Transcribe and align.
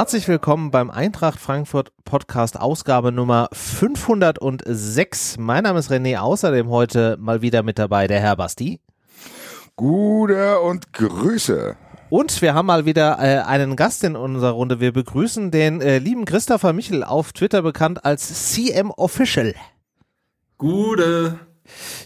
herzlich 0.00 0.28
willkommen 0.28 0.70
beim 0.70 0.90
Eintracht 0.90 1.38
Frankfurt 1.38 1.92
Podcast 2.06 2.58
Ausgabe 2.58 3.12
Nummer 3.12 3.50
506. 3.52 5.36
Mein 5.38 5.64
Name 5.64 5.78
ist 5.78 5.90
René, 5.90 6.16
außerdem 6.16 6.70
heute 6.70 7.18
mal 7.20 7.42
wieder 7.42 7.62
mit 7.62 7.78
dabei 7.78 8.06
der 8.06 8.18
Herr 8.18 8.34
Basti. 8.34 8.80
Gute 9.76 10.58
und 10.60 10.94
Grüße. 10.94 11.76
Und 12.08 12.40
wir 12.40 12.54
haben 12.54 12.64
mal 12.64 12.86
wieder 12.86 13.18
äh, 13.20 13.40
einen 13.42 13.76
Gast 13.76 14.02
in 14.02 14.16
unserer 14.16 14.52
Runde. 14.52 14.80
Wir 14.80 14.94
begrüßen 14.94 15.50
den 15.50 15.82
äh, 15.82 15.98
lieben 15.98 16.24
Christopher 16.24 16.72
Michel, 16.72 17.04
auf 17.04 17.34
Twitter 17.34 17.60
bekannt 17.60 18.02
als 18.02 18.54
CM 18.54 18.90
Official. 18.92 19.54
Gute. 20.56 21.40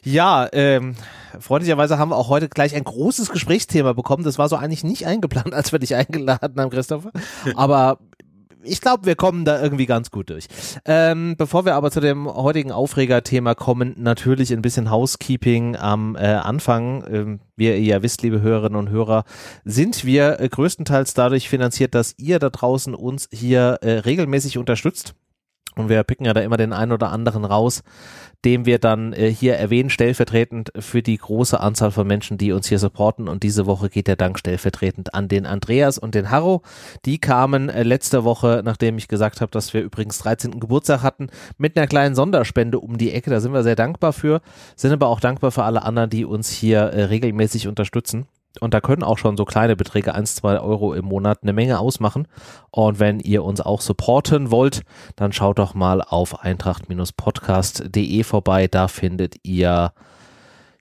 Ja, 0.05 0.49
ähm, 0.53 0.95
freundlicherweise 1.41 1.99
haben 1.99 2.11
wir 2.11 2.17
auch 2.17 2.29
heute 2.29 2.49
gleich 2.49 2.75
ein 2.75 2.85
großes 2.85 3.31
Gesprächsthema 3.31 3.93
bekommen. 3.93 4.25
Das 4.25 4.39
war 4.39 4.49
so 4.49 4.57
eigentlich 4.57 4.85
nicht 4.85 5.07
eingeplant, 5.07 5.55
als 5.55 5.73
wir 5.73 5.79
dich 5.79 5.95
eingeladen 5.95 6.61
haben, 6.61 6.71
Christopher. 6.71 7.11
Aber 7.57 7.99
ich 8.65 8.81
glaube, 8.81 9.07
wir 9.07 9.15
kommen 9.15 9.45
da 9.45 9.63
irgendwie 9.63 9.87
ganz 9.87 10.11
gut 10.11 10.31
durch. 10.31 10.47
Ähm, 10.85 11.35
bevor 11.37 11.65
wir 11.65 11.75
aber 11.75 11.91
zu 11.91 12.01
dem 12.01 12.27
heutigen 12.27 12.73
Aufregerthema 12.73 13.55
kommen, 13.55 13.95
natürlich 13.99 14.53
ein 14.53 14.63
bisschen 14.63 14.91
Housekeeping 14.91 15.77
am 15.77 16.17
äh, 16.17 16.27
Anfang. 16.27 17.05
Ähm, 17.11 17.41
wie 17.57 17.67
ihr 17.67 17.81
ja 17.81 18.03
wisst, 18.03 18.23
liebe 18.23 18.41
Hörerinnen 18.41 18.79
und 18.79 18.91
Hörer, 18.91 19.25
sind 19.65 20.05
wir 20.05 20.41
äh, 20.41 20.49
größtenteils 20.49 21.15
dadurch 21.15 21.49
finanziert, 21.49 21.95
dass 21.95 22.15
ihr 22.19 22.39
da 22.39 22.51
draußen 22.51 22.95
uns 22.95 23.29
hier 23.31 23.79
äh, 23.83 23.99
regelmäßig 23.99 24.59
unterstützt. 24.59 25.15
Und 25.77 25.89
wir 25.89 26.03
picken 26.05 26.27
ja 26.27 26.33
da 26.33 26.41
immer 26.41 26.57
den 26.57 26.73
einen 26.73 26.93
oder 26.93 27.11
anderen 27.11 27.45
raus, 27.45 27.83
dem 28.45 28.67
wir 28.67 28.79
dann 28.79 29.13
äh, 29.13 29.31
hier 29.31 29.57
erwähnen, 29.57 29.91
stellvertretend 29.91 30.73
für 30.79 31.03
die 31.03 31.17
große 31.17 31.59
Anzahl 31.59 31.91
von 31.91 32.07
Menschen, 32.07 32.39
die 32.39 32.53
uns 32.53 32.69
hier 32.69 32.79
supporten. 32.79 33.29
Und 33.29 33.43
diese 33.43 33.67
Woche 33.67 33.89
geht 33.89 34.07
der 34.07 34.17
Dank 34.17 34.39
stellvertretend 34.39 35.15
an 35.15 35.29
den 35.29 35.47
Andreas 35.47 35.99
und 35.99 36.15
den 36.15 36.31
Harro. 36.31 36.63
Die 37.05 37.19
kamen 37.19 37.69
äh, 37.69 37.83
letzte 37.83 38.25
Woche, 38.25 38.63
nachdem 38.65 38.99
ich 38.99 39.09
gesagt 39.09 39.41
habe, 39.41 39.51
dass 39.51 39.75
wir 39.75 39.83
übrigens 39.83 40.19
13. 40.19 40.61
Geburtstag 40.61 41.03
hatten, 41.03 41.29
mit 41.59 41.77
einer 41.77 41.87
kleinen 41.87 42.15
Sonderspende 42.15 42.79
um 42.79 42.99
die 42.99 43.13
Ecke. 43.13 43.31
Da 43.31 43.41
sind 43.41 43.53
wir 43.53 43.63
sehr 43.63 43.77
dankbar 43.77 44.13
für, 44.13 44.41
sind 44.77 44.93
aber 44.93 45.09
auch 45.09 45.21
dankbar 45.21 45.51
für 45.51 45.65
alle 45.65 45.83
anderen, 45.83 46.11
die 46.11 46.25
uns 46.25 46.51
hier 46.51 46.81
äh, 46.81 47.05
regelmäßig 47.05 47.67
unterstützen. 47.67 48.27
Und 48.61 48.73
da 48.75 48.81
können 48.81 49.03
auch 49.03 49.19
schon 49.19 49.37
so 49.37 49.45
kleine 49.45 49.75
Beträge, 49.77 50.15
1, 50.15 50.37
2 50.37 50.61
Euro 50.61 50.95
im 50.95 51.05
Monat, 51.07 51.41
eine 51.43 51.53
Menge 51.53 51.79
ausmachen. 51.79 52.29
Und 52.71 53.01
wenn 53.01 53.21
ihr 53.21 53.43
uns 53.45 53.61
auch 53.61 53.81
supporten 53.81 54.51
wollt, 54.51 54.83
dann 55.17 55.33
schaut 55.33 55.59
doch 55.59 55.75
mal 55.75 56.03
auf 56.03 56.41
eintracht-podcast.de 56.41 58.23
vorbei. 58.23 58.69
Da 58.69 58.89
findet 58.89 59.37
ihr 59.43 59.93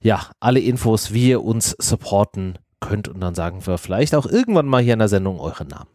ja 0.01 0.21
alle 0.39 0.59
Infos, 0.59 1.13
wie 1.13 1.29
ihr 1.29 1.43
uns 1.43 1.75
supporten 1.79 2.59
könnt. 2.79 3.07
Und 3.07 3.21
dann 3.21 3.33
sagen 3.33 3.65
wir 3.65 3.77
vielleicht 3.77 4.13
auch 4.13 4.25
irgendwann 4.25 4.67
mal 4.67 4.81
hier 4.81 4.93
in 4.93 4.99
der 4.99 5.09
Sendung 5.09 5.39
euren 5.39 5.67
Namen. 5.67 5.89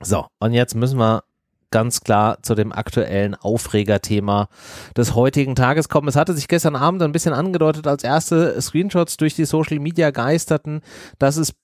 So, 0.00 0.26
und 0.40 0.52
jetzt 0.52 0.74
müssen 0.74 0.98
wir 0.98 1.24
ganz 1.70 2.00
klar 2.00 2.38
zu 2.42 2.54
dem 2.54 2.72
aktuellen 2.72 3.34
Aufregerthema 3.34 4.48
des 4.96 5.14
heutigen 5.14 5.54
Tages 5.54 5.88
kommen. 5.88 6.08
Es 6.08 6.16
hatte 6.16 6.34
sich 6.34 6.48
gestern 6.48 6.76
Abend 6.76 7.02
ein 7.02 7.12
bisschen 7.12 7.34
angedeutet, 7.34 7.86
als 7.86 8.04
erste 8.04 8.60
Screenshots 8.60 9.16
durch 9.16 9.34
die 9.34 9.44
Social 9.44 9.78
Media 9.78 10.10
geisterten, 10.10 10.80
dass 11.18 11.36
es 11.36 11.54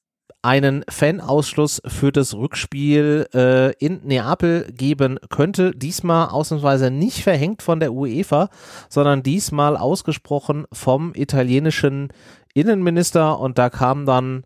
einen 0.44 0.84
Fanausschluss 0.90 1.80
für 1.86 2.12
das 2.12 2.34
Rückspiel 2.34 3.26
äh, 3.32 3.72
in 3.82 4.02
Neapel 4.04 4.70
geben 4.72 5.18
könnte. 5.30 5.70
Diesmal 5.70 6.28
ausnahmsweise 6.28 6.90
nicht 6.90 7.22
verhängt 7.22 7.62
von 7.62 7.80
der 7.80 7.94
UEFA, 7.94 8.50
sondern 8.90 9.22
diesmal 9.22 9.78
ausgesprochen 9.78 10.66
vom 10.70 11.14
italienischen 11.14 12.08
Innenminister 12.52 13.40
und 13.40 13.56
da 13.56 13.70
kam 13.70 14.04
dann 14.04 14.44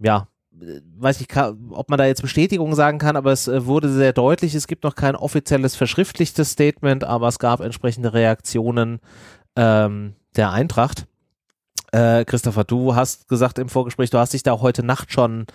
ja 0.00 0.26
weiß 0.98 1.20
ich, 1.20 1.28
ob 1.70 1.90
man 1.90 1.98
da 1.98 2.06
jetzt 2.06 2.22
Bestätigung 2.22 2.74
sagen 2.74 2.98
kann, 2.98 3.16
aber 3.16 3.32
es 3.32 3.48
äh, 3.48 3.66
wurde 3.66 3.88
sehr 3.88 4.12
deutlich, 4.12 4.54
es 4.54 4.66
gibt 4.66 4.84
noch 4.84 4.94
kein 4.94 5.16
offizielles 5.16 5.76
verschriftlichtes 5.76 6.50
Statement, 6.50 7.04
aber 7.04 7.28
es 7.28 7.38
gab 7.38 7.60
entsprechende 7.60 8.12
Reaktionen 8.12 9.00
ähm, 9.56 10.14
der 10.36 10.50
Eintracht. 10.50 11.06
Äh, 11.92 12.24
Christopher, 12.24 12.62
du 12.62 12.94
hast 12.94 13.28
gesagt 13.28 13.58
im 13.58 13.68
Vorgespräch, 13.68 14.10
du 14.10 14.18
hast 14.18 14.32
dich 14.32 14.44
da 14.44 14.60
heute 14.60 14.84
Nacht 14.84 15.12
schon 15.12 15.46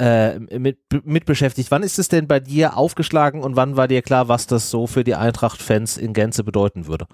äh, 0.00 0.38
mit, 0.38 0.78
mit 1.04 1.24
beschäftigt. 1.24 1.70
Wann 1.70 1.84
ist 1.84 2.00
es 2.00 2.08
denn 2.08 2.26
bei 2.26 2.40
dir 2.40 2.76
aufgeschlagen 2.76 3.42
und 3.42 3.54
wann 3.54 3.76
war 3.76 3.86
dir 3.86 4.02
klar, 4.02 4.28
was 4.28 4.48
das 4.48 4.70
so 4.70 4.88
für 4.88 5.04
die 5.04 5.14
Eintracht-Fans 5.14 5.96
in 5.96 6.14
Gänze 6.14 6.42
bedeuten 6.42 6.88
würde? 6.88 7.06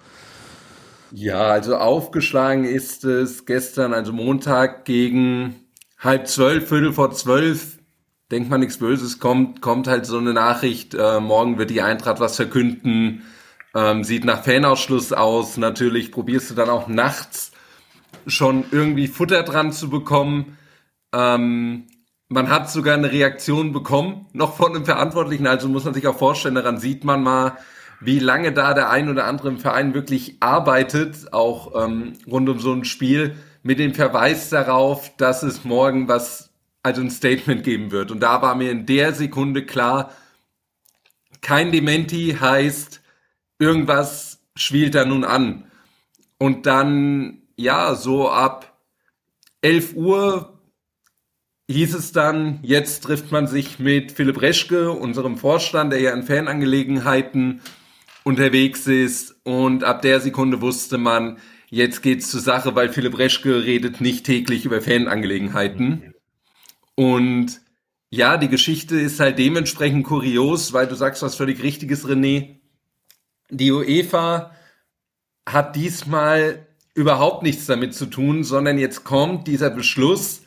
Ja, 1.12 1.42
also 1.42 1.76
aufgeschlagen 1.76 2.64
ist 2.64 3.04
es 3.04 3.44
gestern, 3.44 3.92
also 3.92 4.12
Montag 4.12 4.84
gegen 4.84 5.63
halb 6.04 6.28
zwölf, 6.28 6.68
Viertel 6.68 6.92
vor 6.92 7.10
zwölf, 7.12 7.78
denkt 8.30 8.50
man 8.50 8.60
nichts 8.60 8.78
Böses, 8.78 9.18
kommt, 9.18 9.62
kommt 9.62 9.88
halt 9.88 10.06
so 10.06 10.18
eine 10.18 10.34
Nachricht, 10.34 10.94
äh, 10.94 11.18
morgen 11.18 11.58
wird 11.58 11.70
die 11.70 11.82
Eintracht 11.82 12.20
was 12.20 12.36
verkünden, 12.36 13.22
ähm, 13.74 14.04
sieht 14.04 14.24
nach 14.24 14.44
Fanausschluss 14.44 15.12
aus, 15.12 15.56
natürlich 15.56 16.12
probierst 16.12 16.50
du 16.50 16.54
dann 16.54 16.68
auch 16.68 16.88
nachts 16.88 17.52
schon 18.26 18.64
irgendwie 18.70 19.08
Futter 19.08 19.42
dran 19.42 19.72
zu 19.72 19.90
bekommen. 19.90 20.56
Ähm, 21.12 21.86
man 22.28 22.50
hat 22.50 22.70
sogar 22.70 22.94
eine 22.94 23.10
Reaktion 23.10 23.72
bekommen, 23.72 24.26
noch 24.32 24.56
von 24.56 24.74
einem 24.74 24.84
Verantwortlichen, 24.84 25.46
also 25.46 25.68
muss 25.68 25.84
man 25.84 25.94
sich 25.94 26.06
auch 26.06 26.18
vorstellen, 26.18 26.54
daran 26.54 26.78
sieht 26.78 27.04
man 27.04 27.22
mal, 27.22 27.56
wie 28.00 28.18
lange 28.18 28.52
da 28.52 28.74
der 28.74 28.90
ein 28.90 29.08
oder 29.08 29.24
andere 29.24 29.48
im 29.48 29.58
Verein 29.58 29.94
wirklich 29.94 30.36
arbeitet, 30.40 31.32
auch 31.32 31.84
ähm, 31.84 32.14
rund 32.26 32.48
um 32.48 32.58
so 32.58 32.72
ein 32.72 32.84
Spiel 32.84 33.36
mit 33.64 33.78
dem 33.78 33.94
Verweis 33.94 34.50
darauf, 34.50 35.16
dass 35.16 35.42
es 35.42 35.64
morgen 35.64 36.06
was, 36.06 36.50
also 36.82 37.00
ein 37.00 37.10
Statement 37.10 37.64
geben 37.64 37.90
wird. 37.90 38.12
Und 38.12 38.20
da 38.20 38.42
war 38.42 38.54
mir 38.54 38.70
in 38.70 38.86
der 38.86 39.14
Sekunde 39.14 39.64
klar, 39.64 40.12
kein 41.40 41.72
Dementi 41.72 42.36
heißt, 42.38 43.00
irgendwas 43.58 44.40
spielt 44.54 44.94
da 44.94 45.06
nun 45.06 45.24
an. 45.24 45.64
Und 46.38 46.66
dann, 46.66 47.42
ja, 47.56 47.94
so 47.94 48.30
ab 48.30 48.78
11 49.62 49.94
Uhr 49.94 50.58
hieß 51.70 51.94
es 51.94 52.12
dann, 52.12 52.58
jetzt 52.62 53.04
trifft 53.04 53.32
man 53.32 53.46
sich 53.46 53.78
mit 53.78 54.12
Philipp 54.12 54.42
Reschke, 54.42 54.90
unserem 54.90 55.38
Vorstand, 55.38 55.90
der 55.90 56.00
ja 56.00 56.12
in 56.12 56.22
Fanangelegenheiten 56.22 57.62
unterwegs 58.24 58.86
ist. 58.86 59.36
Und 59.42 59.84
ab 59.84 60.02
der 60.02 60.20
Sekunde 60.20 60.60
wusste 60.60 60.98
man, 60.98 61.38
Jetzt 61.74 62.02
geht's 62.02 62.30
zur 62.30 62.40
Sache, 62.40 62.76
weil 62.76 62.92
Philipp 62.92 63.18
Reschke 63.18 63.64
redet 63.64 64.00
nicht 64.00 64.24
täglich 64.24 64.64
über 64.64 64.80
Fanangelegenheiten. 64.80 66.14
Und 66.94 67.60
ja, 68.10 68.36
die 68.36 68.46
Geschichte 68.46 68.94
ist 68.94 69.18
halt 69.18 69.40
dementsprechend 69.40 70.06
kurios, 70.06 70.72
weil 70.72 70.86
du 70.86 70.94
sagst 70.94 71.22
was 71.22 71.34
völlig 71.34 71.64
Richtiges, 71.64 72.06
René. 72.06 72.60
Die 73.50 73.72
UEFA 73.72 74.52
hat 75.48 75.74
diesmal 75.74 76.64
überhaupt 76.94 77.42
nichts 77.42 77.66
damit 77.66 77.92
zu 77.92 78.06
tun, 78.06 78.44
sondern 78.44 78.78
jetzt 78.78 79.02
kommt 79.02 79.48
dieser 79.48 79.70
Beschluss 79.70 80.42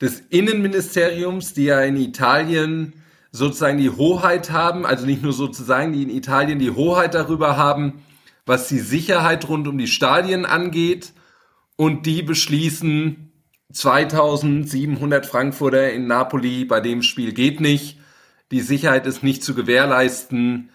des 0.00 0.20
Innenministeriums, 0.30 1.54
die 1.54 1.64
ja 1.64 1.80
in 1.80 1.96
Italien 1.96 3.02
sozusagen 3.32 3.78
die 3.78 3.90
Hoheit 3.90 4.52
haben, 4.52 4.86
also 4.86 5.06
nicht 5.06 5.24
nur 5.24 5.32
sozusagen, 5.32 5.92
die 5.92 6.04
in 6.04 6.10
Italien 6.10 6.60
die 6.60 6.70
Hoheit 6.70 7.14
darüber 7.14 7.56
haben, 7.56 8.04
was 8.46 8.68
die 8.68 8.78
Sicherheit 8.78 9.48
rund 9.48 9.68
um 9.68 9.76
die 9.76 9.88
Stadien 9.88 10.46
angeht. 10.46 11.12
Und 11.76 12.06
die 12.06 12.22
beschließen, 12.22 13.32
2700 13.72 15.26
Frankfurter 15.26 15.92
in 15.92 16.06
Napoli 16.06 16.64
bei 16.64 16.80
dem 16.80 17.02
Spiel 17.02 17.32
geht 17.32 17.60
nicht. 17.60 17.98
Die 18.50 18.60
Sicherheit 18.60 19.06
ist 19.06 19.22
nicht 19.22 19.42
zu 19.42 19.54
gewährleisten. 19.54 20.70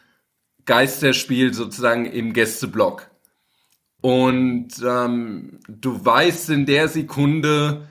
Geisterspiel 0.65 1.53
sozusagen 1.53 2.06
im 2.06 2.33
Gästeblock. 2.33 3.09
Und 4.01 4.69
ähm, 4.85 5.59
du 5.68 6.03
weißt 6.06 6.50
in 6.50 6.65
der 6.65 6.88
Sekunde 6.88 7.88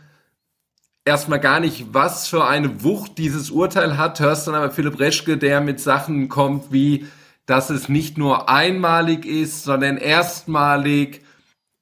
erstmal 1.05 1.41
gar 1.41 1.61
nicht, 1.61 1.87
was 1.93 2.29
für 2.29 2.47
eine 2.47 2.82
Wucht 2.82 3.19
dieses 3.19 3.50
Urteil 3.50 3.97
hat, 3.97 4.21
hörst 4.21 4.47
dann 4.47 4.55
aber 4.55 4.71
Philipp 4.71 5.00
Reschke, 5.00 5.38
der 5.38 5.61
mit 5.61 5.81
Sachen 5.81 6.29
kommt 6.29 6.73
wie, 6.73 7.06
dass 7.50 7.69
es 7.69 7.88
nicht 7.88 8.17
nur 8.17 8.49
einmalig 8.49 9.26
ist, 9.26 9.64
sondern 9.64 9.97
erstmalig 9.97 11.23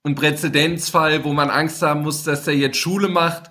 ein 0.02 0.14
Präzedenzfall, 0.14 1.24
wo 1.24 1.34
man 1.34 1.50
Angst 1.50 1.82
haben 1.82 2.04
muss, 2.04 2.24
dass 2.24 2.46
er 2.46 2.54
jetzt 2.54 2.78
Schule 2.78 3.08
macht. 3.08 3.50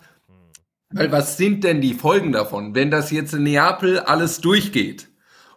Weil 0.89 1.11
was 1.11 1.37
sind 1.37 1.63
denn 1.63 1.79
die 1.79 1.93
Folgen 1.93 2.31
davon, 2.31 2.73
wenn 2.73 2.89
das 2.89 3.11
jetzt 3.11 3.35
in 3.35 3.43
Neapel 3.43 3.99
alles 3.99 4.41
durchgeht? 4.41 5.09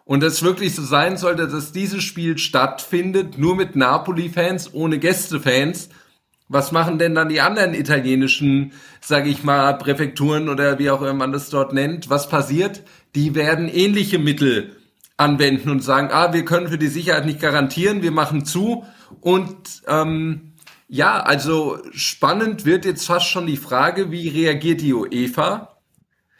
Und 0.04 0.22
es 0.22 0.42
wirklich 0.42 0.74
so 0.74 0.82
sein 0.82 1.16
sollte, 1.16 1.48
dass 1.48 1.72
dieses 1.72 2.02
Spiel 2.02 2.36
stattfindet, 2.36 3.38
nur 3.38 3.56
mit 3.56 3.74
Napoli-Fans, 3.74 4.74
ohne 4.74 4.98
Gästefans. 4.98 5.88
Was 6.48 6.72
machen 6.72 6.98
denn 6.98 7.14
dann 7.14 7.30
die 7.30 7.40
anderen 7.40 7.72
italienischen, 7.72 8.72
sage 9.00 9.30
ich 9.30 9.44
mal, 9.44 9.72
Präfekturen 9.78 10.50
oder 10.50 10.78
wie 10.78 10.90
auch 10.90 11.00
immer 11.00 11.14
man 11.14 11.32
das 11.32 11.48
dort 11.48 11.72
nennt? 11.72 12.10
Was 12.10 12.28
passiert? 12.28 12.82
Die 13.14 13.34
werden 13.34 13.66
ähnliche 13.66 14.18
Mittel 14.18 14.76
anwenden 15.20 15.68
und 15.70 15.84
sagen, 15.84 16.08
ah, 16.10 16.32
wir 16.32 16.44
können 16.44 16.68
für 16.68 16.78
die 16.78 16.88
Sicherheit 16.88 17.26
nicht 17.26 17.40
garantieren, 17.40 18.02
wir 18.02 18.10
machen 18.10 18.44
zu. 18.44 18.84
Und 19.20 19.82
ähm, 19.86 20.54
ja, 20.88 21.20
also 21.20 21.78
spannend 21.92 22.64
wird 22.64 22.84
jetzt 22.84 23.06
fast 23.06 23.26
schon 23.26 23.46
die 23.46 23.58
Frage, 23.58 24.10
wie 24.10 24.28
reagiert 24.28 24.80
die 24.80 24.94
UEFA? 24.94 25.76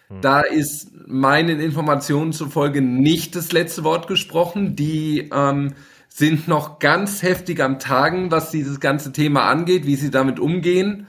Hm. 0.08 0.20
Da 0.22 0.40
ist 0.40 0.90
meinen 1.06 1.60
Informationen 1.60 2.32
zufolge 2.32 2.80
nicht 2.80 3.36
das 3.36 3.52
letzte 3.52 3.84
Wort 3.84 4.06
gesprochen. 4.08 4.76
Die 4.76 5.28
ähm, 5.32 5.74
sind 6.08 6.48
noch 6.48 6.78
ganz 6.78 7.22
heftig 7.22 7.60
am 7.60 7.78
Tagen, 7.78 8.30
was 8.30 8.50
dieses 8.50 8.80
ganze 8.80 9.12
Thema 9.12 9.44
angeht, 9.44 9.86
wie 9.86 9.96
sie 9.96 10.10
damit 10.10 10.40
umgehen. 10.40 11.06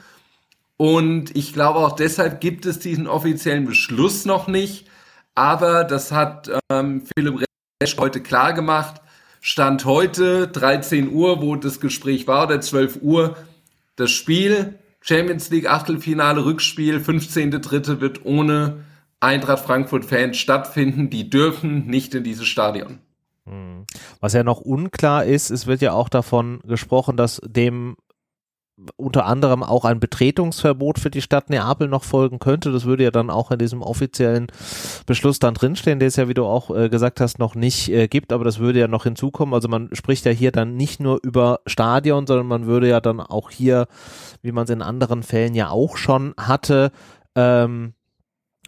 Und 0.76 1.36
ich 1.38 1.54
glaube 1.54 1.80
auch 1.80 1.96
deshalb 1.96 2.42
gibt 2.42 2.66
es 2.66 2.80
diesen 2.80 3.08
offiziellen 3.08 3.66
Beschluss 3.66 4.26
noch 4.26 4.48
nicht. 4.48 4.88
Aber 5.36 5.86
das 5.86 6.12
hat 6.12 6.52
ähm, 6.70 7.04
Philipp 7.16 7.46
Resch 7.82 7.98
heute 7.98 8.22
klar 8.22 8.54
gemacht. 8.54 9.02
Stand 9.42 9.86
heute 9.86 10.48
13 10.48 11.12
Uhr, 11.12 11.42
wo 11.42 11.56
das 11.56 11.80
Gespräch 11.80 12.28
war, 12.28 12.46
oder 12.46 12.62
12 12.62 13.00
Uhr, 13.02 13.36
das 13.96 14.12
Spiel, 14.12 14.78
Champions 15.02 15.50
League 15.50 15.68
Achtelfinale 15.68 16.46
Rückspiel, 16.46 16.98
15.3. 17.00 18.00
wird 18.00 18.24
ohne 18.24 18.86
Eintracht 19.20 19.64
Frankfurt 19.64 20.06
Fans 20.06 20.38
stattfinden. 20.38 21.10
Die 21.10 21.32
dürfen 21.32 21.88
nicht 21.88 22.14
in 22.14 22.24
dieses 22.24 22.46
Stadion. 22.46 23.00
Hm. 23.48 23.86
Was 24.20 24.34
ja 24.34 24.44
noch 24.44 24.62
unklar 24.62 25.26
ist, 25.26 25.50
es 25.50 25.66
wird 25.66 25.82
ja 25.82 25.94
auch 25.94 26.10
davon 26.10 26.60
gesprochen, 26.68 27.18
dass 27.18 27.42
dem 27.44 27.96
unter 28.96 29.26
anderem 29.26 29.64
auch 29.64 29.86
ein 29.86 30.00
Betretungsverbot 30.00 31.00
für 31.00 31.10
die 31.10 31.22
Stadt 31.22 31.50
Neapel 31.50 31.88
noch 31.88 32.04
folgen 32.04 32.40
könnte. 32.40 32.72
Das 32.72 32.86
würde 32.86 33.04
ja 33.04 33.12
dann 33.12 33.30
auch 33.30 33.52
in 33.52 33.60
diesem 33.60 33.82
offiziellen 33.82 34.48
Beschluss 35.06 35.40
dann 35.40 35.54
drinstehen, 35.54 36.00
der 36.00 36.08
es 36.08 36.16
ja, 36.16 36.28
wie 36.28 36.34
du 36.34 36.46
auch 36.46 36.76
äh, 36.76 36.90
gesagt 36.90 37.22
hast, 37.22 37.40
noch 37.40 37.56
nicht 37.56 37.90
äh, 37.90 38.08
gibt, 38.08 38.34
aber 38.34 38.44
das 38.44 38.60
würde 38.60 38.80
ja 38.80 38.88
noch 38.88 39.04
hinzukommen. 39.04 39.54
Also 39.54 39.68
man 39.68 39.90
spricht 39.94 40.26
ja 40.26 40.32
hier 40.32 40.52
dann 40.52 40.76
nicht 40.76 41.00
nur 41.00 41.20
über 41.24 41.60
Stadion, 41.66 42.28
sondern 42.28 42.48
man 42.48 42.66
würde 42.66 42.88
ja 42.88 43.00
dann 43.02 43.20
auch 43.20 43.52
hier, 43.52 43.88
wie 44.42 44.52
man 44.52 44.66
es 44.66 44.70
in 44.70 44.82
anderen 44.82 45.24
Fällen 45.24 45.54
ja 45.54 45.70
auch 45.70 45.98
schon 45.98 46.34
hatte, 46.38 46.92
ähm, 47.36 47.94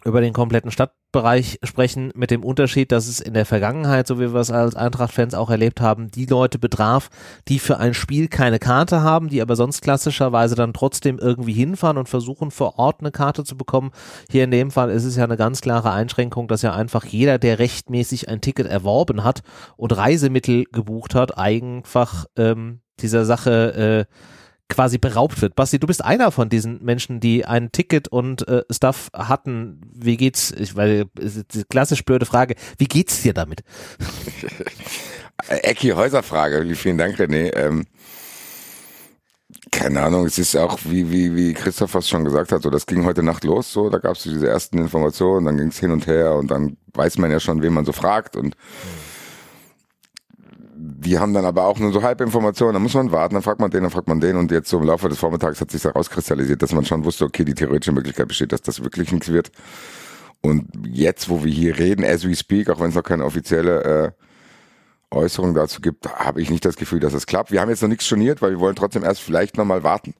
über 0.04 0.20
den 0.20 0.32
kompletten 0.32 0.70
Stadtbereich 0.70 1.58
sprechen, 1.62 2.12
mit 2.14 2.30
dem 2.30 2.44
Unterschied, 2.44 2.92
dass 2.92 3.08
es 3.08 3.20
in 3.20 3.34
der 3.34 3.46
Vergangenheit, 3.46 4.06
so 4.06 4.18
wie 4.20 4.32
wir 4.32 4.40
es 4.40 4.50
als 4.50 4.74
Eintracht-Fans 4.74 5.34
auch 5.34 5.50
erlebt 5.50 5.80
haben, 5.80 6.10
die 6.10 6.26
Leute 6.26 6.58
betraf, 6.58 7.08
die 7.48 7.58
für 7.58 7.78
ein 7.78 7.94
Spiel 7.94 8.28
keine 8.28 8.58
Karte 8.58 9.02
haben, 9.02 9.28
die 9.28 9.40
aber 9.40 9.56
sonst 9.56 9.80
klassischerweise 9.80 10.54
dann 10.54 10.74
trotzdem 10.74 11.18
irgendwie 11.18 11.54
hinfahren 11.54 11.96
und 11.96 12.08
versuchen 12.08 12.50
vor 12.50 12.78
Ort 12.78 13.00
eine 13.00 13.10
Karte 13.10 13.44
zu 13.44 13.56
bekommen. 13.56 13.92
Hier 14.30 14.44
in 14.44 14.50
dem 14.50 14.70
Fall 14.70 14.90
ist 14.90 15.04
es 15.04 15.16
ja 15.16 15.24
eine 15.24 15.36
ganz 15.38 15.62
klare 15.62 15.90
Einschränkung, 15.90 16.48
dass 16.48 16.62
ja 16.62 16.74
einfach 16.74 17.04
jeder, 17.04 17.38
der 17.38 17.58
rechtmäßig 17.58 18.28
ein 18.28 18.40
Ticket 18.40 18.66
erworben 18.66 19.24
hat 19.24 19.42
und 19.76 19.96
Reisemittel 19.96 20.64
gebucht 20.64 21.14
hat, 21.14 21.38
einfach 21.38 22.26
ähm, 22.36 22.80
dieser 23.00 23.24
Sache 23.24 24.06
äh, 24.10 24.14
quasi 24.68 24.98
beraubt 24.98 25.40
wird. 25.42 25.54
Basti, 25.54 25.78
du 25.78 25.86
bist 25.86 26.04
einer 26.04 26.30
von 26.30 26.48
diesen 26.48 26.82
Menschen, 26.82 27.20
die 27.20 27.44
ein 27.44 27.70
Ticket 27.72 28.08
und 28.08 28.46
äh, 28.48 28.62
Stuff 28.70 29.10
hatten. 29.12 29.80
Wie 29.92 30.16
geht's? 30.16 30.50
Ich, 30.52 30.76
weil 30.76 31.06
die 31.14 31.64
klassisch 31.64 32.04
blöde 32.04 32.26
Frage. 32.26 32.54
Wie 32.78 32.86
geht's 32.86 33.22
dir 33.22 33.34
damit? 33.34 33.62
Ecki 35.48 35.90
Häuserfrage. 35.90 36.74
Vielen 36.74 36.98
Dank, 36.98 37.18
René. 37.18 37.54
Ähm, 37.54 37.84
keine 39.70 40.02
Ahnung, 40.02 40.26
es 40.26 40.38
ist 40.38 40.56
auch, 40.56 40.78
wie, 40.84 41.10
wie, 41.10 41.34
wie 41.36 41.52
Christoph 41.52 41.90
fast 41.90 42.08
schon 42.08 42.24
gesagt 42.24 42.52
hat, 42.52 42.62
so, 42.62 42.70
das 42.70 42.86
ging 42.86 43.04
heute 43.04 43.22
Nacht 43.22 43.44
los, 43.44 43.72
so, 43.72 43.90
da 43.90 43.98
gab 43.98 44.16
es 44.16 44.22
diese 44.22 44.48
ersten 44.48 44.78
Informationen, 44.78 45.46
dann 45.46 45.56
ging 45.56 45.68
es 45.68 45.78
hin 45.78 45.90
und 45.90 46.06
her 46.06 46.34
und 46.34 46.50
dann 46.50 46.76
weiß 46.92 47.18
man 47.18 47.30
ja 47.30 47.40
schon, 47.40 47.62
wen 47.62 47.72
man 47.72 47.84
so 47.84 47.92
fragt 47.92 48.36
und 48.36 48.56
mhm 48.56 49.03
die 50.86 51.18
haben 51.18 51.32
dann 51.32 51.46
aber 51.46 51.64
auch 51.64 51.78
nur 51.78 51.92
so 51.92 52.02
Halbinformationen, 52.02 52.74
da 52.74 52.78
muss 52.78 52.92
man 52.92 53.10
warten, 53.10 53.34
dann 53.34 53.42
fragt 53.42 53.58
man 53.58 53.70
den, 53.70 53.84
dann 53.84 53.90
fragt 53.90 54.06
man 54.06 54.20
den 54.20 54.36
und 54.36 54.50
jetzt 54.50 54.68
so 54.68 54.78
im 54.78 54.84
Laufe 54.84 55.08
des 55.08 55.18
Vormittags 55.18 55.58
hat 55.60 55.70
sich 55.70 55.82
herauskristallisiert, 55.82 56.60
dass 56.60 56.72
man 56.72 56.84
schon 56.84 57.04
wusste, 57.06 57.24
okay, 57.24 57.42
die 57.42 57.54
theoretische 57.54 57.92
Möglichkeit 57.92 58.28
besteht, 58.28 58.52
dass 58.52 58.60
das 58.60 58.82
wirklich 58.82 59.10
nichts 59.10 59.28
wird. 59.28 59.50
Und 60.42 60.68
jetzt, 60.86 61.30
wo 61.30 61.42
wir 61.42 61.50
hier 61.50 61.78
reden, 61.78 62.04
as 62.04 62.28
we 62.28 62.36
speak, 62.36 62.68
auch 62.68 62.80
wenn 62.80 62.90
es 62.90 62.94
noch 62.94 63.02
keine 63.02 63.24
offizielle 63.24 64.12
äh, 65.10 65.16
Äußerung 65.16 65.54
dazu 65.54 65.80
gibt, 65.80 66.06
habe 66.06 66.42
ich 66.42 66.50
nicht 66.50 66.66
das 66.66 66.76
Gefühl, 66.76 67.00
dass 67.00 67.14
es 67.14 67.26
klappt. 67.26 67.50
Wir 67.50 67.62
haben 67.62 67.70
jetzt 67.70 67.80
noch 67.80 67.88
nichts 67.88 68.04
storniert, 68.04 68.42
weil 68.42 68.50
wir 68.50 68.60
wollen 68.60 68.76
trotzdem 68.76 69.04
erst 69.04 69.22
vielleicht 69.22 69.56
nochmal 69.56 69.84
warten 69.84 70.14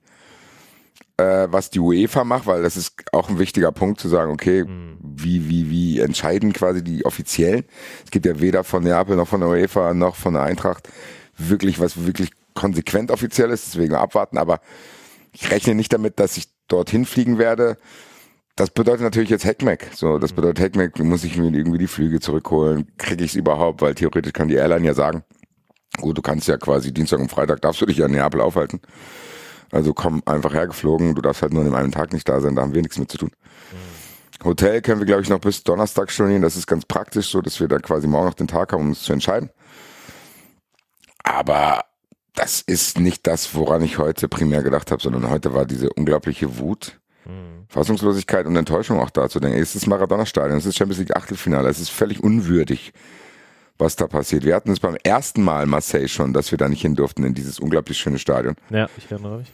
äh, 1.17 1.47
was 1.51 1.71
die 1.71 1.81
UEFA 1.81 2.25
macht, 2.25 2.47
weil 2.47 2.63
das 2.63 2.77
ist 2.77 2.95
auch 3.13 3.29
ein 3.29 3.39
wichtiger 3.39 3.73
Punkt 3.73 4.01
zu 4.01 4.09
sagen, 4.09 4.33
okay, 4.33 4.65
mhm. 4.65 4.99
wie, 5.01 5.49
wie, 5.49 5.71
wie 5.71 6.01
entscheiden 6.01 6.53
quasi 6.53 6.83
die 6.83 7.05
Offiziellen? 7.05 7.65
Es 8.05 8.11
gibt 8.11 8.27
ja 8.27 8.41
weder 8.41 8.65
von 8.65 8.83
Neapel 8.83 9.17
noch 9.17 9.29
von 9.29 9.41
der 9.41 9.51
UEFA 9.51 9.95
noch 9.95 10.17
von 10.17 10.35
der 10.35 10.43
Eintracht 10.43 10.89
wirklich 11.37 11.81
was 11.81 12.07
wirklich 12.07 12.31
konsequent 12.55 13.11
offiziell 13.11 13.51
ist, 13.51 13.67
deswegen 13.67 13.95
abwarten, 13.95 14.39
aber 14.39 14.61
ich 15.33 15.51
rechne 15.51 15.75
nicht 15.75 15.93
damit, 15.93 16.21
dass 16.21 16.37
ich 16.37 16.47
dorthin 16.69 17.05
fliegen 17.05 17.39
werde. 17.39 17.77
Das 18.57 18.71
bedeutet 18.71 19.03
natürlich 19.03 19.31
jetzt 19.31 19.45
Heckmeck. 19.45 19.91
So, 19.95 20.19
das 20.19 20.31
mhm. 20.31 20.37
bedeutet 20.37 20.61
Heckmeck, 20.61 20.99
muss 21.01 21.25
ich 21.25 21.37
mir 21.37 21.53
irgendwie 21.53 21.79
die 21.79 21.89
Flüge 21.89 22.21
zurückholen. 22.21 22.93
Kriege 22.99 23.25
ich 23.25 23.33
es 23.33 23.37
überhaupt? 23.37 23.83
Weil 23.83 23.97
theoretisch 23.97 24.33
kann 24.33 24.47
die 24.47 24.55
Airline 24.55 24.87
ja 24.87 24.95
sagen, 24.95 25.25
gut, 26.01 26.17
du 26.17 26.23
kannst 26.23 26.47
ja 26.47 26.57
quasi 26.57 26.95
Dienstag 26.95 27.19
und 27.19 27.31
Freitag 27.31 27.61
darfst 27.63 27.81
du 27.81 27.87
dich 27.87 27.99
ja 27.99 28.07
in 28.07 28.13
Neapel 28.13 28.41
aufhalten. 28.41 28.81
Also 29.71 29.95
komm 29.95 30.23
einfach 30.27 30.55
hergeflogen, 30.55 31.15
du 31.15 31.23
darfst 31.23 31.43
halt 31.43 31.53
nur 31.53 31.63
an 31.63 31.69
dem 31.69 31.75
einen 31.75 31.93
Tag 31.93 32.13
nicht 32.13 32.29
da 32.29 32.41
sein, 32.41 32.55
da 32.55 32.63
haben 32.63 32.75
wir 32.75 32.83
nichts 32.83 32.99
mit 32.99 33.11
zu 33.11 33.19
tun. 33.19 33.31
Mhm. 33.73 34.45
Hotel 34.45 34.83
können 34.83 35.01
wir, 35.01 35.07
glaube 35.07 35.23
ich, 35.23 35.29
noch 35.29 35.41
bis 35.41 35.63
Donnerstag 35.63 36.11
stornieren. 36.11 36.43
Das 36.43 36.57
ist 36.57 36.67
ganz 36.67 36.85
praktisch 36.85 37.31
so, 37.31 37.41
dass 37.41 37.61
wir 37.61 37.69
da 37.69 37.79
quasi 37.79 38.07
morgen 38.07 38.27
noch 38.27 38.35
den 38.35 38.49
Tag 38.49 38.73
haben, 38.73 38.83
um 38.83 38.89
uns 38.89 39.03
zu 39.03 39.13
entscheiden. 39.13 39.51
Aber 41.23 41.85
das 42.35 42.61
ist 42.61 42.99
nicht 42.99 43.27
das, 43.27 43.55
woran 43.55 43.83
ich 43.83 43.99
heute 43.99 44.29
primär 44.29 44.63
gedacht 44.63 44.91
habe, 44.91 45.03
sondern 45.03 45.31
heute 45.31 45.55
war 45.55 45.65
diese 45.65 45.89
unglaubliche 45.91 46.59
Wut, 46.59 47.01
mhm. 47.25 47.65
Fassungslosigkeit 47.69 48.47
und 48.47 48.57
Enttäuschung 48.57 49.01
auch 49.01 49.11
da 49.11 49.29
zu 49.29 49.41
denken. 49.41 49.59
Es 49.59 49.75
ist 49.75 49.87
Maradona-Stadion, 49.87 50.59
es 50.59 50.67
ist 50.67 50.77
Champions 50.77 50.99
League 50.99 51.17
Achtelfinale, 51.17 51.69
es 51.69 51.81
ist 51.81 51.91
völlig 51.91 52.23
unwürdig, 52.23 52.93
was 53.79 53.97
da 53.97 54.07
passiert. 54.07 54.45
Wir 54.45 54.55
hatten 54.55 54.71
es 54.71 54.81
beim 54.81 54.97
ersten 55.03 55.43
Mal 55.43 55.67
Marseille 55.67 56.09
schon, 56.09 56.33
dass 56.33 56.51
wir 56.51 56.59
da 56.59 56.69
nicht 56.69 56.83
hin 56.83 56.95
durften 56.95 57.25
in 57.25 57.35
dieses 57.35 57.59
unglaublich 57.59 57.99
schöne 57.99 58.19
Stadion. 58.19 58.55
Ja, 58.71 58.89
ich 58.97 59.11
erinnere 59.11 59.39
mich. 59.39 59.53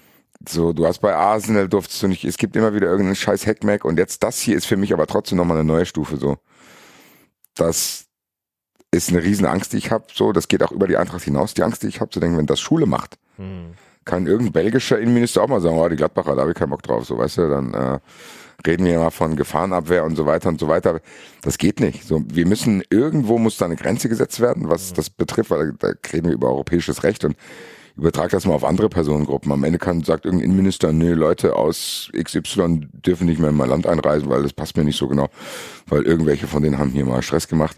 So, 0.48 0.72
du 0.72 0.86
hast 0.86 1.00
bei 1.00 1.14
Arsenal 1.14 1.68
durftest 1.68 2.02
du 2.02 2.08
nicht, 2.08 2.24
es 2.24 2.38
gibt 2.38 2.56
immer 2.56 2.74
wieder 2.74 2.86
irgendeinen 2.86 3.16
scheiß 3.16 3.46
Hackmack 3.46 3.84
und 3.84 3.98
jetzt 3.98 4.22
das 4.22 4.40
hier 4.40 4.56
ist 4.56 4.66
für 4.66 4.78
mich 4.78 4.92
aber 4.94 5.06
trotzdem 5.06 5.36
nochmal 5.36 5.58
eine 5.58 5.66
neue 5.66 5.84
Stufe 5.84 6.16
so. 6.16 6.38
Das 7.54 8.06
ist 8.90 9.10
eine 9.10 9.22
riesen 9.22 9.44
Angst, 9.46 9.72
die 9.72 9.76
ich 9.76 9.90
habe, 9.90 10.06
so, 10.12 10.32
das 10.32 10.48
geht 10.48 10.62
auch 10.62 10.72
über 10.72 10.88
die 10.88 10.96
Eintracht 10.96 11.24
hinaus, 11.24 11.52
die 11.52 11.62
Angst, 11.62 11.82
die 11.82 11.88
ich 11.88 12.00
habe, 12.00 12.10
zu 12.10 12.20
denken, 12.20 12.38
wenn 12.38 12.46
das 12.46 12.58
Schule 12.58 12.86
macht, 12.86 13.18
hm. 13.36 13.74
kann 14.04 14.26
irgendein 14.26 14.52
belgischer 14.52 14.98
Innenminister 14.98 15.42
auch 15.42 15.48
mal 15.48 15.60
sagen, 15.60 15.78
oh, 15.78 15.88
die 15.88 15.96
Gladbacher, 15.96 16.34
da 16.34 16.42
habe 16.42 16.52
ich 16.52 16.56
keinen 16.56 16.70
Bock 16.70 16.82
drauf, 16.82 17.04
so, 17.04 17.18
weißt 17.18 17.38
du, 17.38 17.50
dann 17.50 17.74
äh, 17.74 17.98
reden 18.66 18.84
wir 18.84 18.98
mal 18.98 19.10
von 19.10 19.36
Gefahrenabwehr 19.36 20.04
und 20.04 20.16
so 20.16 20.26
weiter 20.26 20.48
und 20.48 20.60
so 20.60 20.68
weiter. 20.68 21.00
Das 21.42 21.58
geht 21.58 21.80
nicht. 21.80 22.04
So, 22.04 22.22
wir 22.26 22.46
müssen, 22.46 22.82
irgendwo 22.90 23.38
muss 23.38 23.56
da 23.56 23.66
eine 23.66 23.76
Grenze 23.76 24.08
gesetzt 24.08 24.40
werden, 24.40 24.68
was 24.68 24.92
das 24.92 25.10
betrifft, 25.10 25.50
weil 25.50 25.72
da 25.78 25.92
reden 26.12 26.28
wir 26.28 26.34
über 26.34 26.48
europäisches 26.48 27.02
Recht 27.02 27.24
und 27.24 27.36
übertrag 27.96 28.30
das 28.30 28.46
mal 28.46 28.54
auf 28.54 28.64
andere 28.64 28.88
Personengruppen. 28.88 29.52
Am 29.52 29.64
Ende 29.64 29.78
kann, 29.78 30.02
sagt 30.02 30.24
irgendein 30.24 30.46
Innenminister, 30.46 30.92
nee, 30.92 31.10
Leute 31.10 31.56
aus 31.56 32.10
XY 32.16 32.88
dürfen 32.92 33.26
nicht 33.26 33.40
mehr 33.40 33.50
in 33.50 33.56
mein 33.56 33.68
Land 33.68 33.86
einreisen, 33.86 34.28
weil 34.28 34.42
das 34.42 34.52
passt 34.52 34.76
mir 34.76 34.84
nicht 34.84 34.96
so 34.96 35.08
genau, 35.08 35.28
weil 35.86 36.02
irgendwelche 36.02 36.46
von 36.46 36.62
denen 36.62 36.78
haben 36.78 36.90
hier 36.90 37.04
mal 37.04 37.22
Stress 37.22 37.48
gemacht. 37.48 37.76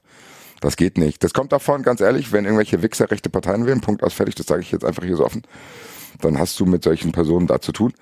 Das 0.61 0.77
geht 0.77 0.97
nicht. 0.97 1.25
Das 1.25 1.33
kommt 1.33 1.51
davon, 1.51 1.83
ganz 1.83 2.01
ehrlich, 2.01 2.31
wenn 2.31 2.45
irgendwelche 2.45 2.83
Wichser 2.83 3.11
rechte 3.11 3.31
Parteien 3.31 3.67
wählen, 3.67 3.81
Punkt 3.81 4.05
aus 4.05 4.15
fertig, 4.15 4.37
das 4.37 4.47
sage 4.47 4.63
ich 4.63 4.71
jetzt 4.71 4.85
einfach 4.85 5.03
hier 5.03 5.17
so 5.17 5.25
offen, 5.25 5.43
dann 6.21 6.39
hast 6.39 6.59
du 6.61 6.67
mit 6.67 6.85
solchen 6.85 7.11
Personen 7.11 7.49
da 7.49 7.61
zu 7.61 7.73
tun. 7.73 7.93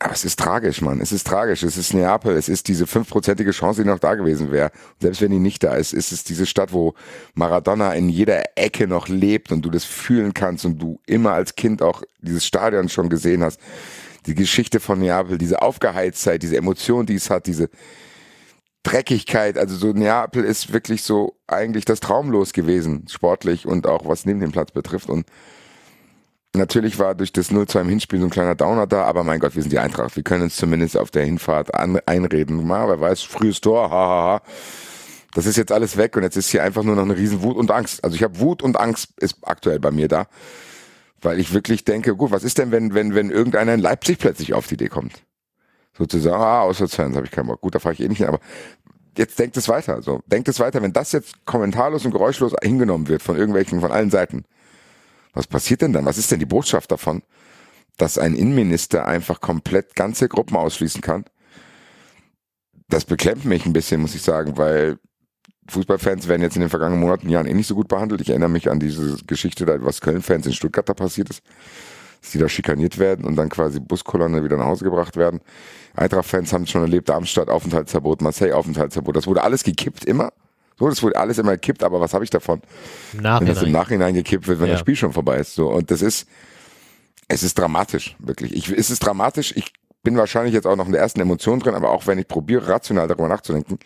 Aber 0.00 0.12
es 0.12 0.24
ist 0.24 0.38
tragisch, 0.38 0.80
Mann. 0.80 1.00
Es 1.00 1.12
ist 1.12 1.26
tragisch. 1.26 1.62
Es 1.62 1.76
ist 1.76 1.94
Neapel. 1.94 2.36
Es 2.36 2.48
ist 2.48 2.66
diese 2.68 2.86
fünfprozentige 2.86 3.52
Chance, 3.52 3.82
die 3.82 3.88
noch 3.88 4.00
da 4.00 4.14
gewesen 4.16 4.50
wäre. 4.50 4.72
Selbst 5.00 5.20
wenn 5.20 5.30
die 5.30 5.38
nicht 5.38 5.62
da 5.62 5.76
ist, 5.76 5.92
ist 5.92 6.10
es 6.10 6.24
diese 6.24 6.46
Stadt, 6.46 6.72
wo 6.72 6.94
Maradona 7.34 7.94
in 7.94 8.08
jeder 8.08 8.42
Ecke 8.56 8.88
noch 8.88 9.08
lebt 9.08 9.52
und 9.52 9.62
du 9.62 9.70
das 9.70 9.84
fühlen 9.84 10.34
kannst 10.34 10.64
und 10.64 10.78
du 10.78 11.00
immer 11.06 11.32
als 11.32 11.54
Kind 11.54 11.80
auch 11.80 12.02
dieses 12.20 12.44
Stadion 12.44 12.88
schon 12.88 13.08
gesehen 13.08 13.44
hast. 13.44 13.60
Die 14.26 14.34
Geschichte 14.34 14.80
von 14.80 14.98
Neapel, 14.98 15.38
diese 15.38 15.62
Aufgeheiztheit, 15.62 16.42
diese 16.42 16.56
Emotion, 16.56 17.06
die 17.06 17.14
es 17.14 17.30
hat, 17.30 17.46
diese 17.46 17.68
Dreckigkeit. 18.82 19.58
Also 19.58 19.76
so 19.76 19.92
Neapel 19.92 20.44
ist 20.44 20.72
wirklich 20.72 21.02
so 21.02 21.36
eigentlich 21.46 21.84
das 21.84 22.00
Traumlos 22.00 22.52
gewesen, 22.52 23.06
sportlich 23.08 23.66
und 23.66 23.86
auch 23.86 24.06
was 24.06 24.26
neben 24.26 24.40
dem 24.40 24.52
Platz 24.52 24.72
betrifft. 24.72 25.08
Und 25.08 25.26
Natürlich 26.56 27.00
war 27.00 27.16
durch 27.16 27.32
das 27.32 27.50
0-2 27.50 27.80
im 27.80 27.88
Hinspiel 27.88 28.20
so 28.20 28.26
ein 28.26 28.30
kleiner 28.30 28.54
Downer 28.54 28.86
da, 28.86 29.02
aber 29.04 29.24
mein 29.24 29.40
Gott, 29.40 29.56
wir 29.56 29.62
sind 29.62 29.72
die 29.72 29.78
Eintracht. 29.80 30.14
Wir 30.14 30.22
können 30.22 30.42
uns 30.42 30.54
zumindest 30.54 30.96
auf 30.96 31.10
der 31.10 31.24
Hinfahrt 31.24 31.74
an, 31.74 31.98
einreden. 32.06 32.64
Mal, 32.64 32.88
wer 32.88 33.00
weiß, 33.00 33.22
frühes 33.22 33.60
Tor, 33.60 33.90
hahaha. 33.90 34.34
Ha, 34.34 34.34
ha. 34.34 34.42
Das 35.34 35.46
ist 35.46 35.56
jetzt 35.56 35.72
alles 35.72 35.96
weg 35.96 36.16
und 36.16 36.22
jetzt 36.22 36.36
ist 36.36 36.50
hier 36.50 36.62
einfach 36.62 36.84
nur 36.84 36.94
noch 36.94 37.02
eine 37.02 37.16
riesen 37.16 37.42
Wut 37.42 37.56
und 37.56 37.72
Angst. 37.72 38.04
Also 38.04 38.14
ich 38.14 38.22
habe 38.22 38.38
Wut 38.38 38.62
und 38.62 38.78
Angst 38.78 39.08
ist 39.20 39.38
aktuell 39.42 39.80
bei 39.80 39.90
mir 39.90 40.06
da, 40.06 40.28
weil 41.20 41.40
ich 41.40 41.52
wirklich 41.52 41.84
denke, 41.84 42.14
gut, 42.14 42.30
was 42.30 42.44
ist 42.44 42.58
denn, 42.58 42.70
wenn 42.70 42.94
wenn 42.94 43.16
wenn 43.16 43.30
irgendeiner 43.30 43.74
in 43.74 43.80
Leipzig 43.80 44.18
plötzlich 44.18 44.54
auf 44.54 44.68
die 44.68 44.74
Idee 44.74 44.88
kommt? 44.88 45.24
Sozusagen, 45.98 46.40
ah, 46.40 46.60
Auswärtsfans 46.60 47.16
habe 47.16 47.26
ich 47.26 47.32
keinen 47.32 47.48
Bock. 47.48 47.60
Gut, 47.60 47.74
da 47.74 47.80
fahre 47.80 47.94
ich 47.94 48.00
eh 48.00 48.08
nicht 48.08 48.18
hin, 48.18 48.28
aber 48.28 48.38
jetzt 49.18 49.36
denkt 49.40 49.56
es 49.56 49.68
weiter. 49.68 50.02
So, 50.02 50.20
denkt 50.26 50.46
es 50.46 50.60
weiter, 50.60 50.80
wenn 50.82 50.92
das 50.92 51.10
jetzt 51.10 51.44
kommentarlos 51.46 52.04
und 52.04 52.12
geräuschlos 52.12 52.54
hingenommen 52.62 53.08
wird 53.08 53.22
von 53.22 53.36
irgendwelchen, 53.36 53.80
von 53.80 53.90
allen 53.90 54.10
Seiten 54.10 54.44
was 55.34 55.46
passiert 55.46 55.82
denn 55.82 55.92
dann? 55.92 56.06
Was 56.06 56.18
ist 56.18 56.30
denn 56.30 56.38
die 56.38 56.46
Botschaft 56.46 56.90
davon? 56.90 57.22
Dass 57.96 58.18
ein 58.18 58.34
Innenminister 58.34 59.06
einfach 59.06 59.40
komplett 59.40 59.94
ganze 59.94 60.28
Gruppen 60.28 60.56
ausschließen 60.56 61.00
kann? 61.00 61.24
das 62.88 63.04
beklemmt 63.04 63.44
mich 63.44 63.66
ein 63.66 63.72
bisschen, 63.72 64.00
muss 64.00 64.14
ich 64.14 64.22
sagen, 64.22 64.56
weil 64.56 64.98
Fußballfans 65.68 66.28
werden 66.28 66.42
jetzt 66.42 66.56
in 66.56 66.60
den 66.60 66.68
vergangenen 66.68 67.00
Monaten, 67.00 67.28
Jahren 67.28 67.46
eh 67.46 67.54
nicht 67.54 67.66
so 67.66 67.74
gut 67.74 67.88
behandelt. 67.88 68.20
Ich 68.20 68.28
erinnere 68.28 68.50
mich 68.50 68.70
an 68.70 68.78
diese 68.78 69.16
Geschichte, 69.26 69.66
was 69.82 70.00
Köln-Fans 70.00 70.46
in 70.46 70.52
Stuttgart 70.52 70.88
da 70.88 70.94
passiert 70.94 71.30
ist, 71.30 71.42
dass 72.20 72.32
die 72.32 72.38
da 72.38 72.48
schikaniert 72.48 72.98
werden 72.98 73.24
und 73.24 73.36
dann 73.36 73.48
quasi 73.48 73.80
Buskolonne 73.80 74.44
wieder 74.44 74.58
nach 74.58 74.66
Hause 74.66 74.84
gebracht 74.84 75.16
werden. 75.16 75.40
Eintracht-Fans 75.96 76.52
haben 76.52 76.64
es 76.64 76.70
schon 76.70 76.82
erlebt, 76.82 77.08
Darmstadt 77.08 77.48
Aufenthaltsverbot, 77.48 78.20
Marseille 78.20 78.52
Aufenthaltsverbot. 78.52 79.16
Das 79.16 79.26
wurde 79.26 79.42
alles 79.42 79.64
gekippt 79.64 80.04
immer. 80.04 80.32
So, 80.78 80.88
das 80.88 81.02
wurde 81.02 81.16
alles 81.16 81.38
immer 81.38 81.52
gekippt, 81.52 81.84
aber 81.84 82.00
was 82.00 82.14
habe 82.14 82.24
ich 82.24 82.30
davon? 82.30 82.60
Nachhinein. 83.12 83.40
Wenn 83.40 83.54
das 83.54 83.62
im 83.62 83.72
Nachhinein 83.72 84.14
gekippt 84.14 84.46
wird, 84.48 84.58
wenn 84.60 84.66
Ja. 84.66 84.72
das 84.72 84.80
Spiel 84.80 84.96
schon 84.96 85.12
vorbei 85.12 85.36
ist. 85.38 85.54
So, 85.54 85.68
und 85.70 85.90
das 85.90 86.02
ist, 86.02 86.26
es 87.28 87.42
ist 87.42 87.58
dramatisch, 87.58 88.16
wirklich. 88.18 88.54
Ich, 88.54 88.68
es 88.70 88.90
ist 88.90 88.98
dramatisch. 89.00 89.52
Ich 89.56 89.72
bin 90.02 90.16
wahrscheinlich 90.16 90.52
jetzt 90.52 90.66
auch 90.66 90.76
noch 90.76 90.86
in 90.86 90.92
der 90.92 91.00
ersten 91.00 91.20
Emotion 91.20 91.60
drin, 91.60 91.74
aber 91.74 91.90
auch 91.90 92.06
wenn 92.06 92.18
ich 92.18 92.26
probiere, 92.28 92.68
rational 92.68 93.06
darüber 93.08 93.28
nachzudenken, 93.28 93.78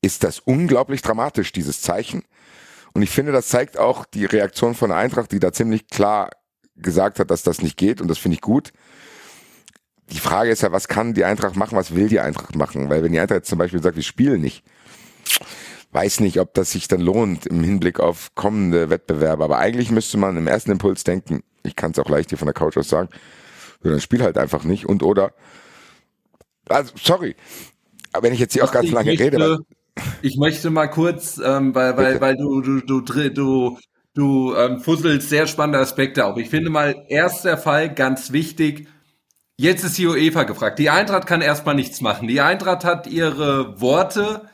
ist 0.00 0.24
das 0.24 0.38
unglaublich 0.38 1.02
dramatisch, 1.02 1.52
dieses 1.52 1.82
Zeichen. 1.82 2.22
Und 2.94 3.02
ich 3.02 3.10
finde, 3.10 3.32
das 3.32 3.48
zeigt 3.48 3.78
auch 3.78 4.04
die 4.04 4.24
Reaktion 4.24 4.74
von 4.74 4.90
der 4.90 4.98
Eintracht, 4.98 5.32
die 5.32 5.40
da 5.40 5.52
ziemlich 5.52 5.88
klar 5.88 6.30
gesagt 6.76 7.18
hat, 7.18 7.30
dass 7.30 7.42
das 7.42 7.62
nicht 7.62 7.76
geht. 7.76 8.00
Und 8.00 8.08
das 8.08 8.18
finde 8.18 8.36
ich 8.36 8.40
gut. 8.40 8.72
Die 10.10 10.18
Frage 10.18 10.50
ist 10.50 10.62
ja, 10.62 10.72
was 10.72 10.88
kann 10.88 11.14
die 11.14 11.24
Eintracht 11.24 11.56
machen, 11.56 11.76
was 11.76 11.94
will 11.94 12.08
die 12.08 12.20
Eintracht 12.20 12.54
machen? 12.56 12.90
Weil 12.90 13.02
wenn 13.02 13.12
die 13.12 13.18
Eintracht 13.20 13.38
jetzt 13.40 13.48
zum 13.48 13.58
Beispiel 13.58 13.82
sagt, 13.82 13.96
wir 13.96 14.02
spielen 14.02 14.40
nicht, 14.40 14.62
weiß 15.92 16.20
nicht, 16.20 16.40
ob 16.40 16.54
das 16.54 16.72
sich 16.72 16.88
dann 16.88 17.00
lohnt 17.00 17.46
im 17.46 17.62
Hinblick 17.62 18.00
auf 18.00 18.34
kommende 18.34 18.90
Wettbewerbe. 18.90 19.44
Aber 19.44 19.58
eigentlich 19.58 19.90
müsste 19.90 20.18
man 20.18 20.36
im 20.36 20.46
ersten 20.46 20.72
Impuls 20.72 21.04
denken, 21.04 21.42
ich 21.62 21.76
kann 21.76 21.92
es 21.92 21.98
auch 21.98 22.08
leicht 22.08 22.30
hier 22.30 22.38
von 22.38 22.46
der 22.46 22.54
Couch 22.54 22.76
aus 22.76 22.88
sagen, 22.88 23.08
dann 23.82 24.00
spiel 24.00 24.22
halt 24.22 24.38
einfach 24.38 24.64
nicht 24.64 24.86
und 24.86 25.02
oder, 25.02 25.32
also 26.68 26.92
sorry, 26.96 27.36
aber 28.12 28.24
wenn 28.24 28.34
ich 28.34 28.40
jetzt 28.40 28.52
hier 28.54 28.64
auch 28.64 28.72
ganz 28.72 28.90
lange 28.90 29.10
möchte, 29.10 29.24
rede, 29.24 29.58
Ich 30.22 30.36
möchte 30.38 30.70
mal 30.70 30.88
kurz, 30.88 31.38
ähm, 31.44 31.74
weil, 31.74 31.96
weil, 31.96 32.06
Bitte. 32.14 32.20
weil 32.20 32.36
du, 32.36 32.60
du, 32.62 32.80
du, 32.80 33.00
dr- 33.02 33.30
du, 33.30 33.78
du 34.14 34.54
ähm, 34.56 34.80
fusselst 34.80 35.28
sehr 35.28 35.46
spannende 35.46 35.80
Aspekte 35.80 36.24
auf. 36.26 36.38
Ich 36.38 36.48
finde 36.50 36.70
mal, 36.70 37.04
erster 37.08 37.58
Fall 37.58 37.92
ganz 37.94 38.32
wichtig. 38.32 38.88
Jetzt 39.58 39.84
ist 39.84 39.98
die 39.98 40.06
UEFA 40.06 40.44
gefragt. 40.44 40.78
Die 40.78 40.90
Eintracht 40.90 41.26
kann 41.26 41.42
erstmal 41.42 41.74
nichts 41.74 42.00
machen. 42.00 42.28
Die 42.28 42.40
Eintracht 42.40 42.84
hat 42.84 43.06
ihre 43.06 43.80
Worte, 43.80 44.48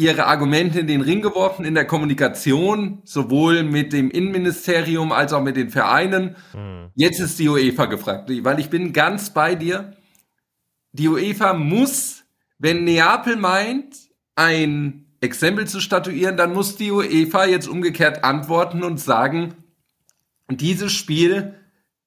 ihre 0.00 0.26
Argumente 0.26 0.80
in 0.80 0.86
den 0.86 1.02
Ring 1.02 1.20
geworfen 1.20 1.64
in 1.64 1.74
der 1.74 1.84
Kommunikation, 1.84 3.02
sowohl 3.04 3.62
mit 3.62 3.92
dem 3.92 4.10
Innenministerium 4.10 5.12
als 5.12 5.32
auch 5.32 5.42
mit 5.42 5.56
den 5.56 5.70
Vereinen. 5.70 6.36
Jetzt 6.94 7.20
ist 7.20 7.38
die 7.38 7.48
UEFA 7.48 7.86
gefragt, 7.86 8.30
weil 8.42 8.58
ich 8.58 8.70
bin 8.70 8.92
ganz 8.92 9.30
bei 9.30 9.54
dir. 9.54 9.96
Die 10.92 11.08
UEFA 11.08 11.52
muss, 11.52 12.24
wenn 12.58 12.84
Neapel 12.84 13.36
meint, 13.36 13.96
ein 14.34 15.06
Exempel 15.20 15.66
zu 15.66 15.80
statuieren, 15.80 16.36
dann 16.36 16.54
muss 16.54 16.76
die 16.76 16.90
UEFA 16.90 17.44
jetzt 17.44 17.68
umgekehrt 17.68 18.24
antworten 18.24 18.82
und 18.82 18.98
sagen, 18.98 19.54
dieses 20.50 20.92
Spiel 20.92 21.54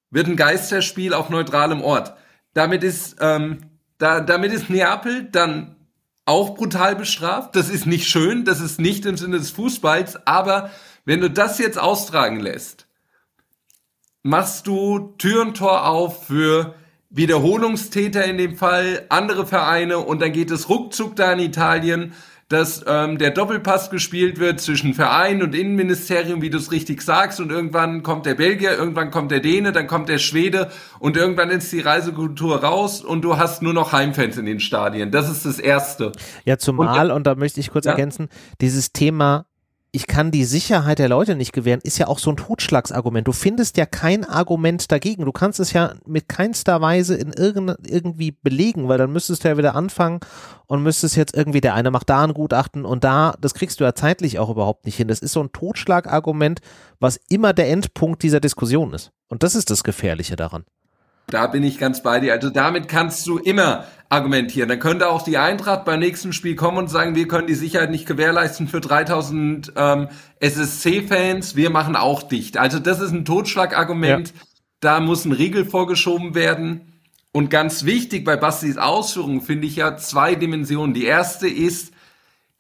wird 0.10 0.28
ein 0.28 0.36
Geisterspiel 0.36 1.14
auf 1.14 1.30
neutralem 1.30 1.82
Ort. 1.82 2.16
Damit 2.54 2.84
ist, 2.84 3.18
ähm, 3.22 3.60
da, 4.00 4.20
damit 4.20 4.52
ist 4.52 4.70
Neapel 4.70 5.24
dann 5.32 5.76
auch 6.26 6.56
brutal 6.56 6.96
bestraft. 6.96 7.56
Das 7.56 7.70
ist 7.70 7.86
nicht 7.86 8.08
schön, 8.08 8.46
das 8.46 8.62
ist 8.62 8.80
nicht 8.80 9.06
im 9.06 9.18
Sinne 9.18 9.38
des 9.38 9.52
Fußballs, 9.52 10.26
aber 10.26 10.72
wenn 11.06 11.22
du 11.22 11.30
das 11.30 11.60
jetzt 11.60 11.78
austragen 11.78 12.40
lässt, 12.40 12.88
machst 14.22 14.68
du 14.68 15.14
Tür 15.18 15.42
und 15.42 15.58
Tor 15.58 15.88
auf 15.88 16.26
für 16.28 16.76
Wiederholungstäter 17.10 18.24
in 18.26 18.38
dem 18.38 18.56
Fall, 18.56 19.06
andere 19.10 19.46
Vereine 19.46 20.00
und 20.00 20.22
dann 20.22 20.32
geht 20.32 20.50
es 20.50 20.70
ruckzuck 20.70 21.16
da 21.16 21.34
in 21.34 21.40
Italien, 21.40 22.14
dass 22.54 22.84
ähm, 22.88 23.18
der 23.18 23.32
Doppelpass 23.32 23.90
gespielt 23.90 24.40
wird 24.40 24.62
zwischen 24.62 24.94
Verein 24.94 25.44
und 25.44 25.54
Innenministerium, 25.56 26.42
wie 26.42 26.50
du 26.50 26.58
es 26.58 26.72
richtig 26.72 27.02
sagst, 27.02 27.40
und 27.40 27.52
irgendwann 27.52 28.04
kommt 28.04 28.26
der 28.26 28.36
Belgier, 28.36 28.78
irgendwann 28.78 29.12
kommt 29.12 29.32
der 29.32 29.40
Däne, 29.42 29.72
dann 29.72 29.88
kommt 29.88 30.08
der 30.08 30.20
Schwede 30.20 30.72
und 31.00 31.18
irgendwann 31.18 31.50
ist 31.50 31.72
die 31.72 31.82
Reisekultur 31.82 32.64
raus 32.64 33.02
und 33.02 33.24
du 33.24 33.38
hast 33.38 33.62
nur 33.62 33.74
noch 33.74 33.92
Heimfans 33.92 34.38
in 34.38 34.46
den 34.46 34.60
Stadien. 34.60 35.12
Das 35.12 35.30
ist 35.30 35.46
das 35.46 35.60
Erste. 35.60 36.12
Ja, 36.46 36.58
zumal, 36.58 37.12
und 37.12 37.28
da 37.28 37.36
möchte 37.36 37.60
ich 37.60 37.72
kurz 37.72 37.86
Ja. 37.86 37.92
ergänzen, 37.92 38.30
dieses 38.62 38.94
Thema, 38.94 39.46
ich 39.96 40.08
kann 40.08 40.32
die 40.32 40.44
Sicherheit 40.44 40.98
der 40.98 41.08
Leute 41.08 41.36
nicht 41.36 41.54
gewähren, 41.54 41.80
ist 41.84 42.00
ja 42.00 42.08
auch 42.08 42.18
so 42.18 42.32
ein 42.32 42.36
Totschlagsargument. 42.36 43.28
Du 43.28 43.32
findest 43.32 43.78
ja 43.78 43.86
kein 43.86 44.26
Argument 44.26 44.92
dagegen. 44.92 45.24
Du 45.24 45.32
kannst 45.32 45.60
es 45.60 45.72
ja 45.72 45.94
mit 46.08 46.28
keinster 46.28 46.82
Weise 46.82 47.16
in 47.16 47.32
irgend, 47.32 47.78
irgendwie 47.88 48.32
belegen, 48.32 48.88
weil 48.88 48.98
dann 48.98 49.14
müsstest 49.14 49.44
du 49.44 49.50
ja 49.50 49.58
wieder 49.58 49.76
anfangen 49.76 50.20
und 50.66 50.82
müsstest 50.82 51.16
jetzt 51.16 51.38
irgendwie, 51.38 51.62
der 51.62 51.76
eine 51.76 51.92
macht 51.92 52.10
da 52.10 52.24
ein 52.24 52.34
Gutachten 52.34 52.86
und 52.86 53.04
da, 53.04 53.36
das 53.40 53.54
kriegst 53.54 53.80
du 53.80 53.84
ja 53.84 53.94
zeitlich 53.94 54.40
auch 54.40 54.50
überhaupt 54.50 54.86
nicht 54.88 54.98
hin. 54.98 55.10
Das 55.10 55.20
ist 55.20 55.34
so 55.34 55.44
ein 55.44 55.52
Totschlagargument, 55.52 56.62
was 57.00 57.20
immer 57.30 57.54
der 57.54 57.70
Endpunkt 57.70 58.24
dieser 58.24 58.40
Diskussion 58.40 58.96
ist. 58.96 59.12
Und 59.28 59.44
das 59.44 59.54
ist 59.54 59.70
das 59.70 59.84
Gefährliche 59.84 60.36
daran. 60.36 60.66
Da 61.28 61.46
bin 61.46 61.64
ich 61.64 61.78
ganz 61.78 62.02
bei 62.02 62.20
dir. 62.20 62.34
Also 62.34 62.50
damit 62.50 62.88
kannst 62.88 63.28
du 63.28 63.38
immer 63.38 63.86
argumentieren. 64.14 64.70
Dann 64.70 64.80
könnte 64.80 65.10
auch 65.10 65.24
die 65.24 65.38
Eintracht 65.38 65.86
beim 65.86 66.00
nächsten 66.00 66.34
Spiel 66.34 66.56
kommen 66.56 66.78
und 66.78 66.90
sagen, 66.90 67.16
wir 67.16 67.28
können 67.28 67.48
die 67.48 67.56
Sicherheit 67.56 67.90
nicht 67.90 68.06
gewährleisten 68.06 68.68
für 68.68 68.80
3000 68.80 69.74
ähm, 69.76 70.08
SSC-Fans, 70.40 71.56
wir 71.56 71.70
machen 71.70 71.96
auch 71.96 72.24
dicht. 72.24 72.58
Also 72.58 72.80
das 72.80 73.00
ist 73.00 73.12
ein 73.12 73.26
Totschlagargument. 73.26 74.34
Da 74.80 75.00
muss 75.00 75.26
ein 75.26 75.32
Riegel 75.32 75.66
vorgeschoben 75.66 76.36
werden. 76.36 76.94
Und 77.32 77.50
ganz 77.50 77.86
wichtig 77.86 78.24
bei 78.24 78.36
Bastis 78.36 78.78
Ausführungen 78.78 79.42
finde 79.42 79.66
ich 79.66 79.78
ja 79.78 79.98
zwei 79.98 80.36
Dimensionen. 80.36 80.94
Die 80.94 81.06
erste 81.06 81.48
ist, 81.48 81.94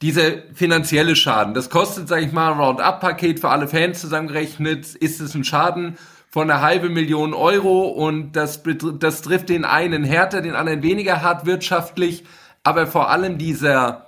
dieser 0.02 0.42
finanzielle 0.54 1.16
Schaden. 1.16 1.54
Das 1.54 1.70
kostet, 1.70 2.08
sag 2.08 2.24
ich 2.24 2.32
mal, 2.32 2.52
ein 2.52 2.60
Round-Up-Paket 2.60 3.40
für 3.40 3.50
alle 3.50 3.68
Fans 3.68 4.02
zusammengerechnet. 4.02 4.96
Ist 4.96 5.22
es 5.22 5.36
ein 5.36 5.44
Schaden 5.44 5.98
von 6.34 6.50
einer 6.50 6.64
halben 6.64 6.94
Million 6.94 7.36
Euro 7.36 7.90
und 7.90 8.32
das, 8.32 8.64
das 8.98 9.22
trifft 9.22 9.50
den 9.50 9.66
einen 9.66 10.04
härter, 10.04 10.42
den 10.42 10.56
anderen 10.56 10.82
weniger 10.82 11.22
hart 11.22 11.46
wirtschaftlich. 11.46 12.24
Aber 12.64 12.88
vor 12.88 13.12
allem 13.12 13.38
dieser 13.38 14.08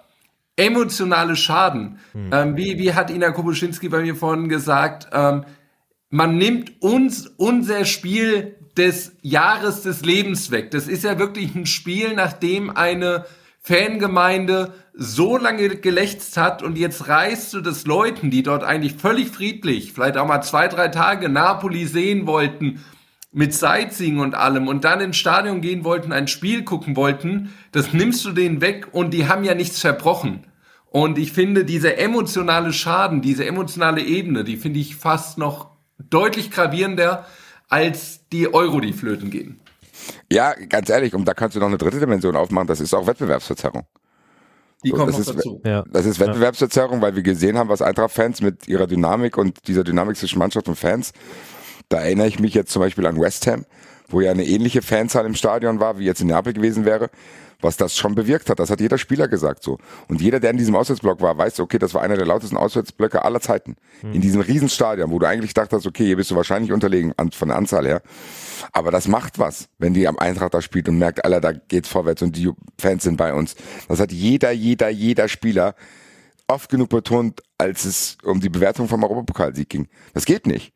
emotionale 0.56 1.36
Schaden. 1.36 2.00
Ähm, 2.32 2.58
wie, 2.58 2.80
wie 2.80 2.96
hat 2.96 3.12
Ina 3.12 3.30
Kobuschinski 3.30 3.90
bei 3.90 4.02
mir 4.02 4.16
vorhin 4.16 4.50
gesagt, 4.50 5.08
ähm, 5.12 5.46
man 6.10 6.36
nimmt 6.36 6.82
uns 6.82 7.28
unser 7.38 7.86
Spiel 7.86 8.56
des 8.76 9.16
Jahres 9.22 9.84
des 9.84 10.04
Lebens 10.04 10.50
weg. 10.50 10.72
Das 10.72 10.88
ist 10.88 11.04
ja 11.04 11.20
wirklich 11.20 11.54
ein 11.54 11.68
Spiel, 11.68 12.16
nachdem 12.16 12.76
eine 12.76 13.26
Fangemeinde 13.66 14.76
so 14.94 15.38
lange 15.38 15.70
gelächzt 15.70 16.38
hat 16.38 16.62
und 16.62 16.78
jetzt 16.78 17.08
reißt 17.08 17.52
du 17.56 17.62
das 17.62 17.88
Leuten, 17.88 18.30
die 18.30 18.44
dort 18.44 18.64
eigentlich 18.64 18.94
völlig 18.94 19.30
friedlich, 19.30 19.92
vielleicht 19.92 20.18
auch 20.18 20.28
mal 20.28 20.44
zwei, 20.44 20.68
drei 20.68 20.90
Tage 20.90 21.30
Napoli 21.30 21.88
sehen 21.88 22.28
wollten, 22.28 22.86
mit 23.32 23.56
Sightseeing 23.56 24.20
und 24.20 24.36
allem 24.36 24.68
und 24.68 24.84
dann 24.84 25.02
ins 25.02 25.18
Stadion 25.18 25.62
gehen 25.62 25.84
wollten, 25.84 26.14
ein 26.14 26.28
Spiel 26.28 26.64
gucken 26.64 26.96
wollten, 26.96 27.56
das 27.72 27.92
nimmst 27.92 28.24
du 28.24 28.34
denen 28.34 28.62
weg 28.62 28.90
und 28.92 29.16
die 29.16 29.28
haben 29.28 29.44
ja 29.44 29.56
nichts 29.56 29.82
verbrochen. 29.82 30.46
Und 30.86 31.18
ich 31.18 31.32
finde, 31.32 31.66
dieser 31.66 31.98
emotionale 31.98 32.72
Schaden, 32.72 33.24
diese 33.24 33.48
emotionale 33.48 34.02
Ebene, 34.02 34.44
die 34.44 34.58
finde 34.58 34.80
ich 34.80 34.96
fast 34.96 35.40
noch 35.40 35.72
deutlich 35.98 36.52
gravierender 36.52 37.26
als 37.68 38.30
die 38.30 38.54
Euro, 38.54 38.80
die 38.80 38.94
flöten 38.94 39.32
gehen. 39.32 39.60
Ja, 40.32 40.54
ganz 40.70 40.90
ehrlich, 40.90 41.14
und 41.14 41.26
da 41.26 41.34
kannst 41.34 41.56
du 41.56 41.60
noch 41.60 41.68
eine 41.68 41.78
dritte 41.78 42.00
Dimension 42.00 42.36
aufmachen, 42.36 42.68
das 42.68 42.80
ist 42.80 42.94
auch 42.94 43.08
Wettbewerbsverzerrung. 43.08 43.84
Die 44.84 44.90
So, 44.90 44.96
kommt 44.98 45.10
das 45.10 45.20
noch 45.20 45.28
ist- 45.28 45.36
dazu. 45.38 45.62
Ja. 45.66 45.84
Das 45.92 46.06
ist 46.06 46.20
Wettbewerbsverzerrung, 46.20 47.02
weil 47.02 47.16
wir 47.16 47.24
gesehen 47.24 47.58
haben, 47.58 47.70
was 47.70 47.82
Eintracht-Fans 47.82 48.42
mit 48.42 48.68
ihrer 48.68 48.88
Dynamik 48.88 49.38
und 49.38 49.68
dieser 49.68 49.84
Dynamik 49.84 50.18
zwischen 50.18 50.38
Mannschaft 50.40 50.68
und 50.68 50.76
Fans, 50.76 51.12
da 51.90 52.00
erinnere 52.02 52.28
ich 52.28 52.40
mich 52.40 52.54
jetzt 52.54 52.72
zum 52.72 52.82
Beispiel 52.82 53.06
an 53.08 53.20
West 53.20 53.48
Ham, 53.48 53.66
wo 54.10 54.22
ja 54.22 54.32
eine 54.32 54.46
ähnliche 54.46 54.82
Fanzahl 54.82 55.26
im 55.26 55.34
Stadion 55.36 55.80
war, 55.80 55.98
wie 55.98 56.06
jetzt 56.06 56.22
in 56.22 56.28
Neapel 56.28 56.54
gewesen 56.54 56.86
wäre, 56.86 57.10
was 57.62 57.78
das 57.78 57.96
schon 57.96 58.16
bewirkt 58.16 58.50
hat. 58.50 58.60
Das 58.60 58.70
hat 58.70 58.80
jeder 58.80 58.98
Spieler 58.98 59.28
gesagt 59.28 59.64
so. 59.64 59.78
Und 60.08 60.22
jeder, 60.22 60.40
der 60.40 60.52
in 60.52 60.58
diesem 60.58 60.76
Auswärtsblock 60.76 61.22
war, 61.22 61.38
weiß, 61.38 61.60
okay, 61.60 61.80
das 61.80 61.94
war 61.94 62.02
einer 62.02 62.18
der 62.18 62.26
lautesten 62.26 62.58
Auswärtsblöcke 62.58 63.24
aller 63.24 63.42
Zeiten. 63.42 63.76
In 64.14 64.22
diesem 64.22 64.42
Riesenstadion, 64.42 65.12
wo 65.12 65.20
du 65.20 65.28
eigentlich 65.28 65.54
dachtest, 65.54 65.86
okay, 65.86 66.06
hier 66.06 66.18
bist 66.18 66.32
du 66.32 66.36
wahrscheinlich 66.36 66.72
unterlegen 66.72 67.14
an, 67.18 67.32
von 67.32 67.48
der 67.48 67.58
Anzahl 67.58 67.86
her. 67.86 68.02
Aber 68.72 68.92
das 68.92 69.08
macht 69.08 69.40
was, 69.40 69.68
wenn 69.78 69.94
die 69.94 70.08
am 70.08 70.18
Eintracht 70.20 70.54
da 70.54 70.62
spielt 70.62 70.90
und 70.90 70.98
merkt, 70.98 71.24
Alter, 71.24 71.42
da 71.42 71.52
geht's 71.54 71.90
vorwärts 71.90 72.22
und 72.22 72.36
die 72.36 72.52
Fans 72.80 73.04
sind 73.04 73.18
bei 73.18 73.34
uns. 73.34 73.56
Das 73.88 74.00
hat 74.00 74.12
jeder, 74.12 74.52
jeder, 74.52 74.90
jeder 74.90 75.28
Spieler 75.28 75.76
oft 76.48 76.70
genug 76.70 76.90
betont, 76.90 77.42
als 77.58 77.86
es 77.86 78.18
um 78.24 78.40
die 78.40 78.50
Bewertung 78.50 78.88
vom 78.88 79.04
Europapokalsieg 79.04 79.70
ging. 79.70 79.88
Das 80.14 80.26
geht 80.26 80.46
nicht. 80.46 80.74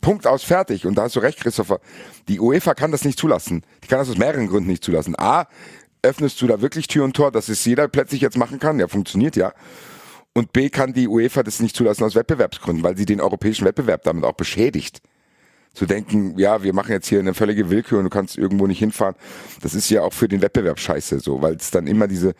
Punkt 0.00 0.26
aus, 0.26 0.42
fertig. 0.42 0.86
Und 0.86 0.96
da 0.96 1.04
hast 1.04 1.16
du 1.16 1.20
recht, 1.20 1.40
Christopher. 1.40 1.80
Die 2.28 2.38
UEFA 2.38 2.74
kann 2.74 2.92
das 2.92 3.04
nicht 3.04 3.18
zulassen. 3.18 3.62
Die 3.82 3.88
kann 3.88 3.98
das 3.98 4.10
aus 4.10 4.18
mehreren 4.18 4.48
Gründen 4.48 4.68
nicht 4.68 4.84
zulassen. 4.84 5.14
A, 5.18 5.46
öffnest 6.04 6.40
du 6.40 6.46
da 6.46 6.60
wirklich 6.60 6.86
Tür 6.86 7.04
und 7.04 7.16
Tor, 7.16 7.32
dass 7.32 7.48
es 7.48 7.64
jeder 7.64 7.88
plötzlich 7.88 8.20
jetzt 8.20 8.36
machen 8.36 8.58
kann. 8.58 8.78
Ja, 8.78 8.88
funktioniert 8.88 9.36
ja. 9.36 9.52
Und 10.34 10.52
B, 10.52 10.68
kann 10.68 10.92
die 10.92 11.08
UEFA 11.08 11.42
das 11.42 11.60
nicht 11.60 11.76
zulassen 11.76 12.04
aus 12.04 12.14
Wettbewerbsgründen, 12.14 12.82
weil 12.82 12.96
sie 12.96 13.06
den 13.06 13.20
europäischen 13.20 13.64
Wettbewerb 13.64 14.02
damit 14.02 14.24
auch 14.24 14.32
beschädigt. 14.32 15.00
Zu 15.72 15.86
denken, 15.86 16.38
ja, 16.38 16.62
wir 16.62 16.72
machen 16.72 16.92
jetzt 16.92 17.08
hier 17.08 17.18
eine 17.18 17.34
völlige 17.34 17.70
Willkür 17.70 17.98
und 17.98 18.04
du 18.04 18.10
kannst 18.10 18.36
irgendwo 18.36 18.66
nicht 18.66 18.78
hinfahren. 18.78 19.16
Das 19.60 19.74
ist 19.74 19.90
ja 19.90 20.02
auch 20.02 20.12
für 20.12 20.28
den 20.28 20.42
Wettbewerb 20.42 20.78
scheiße, 20.78 21.20
so, 21.20 21.42
weil 21.42 21.54
es 21.54 21.70
dann 21.70 21.86
immer 21.86 22.06
diese, 22.06 22.34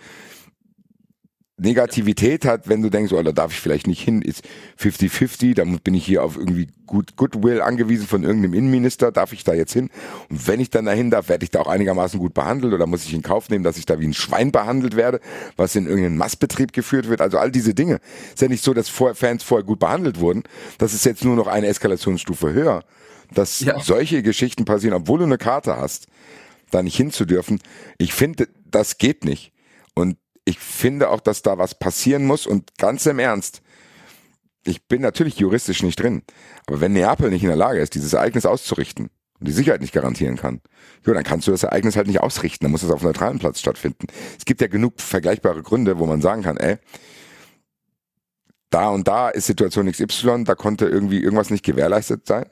Negativität 1.57 2.45
hat, 2.45 2.69
wenn 2.69 2.83
du 2.83 2.91
denkst, 2.91 3.13
oh, 3.13 3.23
da 3.23 3.31
darf 3.31 3.53
ich 3.53 3.61
vielleicht 3.61 3.87
nicht 3.87 4.03
hin, 4.03 4.23
ist 4.23 4.43
50-50, 4.81 5.55
dann 5.55 5.79
bin 5.79 5.95
ich 5.95 6.05
hier 6.05 6.25
auf 6.25 6.37
irgendwie 6.37 6.67
Good, 6.87 7.17
Goodwill 7.17 7.63
angewiesen 7.63 8.09
von 8.09 8.25
irgendeinem 8.25 8.55
Innenminister, 8.55 9.13
darf 9.13 9.33
ich 9.33 9.45
da 9.45 9.55
jetzt 9.55 9.73
hin? 9.73 9.89
Und 10.29 10.49
wenn 10.49 10.59
ich 10.59 10.71
dann 10.71 10.85
dahin 10.85 11.11
darf, 11.11 11.29
werde 11.29 11.45
ich 11.45 11.51
da 11.51 11.61
auch 11.61 11.69
einigermaßen 11.69 12.19
gut 12.19 12.35
behandelt 12.35 12.75
oder 12.75 12.87
muss 12.87 13.05
ich 13.05 13.15
in 13.15 13.23
Kauf 13.23 13.51
nehmen, 13.51 13.63
dass 13.63 13.77
ich 13.77 13.87
da 13.87 14.01
wie 14.01 14.07
ein 14.07 14.15
Schwein 14.15 14.51
behandelt 14.51 14.97
werde, 14.97 15.21
was 15.57 15.77
in 15.77 15.87
irgendeinen 15.87 16.17
Massbetrieb 16.17 16.73
geführt 16.73 17.09
wird? 17.09 17.21
Also 17.21 17.39
all 17.39 17.53
diese 17.53 17.73
Dinge. 17.73 18.01
Ist 18.35 18.43
ja 18.43 18.49
nicht 18.49 18.65
so, 18.65 18.75
dass 18.75 18.89
Fans 18.89 19.45
vorher 19.45 19.65
gut 19.65 19.79
behandelt 19.79 20.19
wurden. 20.19 20.43
Das 20.79 20.93
ist 20.93 21.05
jetzt 21.05 21.25
nur 21.25 21.37
noch 21.37 21.47
eine 21.47 21.69
Eskalationsstufe 21.69 22.53
höher. 22.53 22.83
Dass 23.33 23.61
ja. 23.61 23.79
solche 23.81 24.23
Geschichten 24.23 24.65
passieren, 24.65 24.95
obwohl 24.95 25.21
du 25.21 25.25
eine 25.25 25.39
Karte 25.39 25.77
hast, 25.77 26.09
da 26.71 26.83
nicht 26.83 26.97
hinzudürfen. 26.97 27.61
Ich 27.99 28.13
finde, 28.13 28.49
das 28.71 28.99
geht 28.99 29.25
nicht. 29.25 29.53
Und 29.95 30.17
ich 30.45 30.59
finde 30.59 31.11
auch, 31.11 31.21
dass 31.21 31.43
da 31.43 31.59
was 31.59 31.75
passieren 31.75 32.25
muss 32.25 32.47
und 32.47 32.77
ganz 32.79 33.07
im 33.07 33.19
Ernst, 33.19 33.63
ich 34.67 34.87
bin 34.87 35.03
natürlich 35.03 35.37
juristisch 35.37 35.83
nicht 35.83 36.01
drin, 36.01 36.23
aber 36.67 36.81
wenn 36.81 36.93
Neapel 36.93 37.31
nicht 37.31 37.43
in 37.43 37.49
der 37.49 37.57
Lage 37.57 37.81
ist, 37.81 37.95
dieses 37.95 38.13
Ereignis 38.13 38.47
auszurichten 38.47 39.11
und 39.39 39.49
die 39.49 39.53
Sicherheit 39.53 39.81
nicht 39.81 39.93
garantieren 39.93 40.37
kann, 40.37 40.61
jo, 41.05 41.13
dann 41.13 41.25
kannst 41.25 41.47
du 41.47 41.51
das 41.51 41.65
Ereignis 41.65 41.97
halt 41.97 42.07
nicht 42.07 42.21
ausrichten, 42.21 42.65
dann 42.65 42.73
muss 42.73 42.83
es 42.83 42.91
auf 42.91 43.01
einem 43.01 43.09
neutralen 43.09 43.39
Platz 43.39 43.61
stattfinden. 43.61 44.07
Es 44.39 44.45
gibt 44.45 44.61
ja 44.61 44.69
genug 44.69 45.01
vergleichbare 45.01 45.63
Gründe, 45.63 45.99
wo 45.99 46.07
man 46.07 46.23
sagen 46.23 46.43
kann, 46.43 46.57
ey, 46.57 46.79
da 48.71 48.89
und 48.89 49.07
da 49.07 49.29
ist 49.29 49.47
Situation 49.47 49.91
XY, 49.91 50.45
da 50.45 50.55
konnte 50.55 50.87
irgendwie 50.87 51.23
irgendwas 51.23 51.51
nicht 51.51 51.65
gewährleistet 51.65 52.27
sein, 52.27 52.47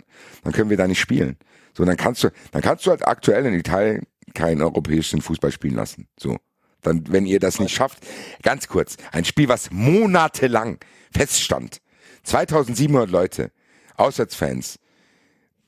dann 0.44 0.52
können 0.52 0.70
wir 0.70 0.76
da 0.76 0.86
nicht 0.86 1.00
spielen. 1.00 1.36
So, 1.76 1.84
dann 1.84 1.96
kannst 1.96 2.22
du, 2.22 2.30
dann 2.52 2.62
kannst 2.62 2.86
du 2.86 2.90
halt 2.90 3.06
aktuell 3.06 3.46
in 3.46 3.54
Italien 3.54 4.06
keinen 4.34 4.62
europäischen 4.62 5.20
Fußball 5.20 5.50
spielen 5.50 5.74
lassen. 5.74 6.08
So. 6.18 6.38
Dann, 6.82 7.04
wenn 7.10 7.26
ihr 7.26 7.40
das 7.40 7.60
nicht 7.60 7.74
schafft, 7.74 7.98
ganz 8.42 8.68
kurz, 8.68 8.96
ein 9.12 9.24
Spiel, 9.24 9.48
was 9.48 9.70
monatelang 9.70 10.78
feststand, 11.12 11.80
2700 12.24 13.10
Leute, 13.10 13.52
Auswärtsfans, 13.96 14.78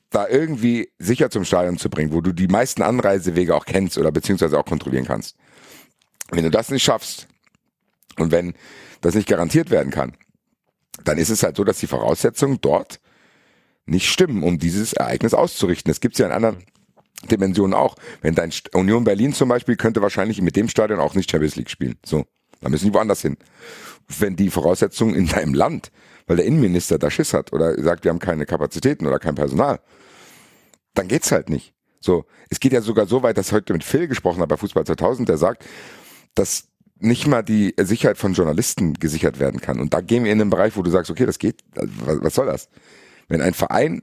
da 0.09 0.27
irgendwie 0.27 0.91
sicher 0.99 1.29
zum 1.29 1.45
Stadion 1.45 1.77
zu 1.77 1.89
bringen, 1.89 2.13
wo 2.13 2.21
du 2.21 2.31
die 2.31 2.47
meisten 2.47 2.81
Anreisewege 2.81 3.55
auch 3.55 3.65
kennst 3.65 3.97
oder 3.97 4.11
beziehungsweise 4.11 4.57
auch 4.59 4.65
kontrollieren 4.65 5.05
kannst. 5.05 5.35
Wenn 6.31 6.43
du 6.43 6.51
das 6.51 6.69
nicht 6.69 6.83
schaffst 6.83 7.27
und 8.17 8.31
wenn 8.31 8.53
das 9.01 9.15
nicht 9.15 9.27
garantiert 9.27 9.69
werden 9.71 9.91
kann, 9.91 10.15
dann 11.03 11.17
ist 11.17 11.29
es 11.29 11.43
halt 11.43 11.57
so, 11.57 11.63
dass 11.63 11.79
die 11.79 11.87
Voraussetzungen 11.87 12.59
dort 12.61 12.99
nicht 13.85 14.09
stimmen, 14.09 14.43
um 14.43 14.57
dieses 14.57 14.93
Ereignis 14.93 15.33
auszurichten. 15.33 15.91
Es 15.91 15.99
gibt 15.99 16.17
ja 16.17 16.25
in 16.25 16.31
anderen 16.31 16.63
Dimensionen 17.31 17.73
auch. 17.73 17.95
Wenn 18.21 18.35
dein 18.35 18.51
Union 18.73 19.03
Berlin 19.03 19.33
zum 19.33 19.49
Beispiel 19.49 19.75
könnte 19.75 20.01
wahrscheinlich 20.01 20.41
mit 20.41 20.55
dem 20.55 20.69
Stadion 20.69 20.99
auch 20.99 21.15
nicht 21.15 21.29
Champions 21.29 21.55
League 21.55 21.69
spielen. 21.69 21.95
So. 22.05 22.25
Da 22.61 22.69
müssen 22.69 22.85
die 22.85 22.93
woanders 22.93 23.21
hin. 23.21 23.37
Wenn 24.19 24.35
die 24.35 24.49
Voraussetzungen 24.49 25.15
in 25.15 25.27
deinem 25.27 25.53
Land, 25.53 25.91
weil 26.27 26.37
der 26.37 26.45
Innenminister 26.45 26.97
da 26.97 27.09
Schiss 27.11 27.33
hat 27.33 27.53
oder 27.53 27.79
sagt, 27.81 28.03
wir 28.03 28.09
haben 28.09 28.19
keine 28.19 28.45
Kapazitäten 28.45 29.05
oder 29.05 29.19
kein 29.19 29.35
Personal, 29.35 29.79
dann 30.93 31.07
geht's 31.07 31.31
halt 31.31 31.49
nicht. 31.49 31.73
So. 31.99 32.25
Es 32.49 32.59
geht 32.59 32.73
ja 32.73 32.81
sogar 32.81 33.07
so 33.07 33.23
weit, 33.23 33.37
dass 33.37 33.51
heute 33.51 33.73
mit 33.73 33.83
Phil 33.83 34.07
gesprochen 34.07 34.41
hat 34.41 34.49
bei 34.49 34.57
Fußball 34.57 34.85
2000, 34.85 35.27
der 35.29 35.37
sagt, 35.37 35.65
dass 36.33 36.69
nicht 36.97 37.27
mal 37.27 37.43
die 37.43 37.73
Sicherheit 37.77 38.17
von 38.17 38.33
Journalisten 38.33 38.93
gesichert 38.93 39.39
werden 39.39 39.59
kann. 39.59 39.79
Und 39.79 39.93
da 39.93 40.01
gehen 40.01 40.23
wir 40.23 40.31
in 40.31 40.39
den 40.39 40.49
Bereich, 40.49 40.77
wo 40.77 40.81
du 40.81 40.89
sagst, 40.89 41.11
okay, 41.11 41.25
das 41.25 41.39
geht, 41.39 41.63
was 41.75 42.35
soll 42.35 42.45
das? 42.45 42.69
Wenn 43.27 43.41
ein 43.41 43.53
Verein 43.53 44.01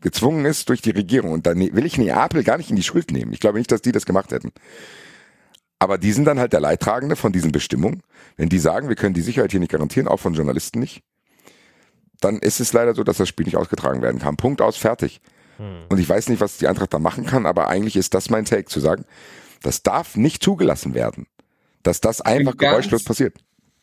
gezwungen 0.00 0.44
ist 0.44 0.68
durch 0.68 0.82
die 0.82 0.90
Regierung. 0.90 1.32
Und 1.32 1.46
dann 1.46 1.58
will 1.58 1.86
ich 1.86 1.98
Neapel 1.98 2.44
gar 2.44 2.58
nicht 2.58 2.70
in 2.70 2.76
die 2.76 2.82
Schuld 2.82 3.10
nehmen. 3.10 3.32
Ich 3.32 3.40
glaube 3.40 3.58
nicht, 3.58 3.70
dass 3.72 3.82
die 3.82 3.92
das 3.92 4.06
gemacht 4.06 4.32
hätten. 4.32 4.52
Aber 5.78 5.96
die 5.96 6.12
sind 6.12 6.26
dann 6.26 6.38
halt 6.38 6.52
der 6.52 6.60
Leidtragende 6.60 7.16
von 7.16 7.32
diesen 7.32 7.52
Bestimmungen. 7.52 8.02
Wenn 8.36 8.48
die 8.48 8.58
sagen, 8.58 8.88
wir 8.88 8.96
können 8.96 9.14
die 9.14 9.22
Sicherheit 9.22 9.50
hier 9.50 9.60
nicht 9.60 9.72
garantieren, 9.72 10.08
auch 10.08 10.20
von 10.20 10.34
Journalisten 10.34 10.78
nicht, 10.78 11.02
dann 12.20 12.38
ist 12.38 12.60
es 12.60 12.72
leider 12.72 12.94
so, 12.94 13.02
dass 13.02 13.16
das 13.16 13.28
Spiel 13.28 13.46
nicht 13.46 13.56
ausgetragen 13.56 14.02
werden 14.02 14.20
kann. 14.20 14.36
Punkt 14.36 14.60
aus, 14.60 14.76
fertig. 14.76 15.22
Hm. 15.56 15.84
Und 15.88 15.98
ich 15.98 16.08
weiß 16.08 16.28
nicht, 16.28 16.40
was 16.40 16.58
die 16.58 16.68
Eintracht 16.68 16.92
da 16.92 16.98
machen 16.98 17.24
kann, 17.24 17.46
aber 17.46 17.68
eigentlich 17.68 17.96
ist 17.96 18.12
das 18.12 18.28
mein 18.28 18.44
Take, 18.44 18.66
zu 18.66 18.80
sagen, 18.80 19.04
das 19.62 19.82
darf 19.82 20.16
nicht 20.16 20.42
zugelassen 20.42 20.94
werden, 20.94 21.26
dass 21.82 22.00
das 22.00 22.20
einfach 22.20 22.56
geräuschlos 22.56 23.04
passiert. 23.04 23.38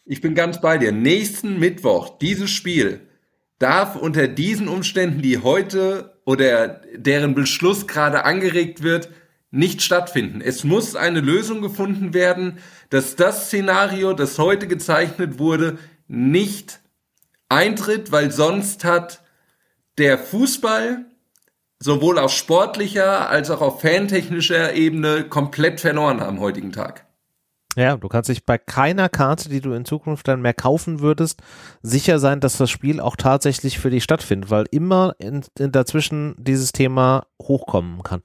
Ich 0.06 0.22
bin 0.22 0.36
ganz 0.36 0.62
bei 0.62 0.78
dir. 0.78 0.92
Nächsten 0.92 1.60
Mittwoch, 1.60 2.18
dieses 2.20 2.50
Spiel, 2.50 3.07
darf 3.60 3.96
unter 3.96 4.28
diesen 4.28 4.68
Umständen, 4.68 5.22
die 5.22 5.40
heute 5.40 6.20
oder 6.26 6.82
deren 6.96 7.34
Beschluss 7.34 7.88
gerade 7.88 8.26
angeregt 8.26 8.84
wird, 8.84 9.10
nicht 9.50 9.82
stattfinden. 9.82 10.42
Es 10.42 10.64
muss 10.64 10.96
eine 10.96 11.22
Lösung 11.22 11.62
gefunden 11.62 12.14
werden, 12.14 12.60
dass 12.90 13.16
das 13.16 13.48
Szenario, 13.48 14.14
das 14.14 14.38
heute 14.38 14.68
gezeichnet 14.68 15.40
wurde, 15.40 15.78
nicht 16.08 16.80
eintritt, 17.50 18.12
weil 18.12 18.32
sonst 18.32 18.84
hat 18.84 19.24
der 19.98 20.18
Fußball 20.18 21.06
sowohl 21.80 22.20
auf 22.20 22.32
sportlicher 22.32 23.30
als 23.30 23.50
auch 23.50 23.62
auf 23.62 23.82
fantechnischer 23.82 24.74
Ebene 24.74 25.24
komplett 25.24 25.80
verloren 25.80 26.20
am 26.20 26.40
heutigen 26.40 26.72
Tag. 26.72 27.07
Ja, 27.78 27.96
du 27.96 28.08
kannst 28.08 28.28
dich 28.28 28.44
bei 28.44 28.58
keiner 28.58 29.08
Karte, 29.08 29.50
die 29.50 29.62
du 29.62 29.74
in 29.74 29.86
Zukunft 29.86 30.28
dann 30.28 30.42
mehr 30.42 30.56
kaufen 30.56 31.00
würdest, 31.00 31.42
sicher 31.84 32.18
sein, 32.18 32.40
dass 32.40 32.58
das 32.58 32.72
Spiel 32.72 33.00
auch 33.00 33.16
tatsächlich 33.16 33.78
für 33.78 33.92
dich 33.92 34.04
stattfindet, 34.04 34.50
weil 34.50 34.66
immer 34.72 35.14
in, 35.20 35.46
in 35.60 35.72
dazwischen 35.72 36.34
dieses 36.40 36.72
Thema 36.72 37.28
hochkommen 37.40 38.02
kann. 38.02 38.24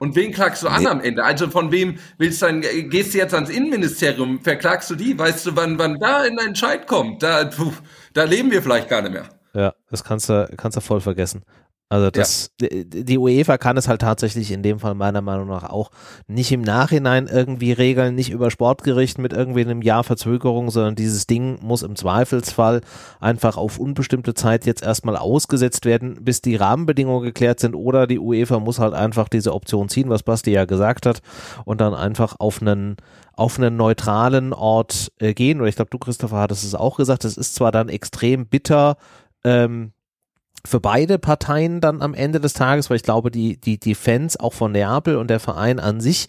Und 0.00 0.16
wen 0.16 0.32
klagst 0.32 0.64
du 0.64 0.68
an 0.68 0.82
nee. 0.82 0.88
am 0.88 1.00
Ende? 1.00 1.22
Also 1.22 1.48
von 1.48 1.70
wem 1.70 1.98
willst 2.18 2.42
du 2.42 2.46
dann, 2.46 2.60
gehst 2.60 3.14
du 3.14 3.18
jetzt 3.18 3.34
ans 3.34 3.50
Innenministerium, 3.50 4.40
verklagst 4.40 4.90
du 4.90 4.96
die? 4.96 5.16
Weißt 5.16 5.46
du, 5.46 5.54
wann, 5.54 5.78
wann 5.78 6.00
da 6.00 6.22
ein 6.22 6.36
Entscheid 6.38 6.88
kommt? 6.88 7.22
Da, 7.22 7.44
puh, 7.44 7.72
da 8.14 8.24
leben 8.24 8.50
wir 8.50 8.62
vielleicht 8.62 8.88
gar 8.88 9.02
nicht 9.02 9.12
mehr. 9.12 9.28
Ja, 9.54 9.74
das 9.90 10.02
kannst 10.02 10.28
du, 10.28 10.48
kannst 10.56 10.76
du 10.76 10.80
voll 10.80 11.00
vergessen. 11.00 11.44
Also 11.90 12.10
das, 12.10 12.50
ja. 12.60 12.68
die 12.84 13.16
UEFA 13.16 13.56
kann 13.56 13.78
es 13.78 13.88
halt 13.88 14.02
tatsächlich 14.02 14.50
in 14.50 14.62
dem 14.62 14.78
Fall 14.78 14.94
meiner 14.94 15.22
Meinung 15.22 15.48
nach 15.48 15.70
auch 15.70 15.90
nicht 16.26 16.52
im 16.52 16.60
Nachhinein 16.60 17.28
irgendwie 17.28 17.72
regeln, 17.72 18.14
nicht 18.14 18.30
über 18.30 18.50
Sportgericht 18.50 19.16
mit 19.16 19.32
irgendwie 19.32 19.62
einem 19.62 19.80
Jahr 19.80 20.04
Verzögerung, 20.04 20.70
sondern 20.70 20.96
dieses 20.96 21.26
Ding 21.26 21.58
muss 21.62 21.82
im 21.82 21.96
Zweifelsfall 21.96 22.82
einfach 23.20 23.56
auf 23.56 23.78
unbestimmte 23.78 24.34
Zeit 24.34 24.66
jetzt 24.66 24.82
erstmal 24.82 25.16
ausgesetzt 25.16 25.86
werden, 25.86 26.22
bis 26.22 26.42
die 26.42 26.56
Rahmenbedingungen 26.56 27.24
geklärt 27.24 27.58
sind 27.58 27.74
oder 27.74 28.06
die 28.06 28.18
UEFA 28.18 28.60
muss 28.60 28.78
halt 28.78 28.92
einfach 28.92 29.30
diese 29.30 29.54
Option 29.54 29.88
ziehen, 29.88 30.10
was 30.10 30.22
Basti 30.22 30.50
ja 30.50 30.66
gesagt 30.66 31.06
hat 31.06 31.22
und 31.64 31.80
dann 31.80 31.94
einfach 31.94 32.36
auf 32.38 32.60
einen 32.60 32.96
auf 33.32 33.56
einen 33.56 33.76
neutralen 33.76 34.52
Ort 34.52 35.12
äh, 35.20 35.32
gehen. 35.32 35.60
Oder 35.60 35.68
ich 35.68 35.76
glaube, 35.76 35.90
du, 35.90 35.98
Christopher, 35.98 36.38
hattest 36.38 36.64
es 36.64 36.74
auch 36.74 36.96
gesagt, 36.96 37.24
es 37.24 37.36
ist 37.36 37.54
zwar 37.54 37.70
dann 37.70 37.88
extrem 37.88 38.46
bitter, 38.46 38.96
ähm, 39.44 39.92
für 40.66 40.80
beide 40.80 41.18
Parteien 41.18 41.80
dann 41.80 42.02
am 42.02 42.14
Ende 42.14 42.40
des 42.40 42.52
Tages, 42.52 42.90
weil 42.90 42.96
ich 42.96 43.02
glaube, 43.02 43.30
die, 43.30 43.60
die, 43.60 43.78
die 43.78 43.94
Fans 43.94 44.38
auch 44.38 44.52
von 44.52 44.72
Neapel 44.72 45.16
und 45.16 45.28
der 45.30 45.40
Verein 45.40 45.78
an 45.78 46.00
sich, 46.00 46.26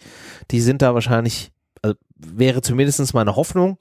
die 0.50 0.60
sind 0.60 0.82
da 0.82 0.94
wahrscheinlich, 0.94 1.50
also 1.82 1.96
wäre 2.16 2.62
zumindestens 2.62 3.14
meine 3.14 3.36
Hoffnung, 3.36 3.78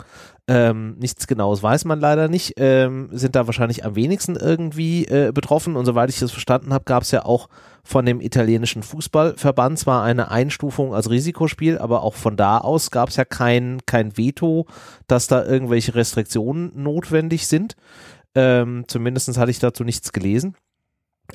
ähm, 0.50 0.96
nichts 0.98 1.28
Genaues 1.28 1.62
weiß 1.62 1.86
man 1.86 2.00
leider 2.00 2.28
nicht, 2.28 2.54
ähm, 2.58 3.10
sind 3.12 3.36
da 3.36 3.46
wahrscheinlich 3.46 3.86
am 3.86 3.96
wenigsten 3.96 4.36
irgendwie 4.36 5.06
äh, 5.06 5.32
betroffen. 5.32 5.76
Und 5.76 5.86
soweit 5.86 6.10
ich 6.10 6.20
das 6.20 6.32
verstanden 6.32 6.74
habe, 6.74 6.86
gab 6.86 7.04
es 7.04 7.12
ja 7.12 7.24
auch 7.24 7.50
von 7.84 8.06
dem 8.06 8.20
italienischen 8.20 8.82
Fußballverband 8.82 9.78
zwar 9.78 10.04
eine 10.04 10.32
Einstufung 10.32 10.96
als 10.96 11.10
Risikospiel, 11.10 11.78
aber 11.78 12.02
auch 12.02 12.16
von 12.16 12.36
da 12.36 12.58
aus 12.58 12.90
gab 12.90 13.10
es 13.10 13.18
ja 13.18 13.26
kein, 13.26 13.82
kein 13.86 14.18
Veto, 14.18 14.66
dass 15.06 15.28
da 15.28 15.46
irgendwelche 15.46 15.94
Restriktionen 15.94 16.72
notwendig 16.76 17.46
sind. 17.46 17.76
Ähm, 18.36 18.86
zumindest 18.88 19.38
hatte 19.38 19.52
ich 19.52 19.60
dazu 19.60 19.84
nichts 19.84 20.12
gelesen. 20.14 20.56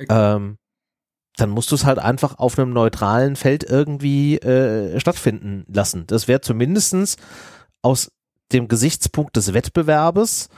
Ähm, 0.09 0.59
dann 1.37 1.51
musst 1.51 1.71
du 1.71 1.75
es 1.75 1.85
halt 1.85 1.99
einfach 1.99 2.39
auf 2.39 2.59
einem 2.59 2.73
neutralen 2.73 3.37
Feld 3.37 3.65
irgendwie 3.65 4.37
äh, 4.39 4.99
stattfinden 5.01 5.65
lassen. 5.73 6.07
Das 6.07 6.29
wäre 6.29 6.41
zumindestens 6.41 7.17
aus 7.83 8.13
dem 8.53 8.69
Gesichtspunkt 8.69 9.37
des 9.37 9.53
Wettbewerbes 9.53 10.49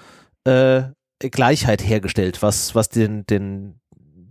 äh, 0.44 0.82
Gleichheit 1.18 1.82
hergestellt, 1.82 2.42
was, 2.42 2.74
was 2.74 2.90
den, 2.90 3.24
den, 3.26 3.80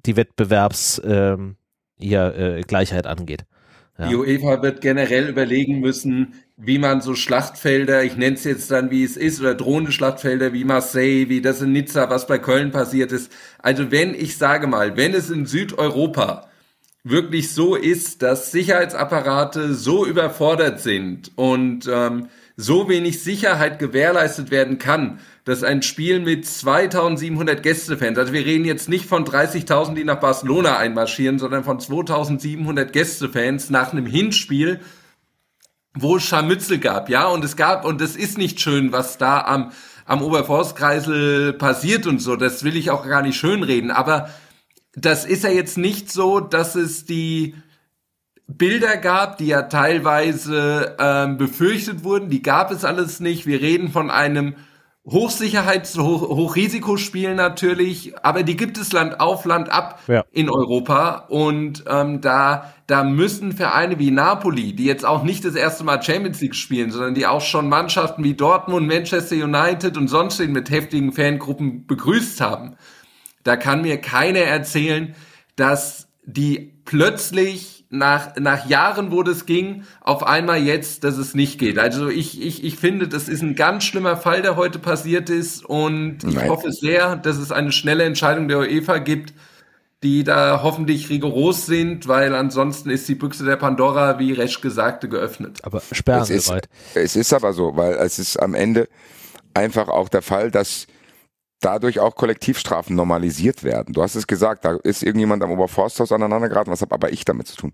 die 0.06 0.16
Wettbewerbs 0.16 1.02
ähm, 1.04 1.58
ja, 1.98 2.30
äh, 2.30 2.62
Gleichheit 2.62 3.08
angeht. 3.08 3.46
Ja. 3.98 4.10
Die 4.10 4.16
UEFA 4.16 4.62
wird 4.62 4.82
generell 4.82 5.30
überlegen 5.30 5.80
müssen, 5.80 6.34
wie 6.58 6.78
man 6.78 7.02
so 7.02 7.16
Schlachtfelder, 7.16 8.04
ich 8.04 8.16
nenne 8.16 8.36
es 8.36 8.46
jetzt 8.46 8.72
dann 8.72 8.90
wie 8.90 9.04
es 9.04 9.18
ist, 9.18 9.42
oder 9.42 9.56
drohende 9.56 9.92
Schlachtfelder 9.92 10.54
wie 10.54 10.64
Marseille, 10.64 11.28
wie 11.28 11.42
das 11.42 11.62
in 11.62 11.74
Nizza, 11.74 12.10
was 12.10 12.28
bei 12.28 12.38
Köln 12.38 12.72
passiert 12.72 13.12
ist. 13.12 13.32
Also 13.60 13.92
wenn 13.92 14.14
ich 14.14 14.38
sage 14.38 14.68
mal, 14.68 14.96
wenn 14.96 15.14
es 15.14 15.30
in 15.30 15.46
Südeuropa 15.46 16.50
wirklich 17.04 17.54
so 17.54 17.76
ist, 17.76 18.22
dass 18.22 18.52
Sicherheitsapparate 18.52 19.74
so 19.74 20.06
überfordert 20.06 20.80
sind 20.80 21.32
und 21.36 21.88
ähm, 21.92 22.30
so 22.58 22.88
wenig 22.90 23.22
Sicherheit 23.22 23.78
gewährleistet 23.78 24.50
werden 24.50 24.80
kann, 24.80 25.20
dass 25.44 25.64
ein 25.64 25.82
Spiel 25.84 26.20
mit 26.22 26.46
2700 26.46 27.62
Gästefans, 27.62 28.18
also 28.18 28.34
wir 28.34 28.46
reden 28.46 28.66
jetzt 28.66 28.90
nicht 28.90 29.06
von 29.06 29.26
30.000, 29.26 29.94
die 29.94 30.04
nach 30.06 30.20
Barcelona 30.20 30.78
einmarschieren, 30.78 31.38
sondern 31.38 31.64
von 31.64 31.80
2700 31.80 32.92
Gästefans 32.92 33.70
nach 33.70 33.92
einem 33.92 34.06
Hinspiel, 34.06 34.80
wo 35.96 36.18
es 36.18 36.24
Scharmützel 36.24 36.78
gab, 36.78 37.10
ja, 37.10 37.28
und 37.28 37.44
es 37.44 37.56
gab, 37.56 37.86
und 37.86 38.02
es 38.02 38.16
ist 38.16 38.38
nicht 38.38 38.60
schön, 38.60 38.92
was 38.92 39.18
da 39.18 39.42
am, 39.42 39.72
am 40.06 40.22
Oberforstkreisel 40.22 41.54
passiert 41.54 42.06
und 42.06 42.20
so, 42.20 42.36
das 42.36 42.64
will 42.64 42.76
ich 42.76 42.92
auch 42.92 43.08
gar 43.08 43.22
nicht 43.22 43.38
schönreden, 43.38 43.92
aber 43.92 44.30
das 44.96 45.26
ist 45.26 45.44
ja 45.44 45.50
jetzt 45.50 45.78
nicht 45.78 46.12
so, 46.12 46.40
dass 46.40 46.76
es 46.76 47.06
die 47.06 47.56
Bilder 48.48 48.98
gab, 48.98 49.38
die 49.38 49.48
ja 49.48 49.64
teilweise 49.64 50.96
ähm, 51.00 51.38
befürchtet 51.38 52.04
wurden, 52.04 52.30
die 52.30 52.44
gab 52.44 52.72
es 52.72 52.86
alles 52.86 53.20
nicht. 53.20 53.48
Wir 53.48 53.60
reden 53.60 53.92
von 53.92 54.12
einem 54.12 54.56
Hochsicherheits-, 55.08 56.00
Hoch 56.00 56.22
Hochrisikospiel 56.22 57.36
natürlich, 57.36 58.18
aber 58.24 58.42
die 58.42 58.58
gibt 58.58 58.78
es 58.78 58.92
Land 58.92 59.20
auf, 59.20 59.46
Land 59.46 59.70
ab 59.70 60.02
ja. 60.08 60.26
in 60.32 60.50
Europa. 60.50 61.26
Und 61.30 61.84
ähm, 61.88 62.22
da, 62.22 62.74
da 62.88 63.04
müssen 63.04 63.52
Vereine 63.52 64.00
wie 64.00 64.10
Napoli, 64.10 64.74
die 64.74 64.86
jetzt 64.86 65.06
auch 65.06 65.24
nicht 65.24 65.46
das 65.46 65.54
erste 65.54 65.84
Mal 65.84 66.02
Champions 66.02 66.42
League 66.42 66.56
spielen, 66.56 66.90
sondern 66.90 67.14
die 67.14 67.28
auch 67.28 67.42
schon 67.42 67.70
Mannschaften 67.70 68.24
wie 68.24 68.34
Dortmund, 68.34 68.88
Manchester 68.88 69.36
United 69.36 69.96
und 69.96 70.08
sonst 70.08 70.40
mit 70.40 70.72
heftigen 70.72 71.12
Fangruppen 71.12 71.86
begrüßt 71.86 72.42
haben. 72.42 72.76
Da 73.44 73.58
kann 73.58 73.84
mir 73.84 74.02
keiner 74.02 74.40
erzählen, 74.40 75.14
dass 75.56 76.08
die 76.26 76.74
plötzlich 76.84 77.75
nach, 77.98 78.36
nach 78.38 78.68
Jahren, 78.68 79.12
wo 79.12 79.24
das 79.24 79.46
ging, 79.46 79.84
auf 80.02 80.24
einmal 80.24 80.60
jetzt, 80.60 81.04
dass 81.04 81.18
es 81.18 81.34
nicht 81.34 81.60
geht. 81.60 81.80
Also 81.80 82.10
ich, 82.10 82.42
ich, 82.42 82.64
ich 82.64 82.78
finde, 82.78 83.08
das 83.08 83.30
ist 83.30 83.42
ein 83.42 83.56
ganz 83.56 83.84
schlimmer 83.84 84.18
Fall, 84.18 84.42
der 84.42 84.56
heute 84.56 84.80
passiert 84.80 85.30
ist 85.30 85.66
und 85.66 86.24
ich 86.24 86.36
Nein. 86.36 86.50
hoffe 86.50 86.72
sehr, 86.72 87.16
dass 87.16 87.38
es 87.38 87.52
eine 87.52 87.72
schnelle 87.72 88.04
Entscheidung 88.04 88.48
der 88.48 88.60
UEFA 88.60 89.00
gibt, 89.00 89.34
die 90.04 90.24
da 90.24 90.62
hoffentlich 90.62 91.10
rigoros 91.10 91.66
sind, 91.66 92.08
weil 92.08 92.36
ansonsten 92.36 92.90
ist 92.90 93.08
die 93.08 93.16
Büchse 93.16 93.44
der 93.44 93.56
Pandora, 93.56 94.20
wie 94.20 94.34
Resch 94.34 94.62
gesagte, 94.62 95.10
geöffnet. 95.10 95.60
Aber 95.64 95.82
sperren 95.92 96.22
es 96.24 96.30
ist, 96.30 96.54
es 96.94 97.16
ist 97.16 97.34
aber 97.34 97.54
so, 97.54 97.76
weil 97.76 97.94
es 97.96 98.20
ist 98.20 98.38
am 98.38 98.54
Ende 98.54 98.88
einfach 99.54 99.88
auch 99.88 100.10
der 100.10 100.22
Fall, 100.22 100.52
dass 100.52 100.86
dadurch 101.60 102.00
auch 102.00 102.16
Kollektivstrafen 102.16 102.96
normalisiert 102.96 103.64
werden. 103.64 103.94
Du 103.94 104.04
hast 104.04 104.16
es 104.16 104.28
gesagt, 104.28 104.66
da 104.66 104.78
ist 104.84 105.02
irgendjemand 105.02 105.42
am 105.44 105.52
Oberforsthaus 105.52 106.12
aneinander 106.12 106.50
geraten. 106.50 106.70
Was 106.70 106.82
habe 106.82 106.94
aber 106.94 107.12
ich 107.12 107.26
damit 107.26 107.48
zu 107.48 107.58
tun? 107.58 107.74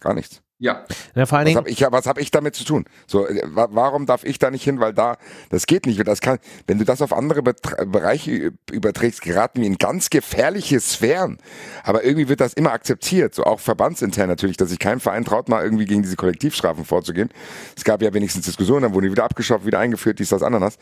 Gar 0.00 0.14
nichts. 0.14 0.42
Ja. 0.60 0.84
ja 1.14 1.26
vor 1.26 1.38
allen 1.38 1.46
Dingen, 1.46 1.56
was 1.56 1.60
habe 1.60 1.70
ich, 1.70 1.80
was 1.80 2.06
hab 2.06 2.18
ich 2.18 2.30
damit 2.32 2.56
zu 2.56 2.64
tun? 2.64 2.84
So, 3.06 3.28
äh, 3.28 3.42
warum 3.52 4.06
darf 4.06 4.24
ich 4.24 4.40
da 4.40 4.50
nicht 4.50 4.64
hin? 4.64 4.80
Weil 4.80 4.92
da, 4.92 5.16
das 5.50 5.66
geht 5.66 5.86
nicht. 5.86 6.04
Das 6.06 6.20
kann, 6.20 6.38
wenn 6.66 6.78
du 6.78 6.84
das 6.84 7.00
auf 7.00 7.12
andere 7.12 7.42
Betre 7.42 7.86
Bereiche 7.86 8.52
überträgst, 8.72 9.22
geraten 9.22 9.60
wir 9.60 9.68
in 9.68 9.78
ganz 9.78 10.10
gefährliche 10.10 10.80
Sphären. 10.80 11.38
Aber 11.84 12.02
irgendwie 12.02 12.28
wird 12.28 12.40
das 12.40 12.54
immer 12.54 12.72
akzeptiert. 12.72 13.36
So 13.36 13.44
auch 13.44 13.60
verbandsintern 13.60 14.28
natürlich, 14.28 14.56
dass 14.56 14.70
sich 14.70 14.80
kein 14.80 14.98
Verein 14.98 15.24
traut, 15.24 15.48
mal 15.48 15.62
irgendwie 15.62 15.86
gegen 15.86 16.02
diese 16.02 16.16
Kollektivstrafen 16.16 16.84
vorzugehen. 16.84 17.30
Es 17.76 17.84
gab 17.84 18.02
ja 18.02 18.12
wenigstens 18.12 18.46
Diskussionen, 18.46 18.82
dann 18.82 18.94
wurden 18.94 19.04
die 19.06 19.12
wieder 19.12 19.24
abgeschafft, 19.24 19.64
wieder 19.64 19.78
eingeführt, 19.78 20.18
dies, 20.18 20.30
das, 20.30 20.42
anderes. 20.42 20.76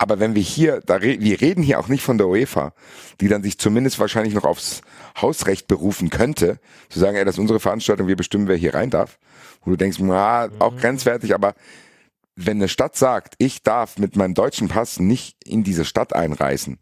Aber 0.00 0.18
wenn 0.18 0.34
wir 0.34 0.40
hier, 0.40 0.80
da 0.86 0.96
re 0.96 1.20
wir 1.20 1.42
reden 1.42 1.62
hier 1.62 1.78
auch 1.78 1.88
nicht 1.88 2.02
von 2.02 2.16
der 2.16 2.26
UEFA, 2.26 2.72
die 3.20 3.28
dann 3.28 3.42
sich 3.42 3.58
zumindest 3.58 3.98
wahrscheinlich 3.98 4.32
noch 4.32 4.44
aufs 4.44 4.80
Hausrecht 5.20 5.68
berufen 5.68 6.08
könnte, 6.08 6.58
zu 6.88 6.98
sagen, 6.98 7.18
ey, 7.18 7.24
das 7.26 7.34
ist 7.34 7.38
unsere 7.38 7.60
Veranstaltung, 7.60 8.08
wir 8.08 8.16
bestimmen, 8.16 8.48
wer 8.48 8.56
hier 8.56 8.72
rein 8.72 8.88
darf. 8.88 9.18
Wo 9.62 9.70
du 9.70 9.76
denkst, 9.76 9.98
na, 10.00 10.48
auch 10.58 10.72
mhm. 10.72 10.78
grenzwertig, 10.78 11.34
aber 11.34 11.52
wenn 12.34 12.56
eine 12.56 12.68
Stadt 12.68 12.96
sagt, 12.96 13.34
ich 13.36 13.62
darf 13.62 13.98
mit 13.98 14.16
meinem 14.16 14.32
deutschen 14.32 14.68
Pass 14.68 15.00
nicht 15.00 15.36
in 15.44 15.64
diese 15.64 15.84
Stadt 15.84 16.14
einreisen, 16.14 16.78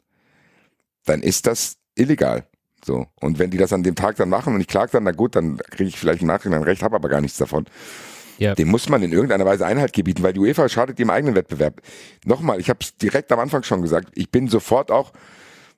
dann 1.04 1.20
ist 1.20 1.48
das 1.48 1.78
illegal. 1.96 2.46
So. 2.85 3.09
Und 3.20 3.40
wenn 3.40 3.50
die 3.50 3.59
das 3.59 3.72
an 3.72 3.83
dem 3.83 3.96
Tag 3.96 4.14
dann 4.14 4.28
machen 4.28 4.54
und 4.54 4.61
ich 4.61 4.68
klage 4.68 4.92
dann, 4.92 5.02
na 5.02 5.11
gut, 5.11 5.35
dann 5.35 5.57
kriege 5.57 5.88
ich 5.88 5.98
vielleicht 5.98 6.22
im 6.22 6.28
Nachhinein 6.28 6.62
recht, 6.62 6.85
habe 6.85 6.94
aber 6.94 7.09
gar 7.09 7.20
nichts 7.20 7.38
davon. 7.38 7.66
Ja. 8.38 8.55
Dem 8.55 8.68
muss 8.68 8.88
man 8.88 9.03
in 9.03 9.12
irgendeiner 9.12 9.44
Weise 9.44 9.66
Einhalt 9.66 9.92
gebieten, 9.92 10.22
weil 10.22 10.33
die 10.33 10.40
UEFA 10.40 10.68
schadet 10.68 10.98
dem 10.98 11.11
eigenen 11.11 11.35
Wettbewerb. 11.35 11.83
Nochmal, 12.24 12.61
ich 12.61 12.70
habe 12.70 12.79
es 12.81 12.96
direkt 12.96 13.31
am 13.33 13.40
Anfang 13.40 13.64
schon 13.64 13.83
gesagt, 13.83 14.11
ich 14.14 14.31
bin 14.31 14.48
sofort 14.48 14.90
auch 14.90 15.12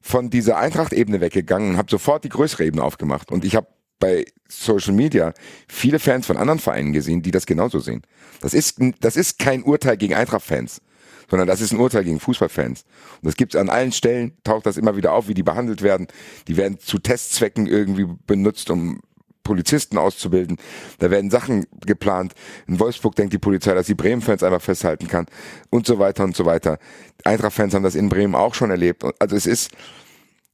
von 0.01 0.31
dieser 0.31 0.59
Eintracht-Ebene 0.59 1.21
weggegangen 1.21 1.71
und 1.71 1.77
habe 1.77 1.91
sofort 1.91 2.25
die 2.25 2.29
größere 2.29 2.65
Ebene 2.65 2.85
aufgemacht. 2.85 3.31
Und 3.31 3.45
ich 3.45 3.57
habe 3.57 3.67
bei 3.99 4.25
Social 4.49 4.95
Media 4.95 5.33
viele 5.69 5.99
Fans 5.99 6.27
von 6.27 6.37
anderen 6.37 6.59
Vereinen 6.59 6.93
gesehen, 6.93 7.23
die 7.23 7.31
das 7.31 7.47
genauso 7.47 7.79
sehen. 7.79 8.03
Das 8.41 8.55
ist, 8.55 8.79
das 9.01 9.17
ist 9.17 9.39
kein 9.39 9.63
Urteil 9.63 9.97
gegen 9.97 10.15
Eintracht-Fans, 10.15 10.81
sondern 11.29 11.47
das 11.47 11.61
ist 11.61 11.73
ein 11.73 11.79
Urteil 11.79 12.05
gegen 12.05 12.19
Fußballfans. 12.19 12.83
Und 13.23 13.27
das 13.27 13.37
gibt's 13.37 13.57
an 13.57 13.69
allen 13.69 13.93
Stellen, 13.93 14.33
taucht 14.43 14.67
das 14.67 14.79
immer 14.79 14.97
wieder 14.97 15.13
auf, 15.13 15.29
wie 15.29 15.35
die 15.35 15.43
behandelt 15.43 15.83
werden. 15.83 16.09
Die 16.49 16.57
werden 16.57 16.79
zu 16.79 16.99
Testzwecken 16.99 17.67
irgendwie 17.67 18.07
benutzt, 18.27 18.71
um 18.71 19.01
Polizisten 19.43 19.99
auszubilden. 19.99 20.59
Da 20.99 21.11
werden 21.11 21.31
Sachen 21.31 21.67
geplant. 21.85 22.35
In 22.67 22.79
Wolfsburg 22.79 23.17
denkt 23.17 23.33
die 23.33 23.39
Polizei, 23.39 23.75
dass 23.75 23.87
sie 23.87 23.95
Bremen-Fans 23.95 24.43
einfach 24.43 24.63
festhalten 24.63 25.09
kann 25.09 25.27
und 25.71 25.87
so 25.87 25.99
weiter 25.99 26.25
und 26.25 26.37
so 26.37 26.45
weiter. 26.45 26.79
Eintracht-Fans 27.25 27.75
haben 27.75 27.83
das 27.83 27.95
in 27.95 28.09
Bremen 28.09 28.35
auch 28.35 28.55
schon 28.55 28.71
erlebt. 28.71 29.05
Also 29.19 29.37
es 29.37 29.47
ist 29.47 29.71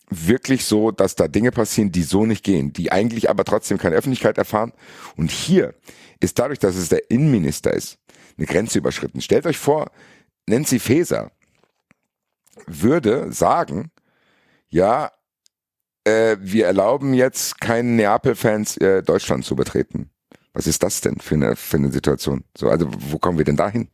wirklich 0.09 0.65
so, 0.65 0.91
dass 0.91 1.17
da 1.17 1.29
Dinge 1.29 1.51
passieren, 1.51 1.91
die 1.91 2.03
so 2.03 2.27
nicht 2.27 2.45
gehen, 2.45 2.73
die 2.73 2.93
eigentlich 2.93 3.29
aber 3.29 3.45
trotzdem 3.45 3.79
keine 3.79 3.97
Öffentlichkeit 3.97 4.39
erfahren. 4.39 4.73
Und 5.17 5.31
hier 5.31 5.75
ist 6.21 6.39
dadurch, 6.39 6.59
dass 6.59 6.77
es 6.77 6.89
der 6.89 7.11
Innenminister 7.11 7.73
ist, 7.73 7.99
eine 8.39 8.47
Grenze 8.47 8.79
überschritten. 8.79 9.21
Stellt 9.21 9.47
euch 9.47 9.59
vor, 9.59 9.91
Nancy 10.47 10.79
Faeser 10.79 11.33
würde 12.67 13.33
sagen, 13.33 13.91
ja, 14.69 15.11
äh, 16.07 16.37
wir 16.41 16.67
erlauben 16.67 17.15
jetzt 17.15 17.61
keinen 17.61 17.97
Neapel-Fans 17.97 18.77
äh, 18.79 19.03
Deutschland 19.03 19.45
zu 19.45 19.57
betreten. 19.57 20.11
Was 20.53 20.67
ist 20.67 20.83
das 20.83 21.01
denn 21.01 21.17
für 21.19 21.35
eine, 21.35 21.57
für 21.57 21.77
eine 21.77 21.91
Situation? 21.91 22.45
So, 22.57 22.69
also 22.69 22.89
wo 23.11 23.19
kommen 23.19 23.39
wir 23.39 23.45
denn 23.45 23.57
dahin? 23.57 23.89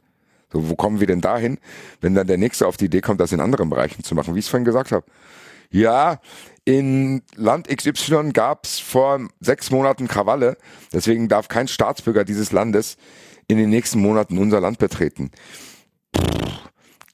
So, 0.52 0.68
wo 0.68 0.76
kommen 0.76 1.00
wir 1.00 1.06
denn 1.06 1.22
dahin, 1.22 1.58
wenn 2.00 2.14
dann 2.14 2.26
der 2.26 2.36
Nächste 2.36 2.66
auf 2.66 2.76
die 2.76 2.84
Idee 2.84 3.00
kommt, 3.00 3.20
das 3.20 3.32
in 3.32 3.40
anderen 3.40 3.70
Bereichen 3.70 4.04
zu 4.04 4.14
machen, 4.14 4.34
wie 4.34 4.38
ich 4.38 4.44
es 4.44 4.50
vorhin 4.50 4.66
gesagt 4.66 4.92
habe? 4.92 5.06
Ja, 5.70 6.20
in 6.66 7.22
Land 7.34 7.68
XY 7.68 8.30
gab 8.34 8.66
es 8.66 8.78
vor 8.78 9.26
sechs 9.40 9.70
Monaten 9.70 10.06
Krawalle, 10.06 10.58
deswegen 10.92 11.28
darf 11.28 11.48
kein 11.48 11.66
Staatsbürger 11.66 12.24
dieses 12.24 12.52
Landes 12.52 12.98
in 13.48 13.56
den 13.56 13.70
nächsten 13.70 14.00
Monaten 14.00 14.36
unser 14.36 14.60
Land 14.60 14.78
betreten. 14.78 15.30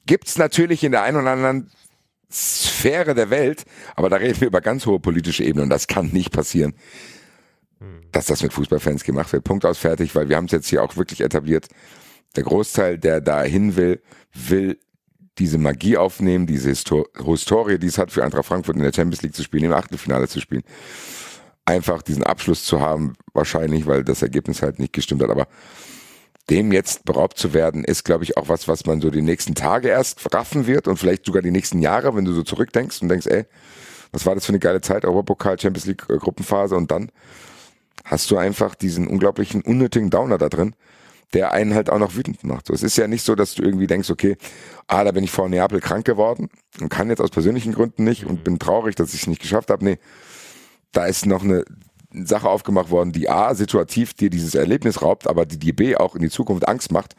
Gibt's 0.05 0.37
natürlich 0.37 0.83
in 0.83 0.91
der 0.91 1.03
einen 1.03 1.21
oder 1.21 1.31
anderen 1.31 1.71
Sphäre 2.31 3.15
der 3.15 3.29
Welt, 3.29 3.65
aber 3.95 4.09
da 4.09 4.17
reden 4.17 4.39
wir 4.39 4.47
über 4.47 4.61
ganz 4.61 4.85
hohe 4.85 4.99
politische 4.99 5.43
Ebenen 5.43 5.63
und 5.63 5.69
das 5.69 5.87
kann 5.87 6.09
nicht 6.09 6.31
passieren, 6.31 6.75
dass 8.11 8.27
das 8.27 8.43
mit 8.43 8.53
Fußballfans 8.53 9.03
gemacht 9.03 9.33
wird. 9.33 9.43
Punkt 9.43 9.65
aus 9.65 9.77
fertig, 9.77 10.15
weil 10.15 10.29
wir 10.29 10.35
haben 10.35 10.45
es 10.45 10.51
jetzt 10.51 10.67
hier 10.67 10.83
auch 10.83 10.95
wirklich 10.95 11.21
etabliert. 11.21 11.67
Der 12.35 12.43
Großteil, 12.43 12.97
der 12.97 13.21
da 13.21 13.43
hin 13.43 13.75
will, 13.75 14.01
will 14.33 14.77
diese 15.39 15.57
Magie 15.57 15.97
aufnehmen, 15.97 16.45
diese 16.45 16.69
Histor 16.69 17.05
Historie, 17.25 17.79
die 17.79 17.87
es 17.87 17.97
hat 17.97 18.11
für 18.11 18.23
Eintracht 18.23 18.45
Frankfurt 18.45 18.75
in 18.75 18.83
der 18.83 18.93
Champions 18.93 19.21
League 19.21 19.35
zu 19.35 19.43
spielen, 19.43 19.63
im 19.63 19.73
Achtelfinale 19.73 20.27
zu 20.27 20.39
spielen. 20.41 20.63
Einfach 21.65 22.01
diesen 22.01 22.23
Abschluss 22.23 22.65
zu 22.65 22.81
haben, 22.81 23.13
wahrscheinlich, 23.33 23.87
weil 23.87 24.03
das 24.03 24.21
Ergebnis 24.21 24.61
halt 24.61 24.79
nicht 24.79 24.93
gestimmt 24.93 25.23
hat, 25.23 25.29
aber 25.29 25.47
dem 26.49 26.71
jetzt 26.71 27.05
beraubt 27.05 27.37
zu 27.37 27.53
werden, 27.53 27.83
ist, 27.83 28.03
glaube 28.03 28.23
ich, 28.23 28.37
auch 28.37 28.49
was, 28.49 28.67
was 28.67 28.85
man 28.85 29.01
so 29.01 29.09
die 29.11 29.21
nächsten 29.21 29.55
Tage 29.55 29.89
erst 29.89 30.33
raffen 30.33 30.67
wird 30.67 30.87
und 30.87 30.97
vielleicht 30.97 31.25
sogar 31.25 31.41
die 31.41 31.51
nächsten 31.51 31.79
Jahre, 31.79 32.15
wenn 32.15 32.25
du 32.25 32.33
so 32.33 32.43
zurückdenkst 32.43 33.01
und 33.01 33.09
denkst, 33.09 33.27
ey, 33.27 33.45
was 34.11 34.25
war 34.25 34.35
das 34.35 34.45
für 34.45 34.51
eine 34.51 34.59
geile 34.59 34.81
Zeit, 34.81 35.05
Europapokal, 35.05 35.59
Champions 35.59 35.85
League 35.85 36.05
äh, 36.09 36.17
Gruppenphase 36.17 36.75
und 36.75 36.89
dann 36.91 37.11
hast 38.05 38.31
du 38.31 38.37
einfach 38.37 38.75
diesen 38.75 39.07
unglaublichen 39.07 39.61
unnötigen 39.61 40.09
Downer 40.09 40.37
da 40.37 40.49
drin, 40.49 40.75
der 41.33 41.51
einen 41.51 41.75
halt 41.75 41.91
auch 41.91 41.99
noch 41.99 42.15
wütend 42.15 42.43
macht. 42.43 42.65
So, 42.65 42.73
es 42.73 42.81
ist 42.81 42.97
ja 42.97 43.07
nicht 43.07 43.23
so, 43.23 43.35
dass 43.35 43.53
du 43.53 43.61
irgendwie 43.61 43.85
denkst, 43.85 44.09
okay, 44.09 44.35
ah, 44.87 45.03
da 45.03 45.11
bin 45.11 45.23
ich 45.23 45.31
vor 45.31 45.47
Neapel 45.47 45.79
krank 45.79 46.05
geworden 46.05 46.49
und 46.81 46.89
kann 46.89 47.09
jetzt 47.09 47.21
aus 47.21 47.29
persönlichen 47.29 47.73
Gründen 47.73 48.03
nicht 48.03 48.25
und 48.25 48.43
bin 48.43 48.57
traurig, 48.57 48.95
dass 48.95 49.13
ich 49.13 49.21
es 49.21 49.27
nicht 49.27 49.41
geschafft 49.41 49.69
habe. 49.69 49.85
Nee, 49.85 49.99
da 50.91 51.05
ist 51.05 51.27
noch 51.27 51.43
eine 51.43 51.65
Sache 52.11 52.49
aufgemacht 52.49 52.89
worden, 52.89 53.11
die 53.11 53.29
A, 53.29 53.53
situativ 53.53 54.13
dir 54.13 54.29
dieses 54.29 54.55
Erlebnis 54.55 55.01
raubt, 55.01 55.27
aber 55.27 55.45
die 55.45 55.59
dir 55.59 55.75
B 55.75 55.95
auch 55.95 56.15
in 56.15 56.21
die 56.21 56.29
Zukunft 56.29 56.67
Angst 56.67 56.91
macht. 56.91 57.15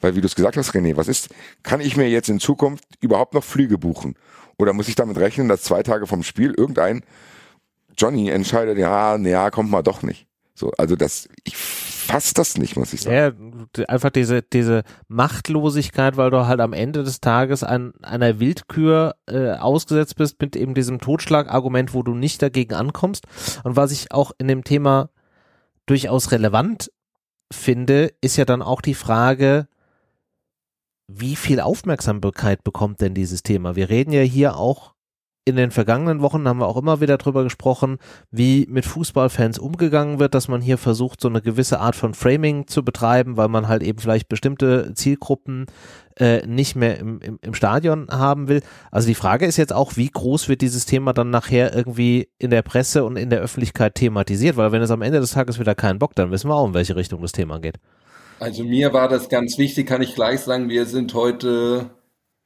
Weil 0.00 0.14
wie 0.14 0.20
du 0.20 0.26
es 0.26 0.34
gesagt 0.34 0.56
hast, 0.56 0.72
René, 0.72 0.96
was 0.96 1.08
ist, 1.08 1.30
kann 1.62 1.80
ich 1.80 1.96
mir 1.96 2.08
jetzt 2.08 2.28
in 2.28 2.38
Zukunft 2.38 2.84
überhaupt 3.00 3.32
noch 3.32 3.44
Flüge 3.44 3.78
buchen? 3.78 4.14
Oder 4.58 4.72
muss 4.72 4.88
ich 4.88 4.94
damit 4.94 5.16
rechnen, 5.16 5.48
dass 5.48 5.62
zwei 5.62 5.82
Tage 5.82 6.06
vom 6.06 6.22
Spiel 6.22 6.52
irgendein 6.56 7.02
Johnny 7.96 8.28
entscheidet, 8.28 8.76
ja, 8.78 9.16
ja, 9.16 9.50
kommt 9.50 9.70
mal 9.70 9.82
doch 9.82 10.02
nicht. 10.02 10.25
So, 10.58 10.72
also 10.78 10.96
das, 10.96 11.28
ich 11.44 11.54
fasse 11.54 12.32
das 12.32 12.56
nicht, 12.56 12.76
muss 12.76 12.94
ich 12.94 13.02
sagen. 13.02 13.68
Ja, 13.76 13.84
einfach 13.88 14.08
diese, 14.08 14.40
diese 14.40 14.84
Machtlosigkeit, 15.06 16.16
weil 16.16 16.30
du 16.30 16.46
halt 16.46 16.60
am 16.60 16.72
Ende 16.72 17.04
des 17.04 17.20
Tages 17.20 17.62
an 17.62 17.92
einer 18.02 18.40
Wildkür 18.40 19.16
äh, 19.26 19.50
ausgesetzt 19.52 20.16
bist 20.16 20.40
mit 20.40 20.56
eben 20.56 20.72
diesem 20.72 20.98
Totschlagargument, 20.98 21.92
wo 21.92 22.02
du 22.02 22.14
nicht 22.14 22.40
dagegen 22.40 22.72
ankommst. 22.72 23.26
Und 23.64 23.76
was 23.76 23.92
ich 23.92 24.12
auch 24.12 24.32
in 24.38 24.48
dem 24.48 24.64
Thema 24.64 25.10
durchaus 25.84 26.32
relevant 26.32 26.90
finde, 27.52 28.12
ist 28.22 28.38
ja 28.38 28.46
dann 28.46 28.62
auch 28.62 28.80
die 28.80 28.94
Frage, 28.94 29.68
wie 31.06 31.36
viel 31.36 31.60
Aufmerksamkeit 31.60 32.64
bekommt 32.64 33.02
denn 33.02 33.12
dieses 33.12 33.42
Thema? 33.42 33.76
Wir 33.76 33.90
reden 33.90 34.10
ja 34.10 34.22
hier 34.22 34.56
auch 34.56 34.95
in 35.46 35.54
den 35.54 35.70
vergangenen 35.70 36.22
Wochen 36.22 36.48
haben 36.48 36.58
wir 36.58 36.66
auch 36.66 36.76
immer 36.76 37.00
wieder 37.00 37.18
drüber 37.18 37.44
gesprochen, 37.44 37.98
wie 38.32 38.66
mit 38.68 38.84
Fußballfans 38.84 39.60
umgegangen 39.60 40.18
wird, 40.18 40.34
dass 40.34 40.48
man 40.48 40.60
hier 40.60 40.76
versucht, 40.76 41.20
so 41.20 41.28
eine 41.28 41.40
gewisse 41.40 41.78
Art 41.78 41.94
von 41.94 42.14
Framing 42.14 42.66
zu 42.66 42.84
betreiben, 42.84 43.36
weil 43.36 43.46
man 43.46 43.68
halt 43.68 43.84
eben 43.84 44.00
vielleicht 44.00 44.28
bestimmte 44.28 44.92
Zielgruppen 44.94 45.66
äh, 46.18 46.44
nicht 46.48 46.74
mehr 46.74 46.98
im, 46.98 47.20
im, 47.20 47.38
im 47.40 47.54
Stadion 47.54 48.08
haben 48.10 48.48
will. 48.48 48.60
Also 48.90 49.06
die 49.06 49.14
Frage 49.14 49.46
ist 49.46 49.56
jetzt 49.56 49.72
auch, 49.72 49.96
wie 49.96 50.08
groß 50.08 50.48
wird 50.48 50.62
dieses 50.62 50.84
Thema 50.84 51.12
dann 51.12 51.30
nachher 51.30 51.72
irgendwie 51.72 52.28
in 52.40 52.50
der 52.50 52.62
Presse 52.62 53.04
und 53.04 53.16
in 53.16 53.30
der 53.30 53.40
Öffentlichkeit 53.40 53.94
thematisiert, 53.94 54.56
weil 54.56 54.72
wenn 54.72 54.82
es 54.82 54.90
am 54.90 55.02
Ende 55.02 55.20
des 55.20 55.30
Tages 55.30 55.60
wieder 55.60 55.76
keinen 55.76 56.00
Bock, 56.00 56.16
dann 56.16 56.32
wissen 56.32 56.50
wir 56.50 56.56
auch, 56.56 56.66
in 56.66 56.74
welche 56.74 56.96
Richtung 56.96 57.22
das 57.22 57.30
Thema 57.30 57.60
geht. 57.60 57.76
Also 58.40 58.64
mir 58.64 58.92
war 58.92 59.08
das 59.08 59.28
ganz 59.28 59.58
wichtig, 59.58 59.86
kann 59.86 60.02
ich 60.02 60.16
gleich 60.16 60.40
sagen, 60.40 60.68
wir 60.68 60.86
sind 60.86 61.14
heute 61.14 61.90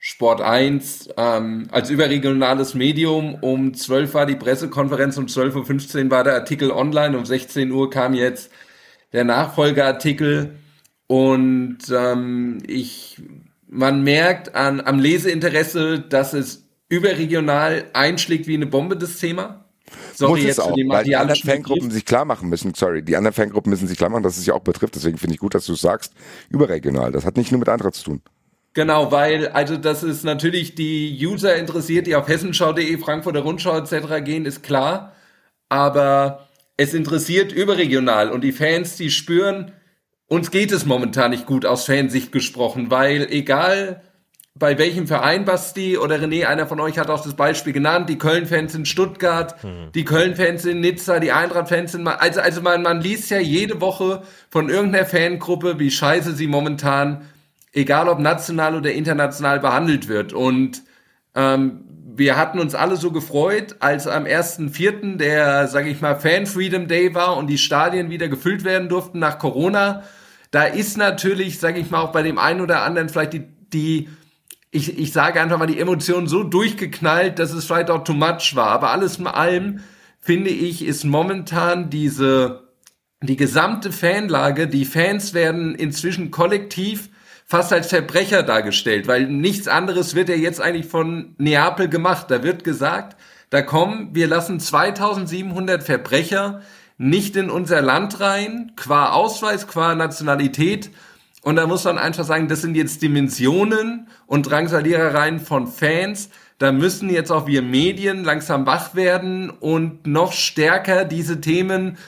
Sport 0.02 0.40
1 0.40 1.10
ähm, 1.18 1.68
als 1.70 1.90
überregionales 1.90 2.74
Medium. 2.74 3.34
Um 3.34 3.74
12 3.74 4.14
war 4.14 4.24
die 4.24 4.34
Pressekonferenz, 4.34 5.18
um 5.18 5.26
12.15 5.26 6.04
Uhr 6.04 6.10
war 6.10 6.24
der 6.24 6.34
Artikel 6.34 6.70
online, 6.70 7.18
um 7.18 7.26
16 7.26 7.70
Uhr 7.70 7.90
kam 7.90 8.14
jetzt 8.14 8.50
der 9.12 9.24
Nachfolgeartikel 9.24 10.56
und 11.06 11.78
ähm, 11.92 12.58
ich, 12.66 13.20
man 13.68 14.02
merkt 14.02 14.54
an, 14.54 14.80
am 14.80 15.00
Leseinteresse, 15.00 16.00
dass 16.00 16.32
es 16.32 16.66
überregional 16.88 17.84
einschlägt 17.92 18.46
wie 18.46 18.54
eine 18.54 18.66
Bombe, 18.66 18.96
das 18.96 19.18
Thema. 19.18 19.66
Sorry, 20.14 20.42
Muss 20.42 20.50
es 20.50 20.60
auch, 20.60 20.76
weil 20.86 21.04
die 21.04 21.16
anderen 21.16 21.40
Fangruppen 21.42 21.90
sich 21.90 22.06
klar 22.06 22.24
machen 22.24 22.48
müssen, 22.48 22.74
sorry, 22.74 23.02
die 23.02 23.16
anderen 23.16 23.34
Fangruppen 23.34 23.68
müssen 23.68 23.86
sich 23.86 23.98
klar 23.98 24.08
machen, 24.08 24.22
dass 24.22 24.34
es 24.34 24.44
sich 24.44 24.52
auch 24.52 24.60
betrifft. 24.60 24.94
Deswegen 24.94 25.18
finde 25.18 25.34
ich 25.34 25.40
gut, 25.40 25.54
dass 25.54 25.66
du 25.66 25.74
sagst, 25.74 26.14
überregional. 26.48 27.12
Das 27.12 27.26
hat 27.26 27.36
nicht 27.36 27.50
nur 27.50 27.58
mit 27.58 27.68
Eintracht 27.68 27.96
zu 27.96 28.04
tun. 28.04 28.22
Genau, 28.72 29.10
weil, 29.10 29.48
also 29.48 29.76
das 29.76 30.02
ist 30.02 30.24
natürlich 30.24 30.74
die 30.74 31.18
User 31.20 31.56
interessiert, 31.56 32.06
die 32.06 32.14
auf 32.14 32.28
hessenschau.de, 32.28 32.98
Frankfurter 32.98 33.40
Rundschau 33.40 33.76
etc. 33.76 34.24
gehen, 34.24 34.46
ist 34.46 34.62
klar. 34.62 35.12
Aber 35.68 36.48
es 36.76 36.94
interessiert 36.94 37.52
überregional 37.52 38.30
und 38.30 38.42
die 38.42 38.52
Fans, 38.52 38.96
die 38.96 39.10
spüren, 39.10 39.72
uns 40.28 40.50
geht 40.50 40.70
es 40.70 40.86
momentan 40.86 41.32
nicht 41.32 41.46
gut 41.46 41.66
aus 41.66 41.84
Fansicht 41.84 42.30
gesprochen, 42.30 42.90
weil 42.90 43.26
egal 43.30 44.02
bei 44.54 44.78
welchem 44.78 45.06
Verein 45.06 45.44
Basti 45.44 45.96
oder 45.96 46.16
René, 46.16 46.46
einer 46.46 46.66
von 46.66 46.80
euch 46.80 46.98
hat 46.98 47.08
auch 47.08 47.22
das 47.22 47.34
Beispiel 47.34 47.72
genannt, 47.72 48.08
die 48.08 48.18
Köln-Fans 48.18 48.74
in 48.74 48.84
Stuttgart, 48.84 49.60
hm. 49.62 49.92
die 49.94 50.04
Köln-Fans 50.04 50.64
in 50.66 50.80
Nizza, 50.80 51.18
die 51.18 51.32
Eintracht-Fans 51.32 51.94
in, 51.94 52.06
also, 52.06 52.40
also 52.40 52.60
man, 52.60 52.82
man 52.82 53.00
liest 53.00 53.30
ja 53.30 53.38
jede 53.38 53.80
Woche 53.80 54.22
von 54.50 54.68
irgendeiner 54.68 55.06
Fangruppe, 55.06 55.78
wie 55.78 55.90
scheiße 55.90 56.34
sie 56.34 56.46
momentan 56.46 57.22
egal 57.72 58.08
ob 58.08 58.18
national 58.18 58.76
oder 58.76 58.92
international 58.92 59.60
behandelt 59.60 60.08
wird. 60.08 60.32
Und 60.32 60.82
ähm, 61.34 61.84
wir 62.14 62.36
hatten 62.36 62.58
uns 62.58 62.74
alle 62.74 62.96
so 62.96 63.12
gefreut, 63.12 63.76
als 63.80 64.06
am 64.06 64.24
1.4. 64.24 65.16
der, 65.16 65.68
sage 65.68 65.88
ich 65.88 66.00
mal, 66.00 66.16
Fan 66.16 66.46
Freedom 66.46 66.88
Day 66.88 67.14
war 67.14 67.36
und 67.36 67.46
die 67.46 67.58
Stadien 67.58 68.10
wieder 68.10 68.28
gefüllt 68.28 68.64
werden 68.64 68.88
durften 68.88 69.18
nach 69.18 69.38
Corona. 69.38 70.02
Da 70.50 70.64
ist 70.64 70.96
natürlich, 70.98 71.60
sage 71.60 71.78
ich 71.78 71.90
mal, 71.90 72.00
auch 72.00 72.12
bei 72.12 72.22
dem 72.22 72.38
einen 72.38 72.60
oder 72.60 72.82
anderen 72.82 73.08
vielleicht 73.08 73.34
die, 73.34 73.44
die 73.72 74.08
ich, 74.72 74.98
ich 74.98 75.12
sage 75.12 75.40
einfach 75.40 75.58
mal, 75.58 75.66
die 75.66 75.80
Emotionen 75.80 76.26
so 76.26 76.44
durchgeknallt, 76.44 77.38
dass 77.38 77.52
es 77.52 77.64
vielleicht 77.64 77.90
auch 77.90 78.04
too 78.04 78.12
much 78.12 78.54
war. 78.54 78.68
Aber 78.68 78.90
alles 78.90 79.18
in 79.18 79.26
allem, 79.26 79.80
finde 80.20 80.50
ich, 80.50 80.84
ist 80.84 81.04
momentan 81.04 81.90
diese, 81.90 82.68
die 83.22 83.36
gesamte 83.36 83.90
Fanlage, 83.90 84.68
die 84.68 84.84
Fans 84.84 85.34
werden 85.34 85.74
inzwischen 85.74 86.30
kollektiv 86.30 87.08
fast 87.50 87.72
als 87.72 87.88
Verbrecher 87.88 88.44
dargestellt, 88.44 89.08
weil 89.08 89.26
nichts 89.26 89.66
anderes 89.66 90.14
wird 90.14 90.28
ja 90.28 90.36
jetzt 90.36 90.60
eigentlich 90.60 90.86
von 90.86 91.34
Neapel 91.36 91.88
gemacht. 91.88 92.30
Da 92.30 92.44
wird 92.44 92.62
gesagt, 92.62 93.16
da 93.50 93.60
kommen, 93.60 94.10
wir 94.14 94.28
lassen 94.28 94.60
2700 94.60 95.82
Verbrecher 95.82 96.60
nicht 96.96 97.34
in 97.34 97.50
unser 97.50 97.82
Land 97.82 98.20
rein, 98.20 98.70
qua 98.76 99.10
Ausweis, 99.10 99.66
qua 99.66 99.96
Nationalität. 99.96 100.90
Und 101.42 101.56
da 101.56 101.66
muss 101.66 101.82
man 101.82 101.98
einfach 101.98 102.22
sagen, 102.22 102.46
das 102.46 102.62
sind 102.62 102.76
jetzt 102.76 103.02
Dimensionen 103.02 104.06
und 104.26 104.48
Drangsalierereien 104.48 105.40
von 105.40 105.66
Fans. 105.66 106.30
Da 106.58 106.70
müssen 106.70 107.10
jetzt 107.10 107.32
auch 107.32 107.48
wir 107.48 107.62
Medien 107.62 108.22
langsam 108.22 108.64
wach 108.64 108.94
werden 108.94 109.50
und 109.50 110.06
noch 110.06 110.32
stärker 110.32 111.04
diese 111.04 111.40
Themen 111.40 111.98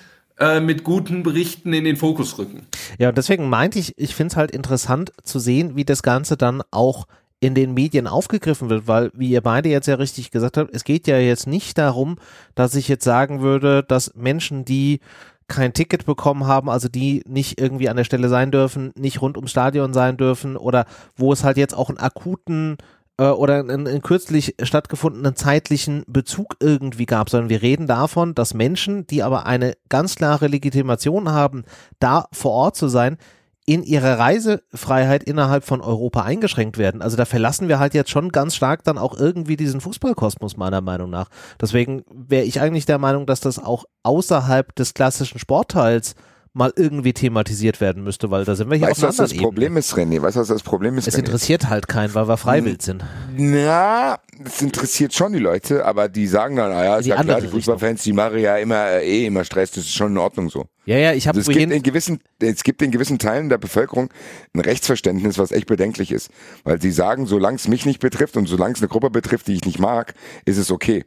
äh, 0.42 0.61
mit 0.61 0.83
guten 0.83 1.22
Berichten 1.22 1.72
in 1.72 1.85
den 1.85 1.96
Fokus 1.96 2.37
rücken. 2.37 2.66
Ja, 2.98 3.11
und 3.11 3.18
deswegen 3.18 3.48
meinte 3.48 3.78
ich, 3.78 3.96
ich 3.96 4.16
finde 4.16 4.33
es 4.33 4.37
halt 4.37 4.50
interessant 4.50 5.12
zu 5.22 5.38
sehen, 5.38 5.76
wie 5.76 5.85
das 5.85 6.02
Ganze 6.02 6.37
dann 6.37 6.62
auch 6.72 7.07
in 7.38 7.55
den 7.55 7.74
Medien 7.74 8.09
aufgegriffen 8.09 8.68
wird, 8.68 8.88
weil, 8.88 9.12
wie 9.14 9.31
ihr 9.31 9.40
beide 9.40 9.68
jetzt 9.68 9.87
ja 9.87 9.94
richtig 9.94 10.33
gesagt 10.33 10.57
habt, 10.57 10.74
es 10.74 10.83
geht 10.83 11.07
ja 11.07 11.18
jetzt 11.18 11.46
nicht 11.46 11.78
darum, 11.78 12.16
dass 12.57 12.74
ich 12.74 12.88
jetzt 12.88 13.05
sagen 13.05 13.40
würde, 13.40 13.85
dass 13.85 14.14
Menschen, 14.16 14.64
die 14.64 14.98
kein 15.46 15.74
Ticket 15.74 16.07
bekommen 16.07 16.46
haben, 16.46 16.68
also 16.68 16.88
die 16.88 17.22
nicht 17.28 17.61
irgendwie 17.61 17.88
an 17.88 17.96
der 17.96 18.05
Stelle 18.05 18.28
sein 18.28 18.50
dürfen, 18.50 18.92
nicht 18.96 19.20
rund 19.20 19.37
ums 19.37 19.50
Stadion 19.52 19.92
sein 19.92 20.16
dürfen 20.16 20.57
oder 20.57 20.87
wo 21.14 21.33
es 21.33 21.44
halt 21.44 21.57
jetzt 21.57 21.76
auch 21.76 21.88
einen 21.88 21.98
akuten 21.98 22.78
äh, 23.18 23.25
oder 23.25 23.59
einen, 23.59 23.87
einen 23.87 24.03
kürzlich 24.03 24.55
stattgefundenen 24.62 25.37
zeitlichen 25.37 26.05
Bezug 26.07 26.57
irgendwie 26.61 27.07
gab, 27.07 27.31
sondern 27.31 27.51
wir 27.51 27.62
reden 27.62 27.87
davon, 27.87 28.35
dass 28.35 28.55
Menschen, 28.55 29.07
die 29.07 29.22
aber 29.22 29.46
eine 29.46 29.75
ganz 29.88 30.16
klare 30.16 30.46
Legitimation 30.46 31.31
haben, 31.31 31.64
da 31.98 32.27
vor 32.33 32.53
Ort 32.53 32.77
zu 32.77 32.88
sein, 32.88 33.18
in 33.64 33.85
ihrer 33.85 34.18
Reisefreiheit 34.18 35.22
innerhalb 35.22 35.64
von 35.64 35.81
Europa 35.81 36.22
eingeschränkt 36.22 36.79
werden. 36.79 37.01
Also 37.01 37.16
da 37.16 37.25
verlassen 37.25 37.68
wir 37.68 37.79
halt 37.79 37.94
jetzt 37.94 38.11
schon 38.11 38.31
ganz 38.31 38.57
stark 38.57 38.83
dann 38.83 38.98
auch 38.98 39.16
irgendwie 39.16 39.57
diesen 39.57 39.81
Fußballkosmos 39.81 40.57
meiner 40.57 40.81
Meinung 40.81 41.11
nach. 41.11 41.29
Deswegen 41.61 42.03
wäre 42.11 42.44
ich 42.44 42.61
eigentlich 42.61 42.87
der 42.87 42.98
Meinung, 42.98 43.25
dass 43.25 43.38
das 43.38 43.61
auch 43.61 43.85
außerhalb 44.03 44.75
des 44.75 44.94
klassischen 44.94 45.38
Sportteils 45.38 46.16
mal 46.55 46.73
irgendwie 46.77 47.15
thematisiert 47.15 47.81
werden 47.81 48.05
müsste, 48.05 48.31
weil 48.31 48.45
da 48.45 48.55
sind 48.55 48.71
wir 48.71 48.77
hier 48.77 48.88
weißt, 48.88 48.99
auf 48.99 49.05
einer 49.05 49.09
was 49.09 49.31
das 49.31 49.37
Problem 49.37 49.77
ist, 49.77 49.95
René? 49.95 50.21
Weißt 50.21 50.37
du, 50.37 50.41
was 50.41 50.49
das 50.49 50.62
Problem 50.62 50.99
ist? 50.99 51.09
Es 51.09 51.15
René? 51.15 51.21
interessiert 51.21 51.69
halt 51.71 51.88
keinen, 51.88 52.15
weil 52.15 52.29
wir 52.29 52.37
freiwillig 52.37 52.83
sind. 52.83 53.03
Na, 53.37 54.19
es 54.45 54.61
interessiert 54.61 55.15
schon 55.15 55.33
die 55.33 55.38
Leute, 55.38 55.85
aber 55.87 56.09
die 56.09 56.27
sagen 56.27 56.57
dann, 56.57 56.73
ah 56.73 56.85
ja, 56.85 56.97
ist 56.97 57.07
die 57.07 57.11
ja 57.11 57.23
klar, 57.23 57.41
die 57.41 57.49
Fußballfans, 57.49 58.03
die 58.03 58.12
machen 58.12 58.38
ja 58.38 58.57
immer 58.59 58.87
äh, 58.88 59.07
eh 59.07 59.27
immer 59.27 59.45
Stress, 59.45 59.71
das 59.71 59.85
ist 59.85 59.95
schon 59.95 60.12
in 60.12 60.19
Ordnung 60.19 60.51
so. 60.51 60.67
Ja, 60.85 60.99
ja, 60.99 61.12
ich 61.12 61.27
habe 61.27 61.38
also 61.38 61.51
es 61.51 61.57
gibt 61.57 61.73
in 61.73 61.83
gewissen 61.83 62.21
es 62.41 62.65
gibt 62.65 62.83
in 62.83 62.91
gewissen 62.91 63.19
Teilen 63.19 63.49
der 63.49 63.59
Bevölkerung 63.59 64.11
ein 64.53 64.61
Rechtsverständnis, 64.61 65.38
was 65.38 65.53
echt 65.53 65.67
bedenklich 65.67 66.12
ist, 66.12 66.31
weil 66.65 66.81
sie 66.83 66.91
sagen, 66.91 67.27
solange 67.27 67.57
es 67.57 67.69
mich 67.69 67.87
nicht 67.87 68.01
betrifft 68.01 68.37
und 68.37 68.47
solange 68.47 68.75
es 68.75 68.81
eine 68.81 68.88
Gruppe 68.88 69.09
betrifft, 69.11 69.47
die 69.47 69.55
ich 69.55 69.65
nicht 69.65 69.79
mag, 69.79 70.12
ist 70.45 70.59
es 70.59 70.71
okay. 70.71 71.05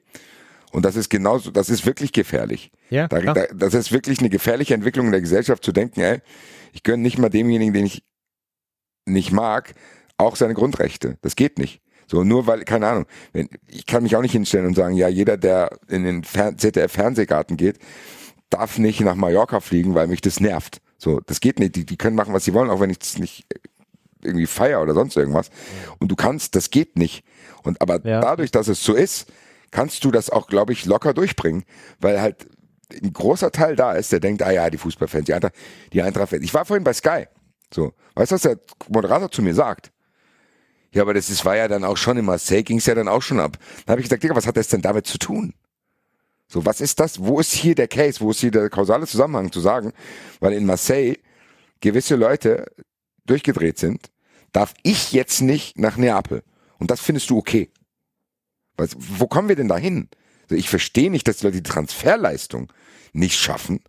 Und 0.76 0.84
das 0.84 0.98
ist 0.98 1.10
genauso, 1.10 1.52
das 1.52 1.70
ist 1.70 1.86
wirklich 1.86 2.12
gefährlich. 2.12 2.70
Ja, 2.90 3.08
da, 3.08 3.22
da, 3.22 3.46
das 3.54 3.74
ist 3.74 3.94
wirklich 3.94 4.20
eine 4.20 4.30
gefährliche 4.30 4.74
Entwicklung 4.74 5.06
in 5.06 5.14
der 5.14 5.22
Gesellschaft 5.22 5.64
zu 5.64 5.72
denken, 5.72 6.02
ey, 6.02 6.20
ich 6.74 6.84
gönne 6.84 7.02
nicht 7.02 7.18
mal 7.18 7.30
demjenigen, 7.30 7.74
den 7.74 7.86
ich 7.86 8.04
nicht 9.06 9.32
mag, 9.32 9.74
auch 10.18 10.36
seine 10.36 10.54
Grundrechte. 10.54 11.18
Das 11.22 11.38
geht 11.38 11.60
nicht. 11.60 11.82
So, 12.08 12.26
nur 12.26 12.46
weil, 12.46 12.66
keine 12.66 12.88
Ahnung, 12.88 13.06
wenn, 13.32 13.48
ich 13.68 13.86
kann 13.86 14.04
mich 14.04 14.18
auch 14.18 14.22
nicht 14.22 14.34
hinstellen 14.34 14.68
und 14.68 14.76
sagen, 14.76 14.98
ja, 14.98 15.08
jeder, 15.08 15.38
der 15.38 15.80
in 15.88 16.04
den 16.04 16.24
ZDF-Fernsehgarten 16.24 17.56
geht, 17.56 17.80
darf 18.50 18.78
nicht 18.78 19.00
nach 19.00 19.16
Mallorca 19.16 19.62
fliegen, 19.62 19.96
weil 19.96 20.08
mich 20.08 20.20
das 20.20 20.42
nervt. 20.42 20.82
So, 20.98 21.22
das 21.22 21.40
geht 21.40 21.58
nicht. 21.58 21.78
Die, 21.78 21.86
die 21.86 21.96
können 21.96 22.18
machen, 22.18 22.34
was 22.34 22.44
sie 22.44 22.54
wollen, 22.54 22.70
auch 22.70 22.82
wenn 22.82 22.90
ich 22.90 23.00
das 23.00 23.18
nicht 23.18 23.46
irgendwie 24.22 24.46
feier 24.46 24.82
oder 24.82 24.94
sonst 24.94 25.16
irgendwas. 25.16 25.52
Und 26.00 26.10
du 26.10 26.18
kannst, 26.18 26.54
das 26.58 26.70
geht 26.70 26.98
nicht. 26.98 27.24
Und 27.64 27.82
aber 27.82 28.06
ja. 28.06 28.20
dadurch, 28.20 28.52
dass 28.52 28.68
es 28.68 28.84
so 28.84 28.94
ist, 28.94 29.32
kannst 29.76 30.06
du 30.06 30.12
das 30.12 30.30
auch, 30.30 30.48
glaube 30.48 30.72
ich, 30.72 30.86
locker 30.86 31.14
durchbringen, 31.14 31.66
weil 32.00 32.22
halt 32.22 32.48
ein 32.94 33.12
großer 33.12 33.52
Teil 33.52 33.76
da 33.76 33.92
ist, 33.92 34.10
der 34.10 34.22
denkt, 34.22 34.42
ah 34.42 34.52
ja, 34.52 34.70
die 34.70 34.78
Fußballfans, 34.78 35.26
die 35.26 35.34
Eintracht, 35.34 35.54
die 35.92 36.02
Eintracht-Fans. 36.02 36.46
Ich 36.46 36.54
war 36.54 36.64
vorhin 36.64 36.86
bei 36.86 36.94
Sky. 36.94 37.26
So, 37.74 37.92
weißt 38.14 38.32
du, 38.32 38.36
was 38.36 38.42
der 38.44 38.58
Moderator 38.88 39.30
zu 39.30 39.42
mir 39.42 39.54
sagt? 39.54 39.92
Ja, 40.94 41.02
aber 41.02 41.14
das 41.14 41.30
ist, 41.30 41.44
war 41.44 41.58
ja 41.58 41.68
dann 41.68 41.84
auch 41.84 41.98
schon 41.98 42.16
in 42.16 42.24
Marseille, 42.24 42.64
ging 42.64 42.78
es 42.78 42.86
ja 42.86 42.96
dann 42.96 43.10
auch 43.10 43.22
schon 43.22 43.42
ab. 43.42 43.58
Dann 43.86 43.94
habe 43.94 44.00
ich 44.00 44.06
gesagt, 44.06 44.24
Digga, 44.24 44.34
was 44.34 44.48
hat 44.48 44.56
das 44.56 44.70
denn 44.70 44.82
damit 44.82 45.08
zu 45.08 45.18
tun? 45.18 45.54
So, 46.48 46.66
was 46.66 46.80
ist 46.80 47.02
das? 47.02 47.22
Wo 47.22 47.42
ist 47.42 47.52
hier 47.52 47.76
der 47.76 47.90
Case? 47.90 48.22
Wo 48.22 48.32
ist 48.32 48.40
hier 48.40 48.52
der 48.52 48.70
kausale 48.70 49.06
Zusammenhang 49.06 49.52
zu 49.52 49.60
sagen? 49.60 49.92
Weil 50.40 50.54
in 50.54 50.66
Marseille 50.66 51.18
gewisse 51.82 52.16
Leute 52.16 52.72
durchgedreht 53.26 53.78
sind, 53.78 54.10
darf 54.54 54.74
ich 54.84 55.12
jetzt 55.12 55.42
nicht 55.42 55.78
nach 55.78 55.98
Neapel. 55.98 56.44
Und 56.80 56.92
das 56.92 57.02
findest 57.02 57.30
du 57.30 57.38
okay. 57.38 57.72
Was, 58.78 58.96
wo 58.98 59.28
kommen 59.28 59.50
wir 59.50 59.56
denn 59.56 59.68
da 59.68 59.78
hin? 59.78 60.10
Also 60.44 60.56
ich 60.56 60.70
verstehe 60.70 61.12
nicht, 61.12 61.28
dass 61.28 61.38
die 61.38 61.46
Leute 61.46 61.62
die 61.62 61.70
Transferleistung 61.70 62.72
nicht 63.14 63.40
schaffen, 63.40 63.82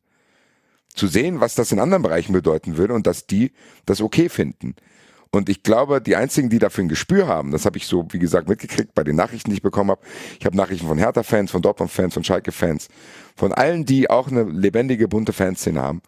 zu 0.94 1.06
sehen, 1.06 1.40
was 1.40 1.54
das 1.54 1.72
in 1.72 1.78
anderen 1.78 2.02
Bereichen 2.02 2.32
bedeuten 2.32 2.76
würde 2.76 2.94
und 2.94 3.06
dass 3.06 3.26
die 3.26 3.52
das 3.84 4.00
okay 4.00 4.28
finden. 4.28 4.74
Und 5.30 5.50
ich 5.50 5.62
glaube, 5.62 6.00
die 6.00 6.16
einzigen, 6.16 6.48
die 6.48 6.58
dafür 6.58 6.84
ein 6.84 6.88
Gespür 6.88 7.26
haben, 7.26 7.50
das 7.50 7.66
habe 7.66 7.76
ich 7.76 7.86
so, 7.86 8.06
wie 8.10 8.18
gesagt, 8.18 8.48
mitgekriegt 8.48 8.94
bei 8.94 9.04
den 9.04 9.16
Nachrichten, 9.16 9.50
die 9.50 9.56
ich 9.56 9.62
bekommen 9.62 9.90
habe. 9.90 10.00
Ich 10.40 10.46
habe 10.46 10.56
Nachrichten 10.56 10.86
von 10.86 10.96
Hertha-Fans, 10.96 11.50
von 11.50 11.60
Dortmund-Fans, 11.60 12.14
von 12.14 12.24
Schalke-Fans, 12.24 12.88
von 13.34 13.52
allen, 13.52 13.84
die 13.84 14.08
auch 14.08 14.28
eine 14.28 14.44
lebendige, 14.44 15.08
bunte 15.08 15.34
Fanszene 15.34 15.82
haben. 15.82 16.00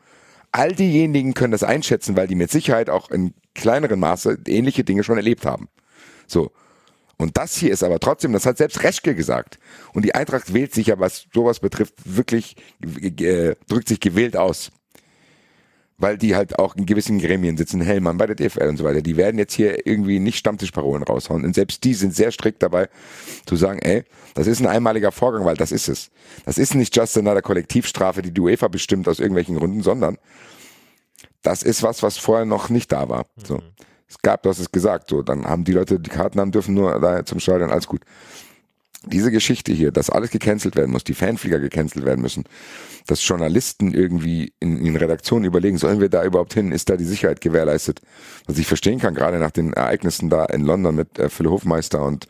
All 0.51 0.73
diejenigen 0.73 1.35
können 1.35 1.53
das 1.53 1.62
einschätzen, 1.62 2.17
weil 2.17 2.27
die 2.27 2.37
mit 2.37 2.51
Sicherheit 2.51 2.88
auch 2.88 3.11
in 3.11 3.35
kleineren 3.55 4.01
Maße 4.01 4.38
ähnliche 4.47 4.85
Dinge 4.85 5.05
schon 5.05 5.19
erlebt 5.19 5.45
haben. 5.45 5.69
So. 6.27 6.51
Und 7.19 7.37
das 7.37 7.57
hier 7.57 7.73
ist 7.73 7.83
aber 7.83 7.99
trotzdem, 7.99 8.33
das 8.33 8.47
hat 8.47 8.59
selbst 8.59 8.83
Reschke 8.85 9.15
gesagt. 9.15 9.59
Und 9.93 10.05
die 10.05 10.15
Eintracht 10.15 10.55
wählt 10.55 10.73
sich 10.73 10.87
ja, 10.87 11.01
was 11.01 11.27
sowas 11.35 11.59
betrifft, 11.59 11.95
wirklich, 12.05 12.55
äh, 12.81 13.57
drückt 13.69 13.89
sich 13.89 13.99
gewählt 13.99 14.37
aus. 14.37 14.71
Weil 16.01 16.17
die 16.17 16.37
halt 16.37 16.61
auch 16.61 16.77
in 16.77 16.87
gewissen 16.87 17.19
Gremien 17.19 17.57
sitzen, 17.57 17.81
Hellmann 17.81 18.19
bei 18.19 18.27
der 18.29 18.37
DFL 18.37 18.69
und 18.69 18.77
so 18.77 18.85
weiter. 18.85 19.03
Die 19.03 19.17
werden 19.17 19.37
jetzt 19.37 19.55
hier 19.55 19.85
irgendwie 19.85 20.21
nicht 20.21 20.39
Stammtischparolen 20.39 21.03
raushauen. 21.03 21.45
Und 21.45 21.57
selbst 21.57 21.83
die 21.83 21.95
sind 21.95 22.15
sehr 22.15 22.31
strikt 22.31 22.63
dabei, 22.63 22.89
zu 23.47 23.57
sagen, 23.57 23.81
ey, 23.81 24.05
das 24.35 24.47
ist 24.47 24.61
ein 24.61 24.69
einmaliger 24.69 25.11
Vorgang, 25.11 25.45
weil 25.45 25.57
das 25.57 25.73
ist 25.73 25.89
es. 25.89 26.13
Das 26.45 26.57
ist 26.57 26.77
nicht 26.77 26.95
just 26.95 27.19
another 27.19 27.43
Kollektivstrafe, 27.43 28.23
die 28.23 28.31
die 28.31 28.41
UEFA 28.41 28.69
bestimmt 28.69 29.09
aus 29.09 29.19
irgendwelchen 29.19 29.57
Gründen, 29.57 29.83
sondern 29.83 30.19
das 31.43 31.65
ist 31.65 31.83
was, 31.83 32.05
was 32.05 32.17
vorher 32.17 32.45
noch 32.45 32.69
nicht 32.69 32.93
da 32.93 33.09
war. 33.09 33.27
So. 33.45 33.61
Es 34.09 34.18
gab, 34.23 34.42
du 34.42 34.49
hast 34.49 34.59
es 34.59 34.73
gesagt, 34.73 35.11
so, 35.11 35.23
dann 35.23 35.44
haben 35.44 35.64
die 35.64 35.73
Leute, 35.73 36.01
die 36.01 36.11
Karten 36.11 36.40
haben 36.40 36.51
dürfen 36.51 36.75
nur 36.75 36.99
da 36.99 37.25
zum 37.25 37.40
Stadion, 37.40 37.71
alles 37.71 37.87
gut. 37.87 38.03
Diese 39.05 39.31
Geschichte 39.31 39.73
hier, 39.73 39.92
dass 39.92 40.11
alles 40.11 40.31
gecancelt 40.31 40.75
werden 40.75 40.90
muss, 40.90 41.05
die 41.05 41.14
Fanflieger 41.14 41.61
gecancelt 41.61 42.05
werden 42.05 42.21
müssen, 42.21 42.44
dass 43.07 43.27
Journalisten 43.27 43.94
irgendwie 43.94 44.53
in, 44.59 44.85
in 44.85 44.97
Redaktionen 44.97 45.44
überlegen, 45.44 45.79
sollen 45.79 46.01
wir 46.01 46.09
da 46.09 46.25
überhaupt 46.25 46.55
hin, 46.55 46.73
ist 46.73 46.90
da 46.90 46.97
die 46.97 47.05
Sicherheit 47.05 47.40
gewährleistet? 47.40 48.01
Was 48.47 48.59
ich 48.59 48.66
verstehen 48.66 48.99
kann, 48.99 49.14
gerade 49.14 49.38
nach 49.38 49.53
den 49.53 49.73
Ereignissen 49.73 50.31
da 50.31 50.47
in 50.47 50.62
London 50.62 50.97
mit 50.97 51.18
äh, 51.18 51.29
Phil 51.29 51.49
Hofmeister 51.49 52.03
und 52.03 52.27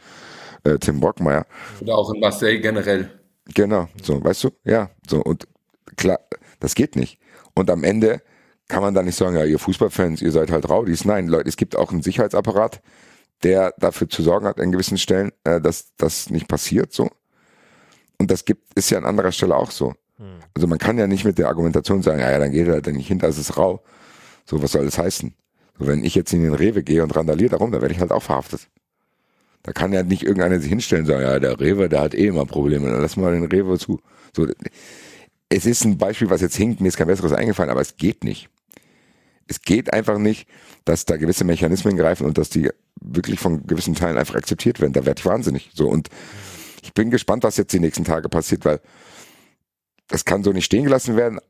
äh, 0.65 0.79
Tim 0.79 1.01
Brockmeier. 1.01 1.47
Oder 1.81 1.97
auch 1.97 2.13
in 2.13 2.21
Marseille 2.21 2.61
generell. 2.61 3.11
Genau, 3.55 3.89
so, 4.03 4.23
weißt 4.23 4.45
du? 4.45 4.51
Ja, 4.65 4.91
so, 5.09 5.23
und 5.23 5.49
klar, 5.97 6.21
das 6.61 6.75
geht 6.75 6.97
nicht. 6.97 7.19
Und 7.55 7.71
am 7.71 7.83
Ende 7.83 8.21
kann 8.69 8.83
man 8.83 8.95
da 8.95 9.03
nicht 9.03 9.17
sagen, 9.17 9.37
ja, 9.37 9.45
ihr 9.45 9.59
Fußballfans, 9.59 10.23
ihr 10.23 10.31
seid 10.31 10.51
halt 10.51 10.69
Raudis. 10.69 11.05
Nein, 11.05 11.27
Leute, 11.27 11.49
es 11.49 11.57
gibt 11.57 11.75
auch 11.75 11.91
einen 11.91 12.03
Sicherheitsapparat, 12.03 12.83
der 13.43 13.75
dafür 13.79 14.09
zu 14.09 14.23
sorgen 14.23 14.47
hat 14.47 14.61
an 14.61 14.71
gewissen 14.71 14.99
Stellen, 14.99 15.33
äh, 15.45 15.61
dass 15.61 15.95
das 15.97 16.31
nicht 16.31 16.49
passiert 16.49 16.93
so. 16.93 17.11
Und 18.19 18.31
das 18.31 18.45
gibt, 18.45 18.75
ist 18.75 18.91
ja 18.91 18.99
an 18.99 19.07
anderer 19.07 19.33
Stelle 19.33 19.57
auch 19.57 19.71
so. 19.71 19.95
Hm. 20.19 20.41
Also 20.55 20.67
man 20.67 20.79
kann 20.79 20.99
ja 20.99 21.07
nicht 21.07 21.25
mit 21.25 21.39
der 21.39 21.49
Argumentation 21.49 22.03
sagen, 22.03 22.21
ja, 22.21 22.31
ja 22.31 22.39
dann 22.39 22.53
geht 22.53 22.67
er 22.67 22.75
halt 22.75 22.87
nicht 22.89 23.09
hinter, 23.09 23.29
es 23.29 23.39
ist 23.39 23.57
rau. 23.57 23.83
So, 24.45 24.63
was 24.63 24.73
soll 24.73 24.85
das 24.85 24.99
heißen? 24.99 25.35
So, 25.79 25.87
wenn 25.87 26.05
ich 26.05 26.15
jetzt 26.15 26.33
in 26.33 26.43
den 26.43 26.55
Rewe 26.55 26.83
gehe 26.83 27.03
und 27.03 27.17
randaliere 27.17 27.51
darum, 27.51 27.73
dann 27.73 27.81
werde 27.81 27.95
ich 27.95 28.01
halt 28.01 28.13
auch 28.13 28.23
verhaftet. 28.23 28.69
Da 29.63 29.73
kann 29.73 29.93
ja 29.93 30.03
nicht 30.03 30.23
irgendeiner 30.23 30.61
sich 30.61 30.69
hinstellen 30.69 31.05
und 31.05 31.11
sagen, 31.11 31.23
ja, 31.23 31.39
der 31.39 31.59
Rewe, 31.59 31.89
der 31.89 32.01
hat 32.01 32.15
eh 32.15 32.27
immer 32.27 32.45
Probleme, 32.45 32.91
dann 32.91 33.01
lass 33.01 33.17
mal 33.17 33.33
den 33.33 33.45
Rewe 33.45 33.79
zu. 33.79 34.01
So, 34.35 34.47
es 35.49 35.67
ist 35.67 35.85
ein 35.85 35.97
Beispiel, 35.97 36.31
was 36.31 36.41
jetzt 36.41 36.57
hinkt, 36.57 36.81
mir 36.81 36.89
ist 36.89 36.97
kein 36.97 37.07
besseres 37.07 37.33
eingefallen, 37.33 37.71
aber 37.71 37.81
es 37.81 37.97
geht 37.97 38.25
nicht 38.25 38.51
es 39.49 39.63
geht 39.63 39.93
einfach 39.93 40.19
nicht, 40.19 40.47
dass 40.85 41.05
da 41.05 41.17
gewisse 41.17 41.45
Mechanismen 41.45 41.97
greifen 41.97 42.27
und 42.27 42.39
dass 42.39 42.51
die 42.51 42.71
wirklich 43.01 43.41
von 43.41 43.67
gewissen 43.67 43.95
Teilen 43.95 44.19
einfach 44.19 44.35
akzeptiert 44.35 44.81
werden. 44.81 44.93
Da 44.93 45.05
werde 45.05 45.19
ich 45.19 45.27
wahnsinnig. 45.27 45.71
So 45.75 45.89
und 45.89 46.09
ich 46.83 46.93
bin 46.95 47.11
gespannt, 47.11 47.43
was 47.43 47.57
jetzt 47.57 47.73
die 47.73 47.81
nächsten 47.81 48.05
Tage 48.05 48.29
passiert, 48.29 48.65
weil 48.65 48.81
das 50.09 50.25
kann 50.25 50.45
so 50.45 50.53
nicht 50.53 50.67
stehen 50.67 50.85
gelassen 50.85 51.17
werden. 51.17 51.41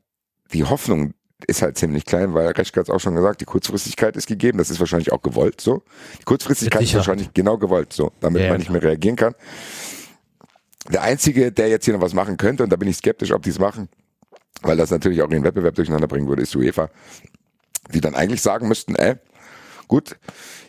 Die 0.53 0.63
Hoffnung 0.63 1.13
ist 1.47 1.61
halt 1.61 1.77
ziemlich 1.77 2.05
klein, 2.05 2.33
weil 2.33 2.47
Reschke 2.47 2.79
hat 2.79 2.89
es 2.89 2.93
auch 2.93 2.99
schon 2.99 3.15
gesagt, 3.15 3.41
die 3.41 3.45
Kurzfristigkeit 3.45 4.17
ist 4.17 4.27
gegeben. 4.27 4.57
Das 4.57 4.69
ist 4.69 4.79
wahrscheinlich 4.79 5.11
auch 5.11 5.21
gewollt 5.21 5.61
so. 5.61 5.83
Die 6.19 6.25
Kurzfristigkeit 6.25 6.81
ist 6.81 6.95
wahrscheinlich 6.95 7.33
genau 7.33 7.57
gewollt 7.57 7.93
so, 7.93 8.11
damit 8.19 8.43
ja, 8.43 8.49
man 8.49 8.57
nicht 8.57 8.69
mehr 8.69 8.83
reagieren 8.83 9.15
kann. 9.15 9.35
Der 10.91 11.01
Einzige, 11.03 11.51
der 11.51 11.69
jetzt 11.69 11.85
hier 11.85 11.93
noch 11.93 12.01
was 12.01 12.13
machen 12.13 12.37
könnte, 12.37 12.63
und 12.63 12.69
da 12.71 12.75
bin 12.75 12.89
ich 12.89 12.97
skeptisch, 12.97 13.31
ob 13.31 13.43
die 13.43 13.51
es 13.51 13.59
machen, 13.59 13.87
weil 14.61 14.75
das 14.75 14.89
natürlich 14.89 15.21
auch 15.21 15.29
den 15.29 15.43
Wettbewerb 15.43 15.75
durcheinander 15.75 16.07
bringen 16.07 16.27
würde, 16.27 16.41
ist 16.41 16.55
UEFA 16.55 16.89
die 17.93 18.01
dann 18.01 18.15
eigentlich 18.15 18.41
sagen 18.41 18.67
müssten, 18.67 18.95
ey, 18.95 19.15
gut, 19.87 20.17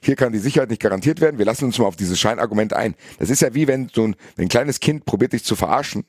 hier 0.02 0.16
kann 0.16 0.32
die 0.32 0.38
Sicherheit 0.38 0.70
nicht 0.70 0.82
garantiert 0.82 1.20
werden, 1.20 1.38
wir 1.38 1.44
lassen 1.44 1.66
uns 1.66 1.78
mal 1.78 1.86
auf 1.86 1.96
dieses 1.96 2.18
Scheinargument 2.18 2.72
ein. 2.72 2.94
Das 3.18 3.30
ist 3.30 3.42
ja 3.42 3.54
wie 3.54 3.68
wenn 3.68 3.88
so 3.92 4.04
ein, 4.04 4.16
ein 4.38 4.48
kleines 4.48 4.80
Kind 4.80 5.04
probiert 5.04 5.32
dich 5.32 5.44
zu 5.44 5.56
verarschen 5.56 6.04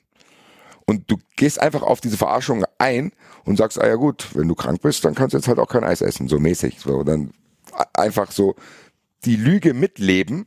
und 0.86 1.10
du 1.10 1.18
gehst 1.36 1.60
einfach 1.60 1.82
auf 1.82 2.00
diese 2.00 2.16
Verarschung 2.16 2.64
ein 2.78 3.12
und 3.44 3.56
sagst, 3.56 3.80
ah 3.80 3.86
ja 3.86 3.96
gut, 3.96 4.28
wenn 4.34 4.48
du 4.48 4.54
krank 4.54 4.80
bist, 4.82 5.04
dann 5.04 5.14
kannst 5.14 5.34
du 5.34 5.38
jetzt 5.38 5.48
halt 5.48 5.58
auch 5.58 5.68
kein 5.68 5.84
Eis 5.84 6.00
essen, 6.00 6.28
so 6.28 6.38
mäßig. 6.38 6.80
So, 6.80 7.04
dann 7.04 7.32
einfach 7.94 8.32
so 8.32 8.56
die 9.24 9.36
Lüge 9.36 9.74
mitleben, 9.74 10.46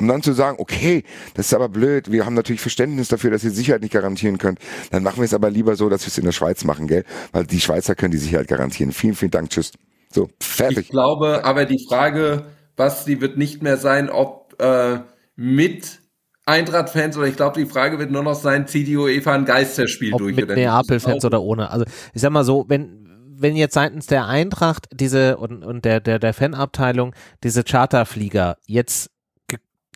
um 0.00 0.08
dann 0.08 0.22
zu 0.22 0.32
sagen, 0.32 0.56
okay, 0.60 1.04
das 1.34 1.46
ist 1.46 1.54
aber 1.54 1.68
blöd, 1.68 2.10
wir 2.10 2.26
haben 2.26 2.34
natürlich 2.34 2.60
Verständnis 2.60 3.08
dafür, 3.08 3.30
dass 3.30 3.44
ihr 3.44 3.50
Sicherheit 3.50 3.82
nicht 3.82 3.92
garantieren 3.92 4.38
könnt, 4.38 4.58
dann 4.90 5.02
machen 5.02 5.18
wir 5.18 5.24
es 5.24 5.34
aber 5.34 5.50
lieber 5.50 5.76
so, 5.76 5.88
dass 5.88 6.02
wir 6.02 6.08
es 6.08 6.18
in 6.18 6.24
der 6.24 6.32
Schweiz 6.32 6.64
machen, 6.64 6.86
gell? 6.86 7.04
Weil 7.32 7.46
die 7.46 7.60
Schweizer 7.60 7.94
können 7.94 8.12
die 8.12 8.18
Sicherheit 8.18 8.48
garantieren. 8.48 8.92
Vielen, 8.92 9.14
vielen 9.14 9.30
Dank, 9.30 9.50
tschüss. 9.50 9.72
So, 10.10 10.28
fertig. 10.40 10.78
Ich 10.78 10.88
glaube, 10.90 11.44
aber 11.44 11.64
die 11.64 11.84
Frage, 11.88 12.46
Basti, 12.76 13.20
wird 13.20 13.36
nicht 13.36 13.62
mehr 13.62 13.76
sein, 13.76 14.10
ob 14.10 14.54
äh, 14.60 15.00
mit 15.36 16.00
Eintracht-Fans 16.46 17.16
oder 17.16 17.26
ich 17.26 17.36
glaube, 17.36 17.58
die 17.58 17.66
Frage 17.66 17.98
wird 17.98 18.10
nur 18.10 18.22
noch 18.22 18.34
sein, 18.34 18.66
zieht 18.66 18.86
die 18.86 18.96
UEFA 18.96 19.32
ein 19.32 19.44
Geisterspiel 19.44 20.12
ob 20.12 20.18
durch 20.18 20.36
mit 20.36 20.48
Neapel-Fans 20.48 21.24
oder 21.24 21.42
ohne. 21.42 21.70
Also 21.70 21.84
ich 22.12 22.20
sag 22.20 22.30
mal 22.30 22.44
so, 22.44 22.66
wenn 22.68 23.00
wenn 23.36 23.56
jetzt 23.56 23.74
seitens 23.74 24.06
der 24.06 24.26
Eintracht 24.26 24.86
diese 24.92 25.38
und, 25.38 25.64
und 25.64 25.84
der 25.84 26.00
der 26.00 26.18
der 26.18 26.34
Fanabteilung 26.34 27.14
diese 27.42 27.64
Charterflieger 27.64 28.58
jetzt 28.66 29.10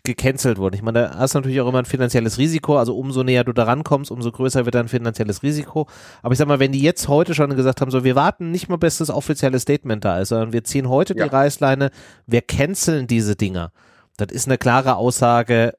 gecancelt 0.03 0.57
wurden. 0.57 0.75
Ich 0.75 0.81
meine, 0.81 1.03
da 1.03 1.15
hast 1.17 1.35
du 1.35 1.39
natürlich 1.39 1.61
auch 1.61 1.67
immer 1.67 1.79
ein 1.79 1.85
finanzielles 1.85 2.37
Risiko, 2.37 2.77
also 2.77 2.97
umso 2.97 3.23
näher 3.23 3.43
du 3.43 3.53
daran 3.53 3.83
kommst, 3.83 4.11
umso 4.11 4.31
größer 4.31 4.65
wird 4.65 4.75
dein 4.75 4.87
finanzielles 4.87 5.43
Risiko. 5.43 5.87
Aber 6.21 6.31
ich 6.31 6.37
sag 6.37 6.47
mal, 6.47 6.59
wenn 6.59 6.71
die 6.71 6.81
jetzt 6.81 7.07
heute 7.07 7.33
schon 7.33 7.55
gesagt 7.55 7.81
haben, 7.81 7.91
so 7.91 8.03
wir 8.03 8.15
warten 8.15 8.51
nicht 8.51 8.69
mal 8.69 8.77
bis 8.77 8.97
das 8.97 9.09
offizielle 9.09 9.59
Statement 9.59 10.03
da 10.05 10.19
ist, 10.19 10.29
sondern 10.29 10.53
wir 10.53 10.63
ziehen 10.63 10.89
heute 10.89 11.15
ja. 11.15 11.25
die 11.25 11.29
Reißleine, 11.29 11.91
wir 12.27 12.41
canceln 12.41 13.07
diese 13.07 13.35
Dinger. 13.35 13.71
Das 14.17 14.31
ist 14.31 14.47
eine 14.47 14.57
klare 14.57 14.95
Aussage, 14.95 15.73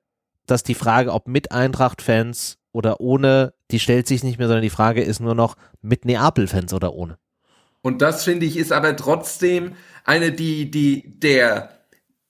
dass 0.47 0.63
die 0.63 0.75
Frage, 0.75 1.13
ob 1.13 1.29
mit 1.29 1.53
Eintracht-Fans 1.53 2.59
oder 2.73 3.01
ohne, 3.01 3.53
die 3.71 3.81
stellt 3.81 4.07
sich 4.07 4.23
nicht 4.23 4.39
mehr, 4.39 4.47
sondern 4.49 4.63
die 4.63 4.71
Frage 4.71 5.03
ist 5.03 5.21
nur 5.21 5.35
noch 5.35 5.57
mit 5.83 6.05
Neapel-Fans 6.05 6.73
oder 6.73 6.95
ohne. 6.95 7.19
Und 7.83 8.03
das 8.03 8.25
finde 8.25 8.47
ich 8.47 8.57
ist 8.57 8.73
aber 8.73 8.97
trotzdem 8.97 9.73
eine, 10.05 10.33
die, 10.33 10.71
die, 10.71 11.19
der, 11.19 11.80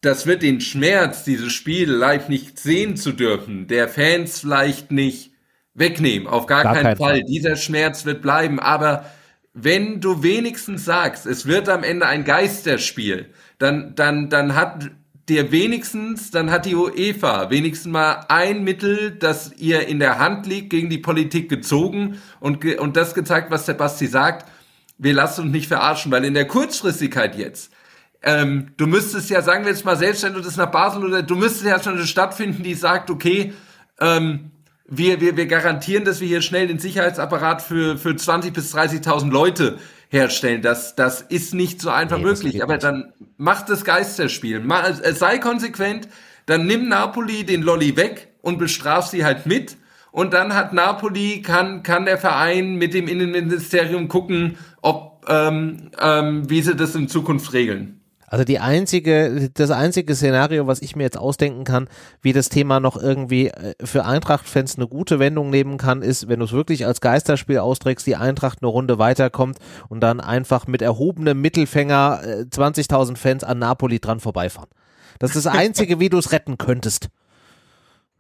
das 0.01 0.27
wird 0.27 0.43
den 0.43 0.61
Schmerz, 0.61 1.25
dieses 1.25 1.53
Spiel 1.53 1.91
live 1.91 2.29
nicht 2.29 2.59
sehen 2.59 2.97
zu 2.97 3.13
dürfen, 3.13 3.67
der 3.67 3.89
Fans 3.89 4.41
vielleicht 4.41 4.91
nicht 4.91 5.33
wegnehmen. 5.75 6.27
Auf 6.27 6.47
gar, 6.47 6.63
gar 6.63 6.75
keinen, 6.75 6.83
keinen 6.85 6.97
Fall. 6.97 7.17
Fall. 7.17 7.25
Dieser 7.25 7.57
Schmerz 7.57 8.05
wird 8.05 8.23
bleiben. 8.23 8.59
Aber 8.61 9.05
wenn 9.53 10.01
du 10.01 10.23
wenigstens 10.23 10.85
sagst, 10.85 11.27
es 11.27 11.47
wird 11.47 11.69
am 11.69 11.83
Ende 11.83 12.07
ein 12.07 12.25
Geisterspiel, 12.25 13.27
dann, 13.59 13.95
dann, 13.95 14.31
dann 14.31 14.55
hat 14.55 14.91
dir 15.29 15.53
wenigstens, 15.53 16.31
dann 16.31 16.51
hat 16.51 16.67
die 16.67 16.75
UEFA 16.75 17.51
wenigstens 17.51 17.93
mal 17.93 18.25
ein 18.29 18.65
Mittel, 18.65 19.13
das 19.13 19.53
ihr 19.59 19.87
in 19.87 19.99
der 19.99 20.19
Hand 20.19 20.47
liegt, 20.47 20.71
gegen 20.71 20.89
die 20.89 20.99
Politik 20.99 21.49
gezogen 21.49 22.21
und, 22.41 22.65
und 22.65 22.97
das 22.97 23.15
gezeigt, 23.15 23.51
was 23.51 23.67
der 23.67 23.75
Basti 23.75 24.07
sagt. 24.07 24.49
Wir 24.99 25.15
lassen 25.15 25.43
uns 25.43 25.53
nicht 25.53 25.69
verarschen, 25.69 26.11
weil 26.11 26.25
in 26.25 26.35
der 26.35 26.47
Kurzfristigkeit 26.47 27.37
jetzt, 27.37 27.73
ähm, 28.23 28.73
du 28.77 28.87
müsstest 28.87 29.31
ja, 29.31 29.43
sagen 29.43 29.65
wir 29.65 29.73
jetzt 29.73 29.85
mal, 29.85 29.97
selbst 29.97 30.23
wenn 30.23 30.35
du 30.35 30.41
das 30.41 30.57
nach 30.57 30.71
Basel 30.71 31.05
oder 31.05 31.23
du 31.23 31.37
müsstest 31.37 31.65
ja 31.65 31.83
schon 31.83 31.95
eine 31.95 32.07
Stadt 32.07 32.35
finden, 32.35 32.63
die 32.63 32.75
sagt, 32.75 33.11
okay, 33.11 33.55
ähm, 33.99 34.51
wir, 34.87 35.21
wir, 35.21 35.37
wir 35.37 35.47
garantieren, 35.47 36.05
dass 36.05 36.21
wir 36.21 36.29
hier 36.29 36.43
schnell 36.43 36.67
den 36.67 36.79
Sicherheitsapparat 36.79 37.63
für, 37.63 37.97
für 37.97 38.11
20.000 38.11 38.51
bis 38.53 38.75
30.000 38.75 39.31
Leute 39.31 39.79
herstellen. 40.09 40.63
Das, 40.63 40.97
das 40.97 41.23
ist 41.23 41.55
nicht 41.55 41.81
so 41.81 41.91
einfach 41.91 42.19
nee, 42.19 42.25
möglich. 42.25 42.63
Aber 42.63 42.77
dann 42.77 43.13
macht 43.37 43.71
das 43.71 43.85
Geisterspiel. 43.85 44.63
Es 45.03 45.21
sei 45.21 45.39
konsequent, 45.39 46.09
dann 46.47 46.67
nimm 46.67 46.89
Napoli 46.89 47.45
den 47.45 47.63
Lolli 47.63 47.97
weg 47.97 48.29
und 48.43 48.59
bestraf 48.59 49.07
sie 49.07 49.25
halt 49.25 49.47
mit. 49.47 49.77
Und 50.11 50.35
dann 50.35 50.55
hat 50.55 50.73
Napoli, 50.73 51.41
kann, 51.41 51.85
kann 51.85 52.05
der 52.05 52.19
Verein 52.19 52.75
mit 52.75 52.95
dem 52.95 53.07
Innenministerium 53.07 54.09
gucken, 54.09 54.59
ob, 54.83 55.25
ähm, 55.29 55.93
ähm, 56.01 56.51
wie 56.51 56.63
sie 56.63 56.75
das 56.75 56.97
in 56.97 57.09
Zukunft 57.09 57.53
regeln. 57.53 58.00
Also 58.31 58.45
die 58.45 58.61
einzige, 58.61 59.51
das 59.53 59.73
einzige 59.73 60.15
Szenario, 60.15 60.69
was 60.69 60.81
ich 60.83 60.95
mir 60.95 61.03
jetzt 61.03 61.19
ausdenken 61.19 61.65
kann, 61.65 61.89
wie 62.23 62.33
das 62.33 62.49
Thema 62.49 62.79
noch 62.79 62.97
irgendwie 62.97 63.49
äh, 63.49 63.75
für 63.83 64.05
Eintracht-Fans 64.05 64.77
eine 64.77 64.87
gute 64.87 65.19
Wendung 65.19 65.51
nehmen 65.51 65.79
kann, 65.79 66.01
ist, 66.01 66.29
wenn 66.29 66.39
du 66.39 66.45
es 66.45 66.53
wirklich 66.53 66.87
als 66.87 67.01
Geisterspiel 67.01 67.59
austrägst, 67.59 68.07
die 68.07 68.15
Eintracht 68.15 68.61
eine 68.63 68.69
Runde 68.69 69.01
weiterkommt 69.01 69.59
und 69.89 70.01
dann 70.01 70.21
einfach 70.21 70.69
mit 70.69 70.81
erhobenem 70.81 71.41
Mittelfänger 71.41 72.21
20.000 72.23 73.13
äh, 73.13 73.17
Fans 73.17 73.43
an 73.43 73.59
Napoli 73.59 73.99
dran 73.99 74.21
vorbeifahren. 74.21 74.71
Das 75.19 75.35
ist 75.35 75.45
das 75.45 75.53
einzige, 75.53 75.99
wie 75.99 76.09
du 76.09 76.17
es 76.17 76.31
retten 76.31 76.57
könntest. 76.57 77.09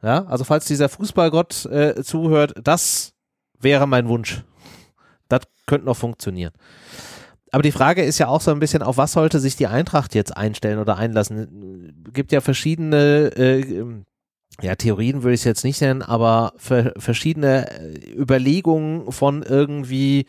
Ja, 0.02 0.24
also 0.24 0.42
falls 0.42 0.64
dieser 0.64 0.88
Fußballgott 0.88 1.66
äh, 1.66 2.02
zuhört, 2.02 2.54
das 2.64 3.12
wäre 3.60 3.86
mein 3.86 4.08
Wunsch. 4.08 4.42
Das 5.28 5.42
könnte 5.66 5.86
noch 5.86 5.96
funktionieren 5.96 6.52
aber 7.52 7.62
die 7.62 7.72
Frage 7.72 8.02
ist 8.02 8.18
ja 8.18 8.28
auch 8.28 8.40
so 8.40 8.50
ein 8.50 8.60
bisschen, 8.60 8.82
auf 8.82 8.96
was 8.96 9.12
sollte 9.12 9.40
sich 9.40 9.56
die 9.56 9.66
Eintracht 9.66 10.14
jetzt 10.14 10.36
einstellen 10.36 10.78
oder 10.78 10.96
einlassen? 10.96 12.04
Gibt 12.12 12.32
ja 12.32 12.40
verschiedene 12.40 13.32
äh, 13.36 13.84
ja, 14.62 14.74
Theorien 14.74 15.22
würde 15.22 15.34
ich 15.34 15.40
es 15.40 15.44
jetzt 15.44 15.64
nicht 15.64 15.80
nennen, 15.80 16.02
aber 16.02 16.52
ver 16.56 16.92
verschiedene 16.96 17.70
äh, 17.70 18.12
Überlegungen 18.14 19.10
von 19.10 19.42
irgendwie 19.42 20.26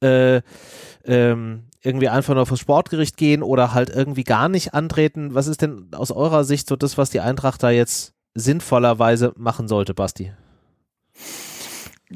äh, 0.00 0.40
ähm, 1.04 1.64
irgendwie 1.82 2.08
einfach 2.08 2.34
nur 2.34 2.42
aufs 2.42 2.60
Sportgericht 2.60 3.16
gehen 3.16 3.42
oder 3.42 3.74
halt 3.74 3.90
irgendwie 3.90 4.24
gar 4.24 4.48
nicht 4.48 4.74
antreten. 4.74 5.34
Was 5.34 5.46
ist 5.46 5.62
denn 5.62 5.88
aus 5.92 6.12
eurer 6.12 6.44
Sicht 6.44 6.68
so 6.68 6.76
das, 6.76 6.96
was 6.96 7.10
die 7.10 7.20
Eintracht 7.20 7.62
da 7.62 7.70
jetzt 7.70 8.14
sinnvollerweise 8.34 9.32
machen 9.36 9.68
sollte, 9.68 9.94
Basti? 9.94 10.32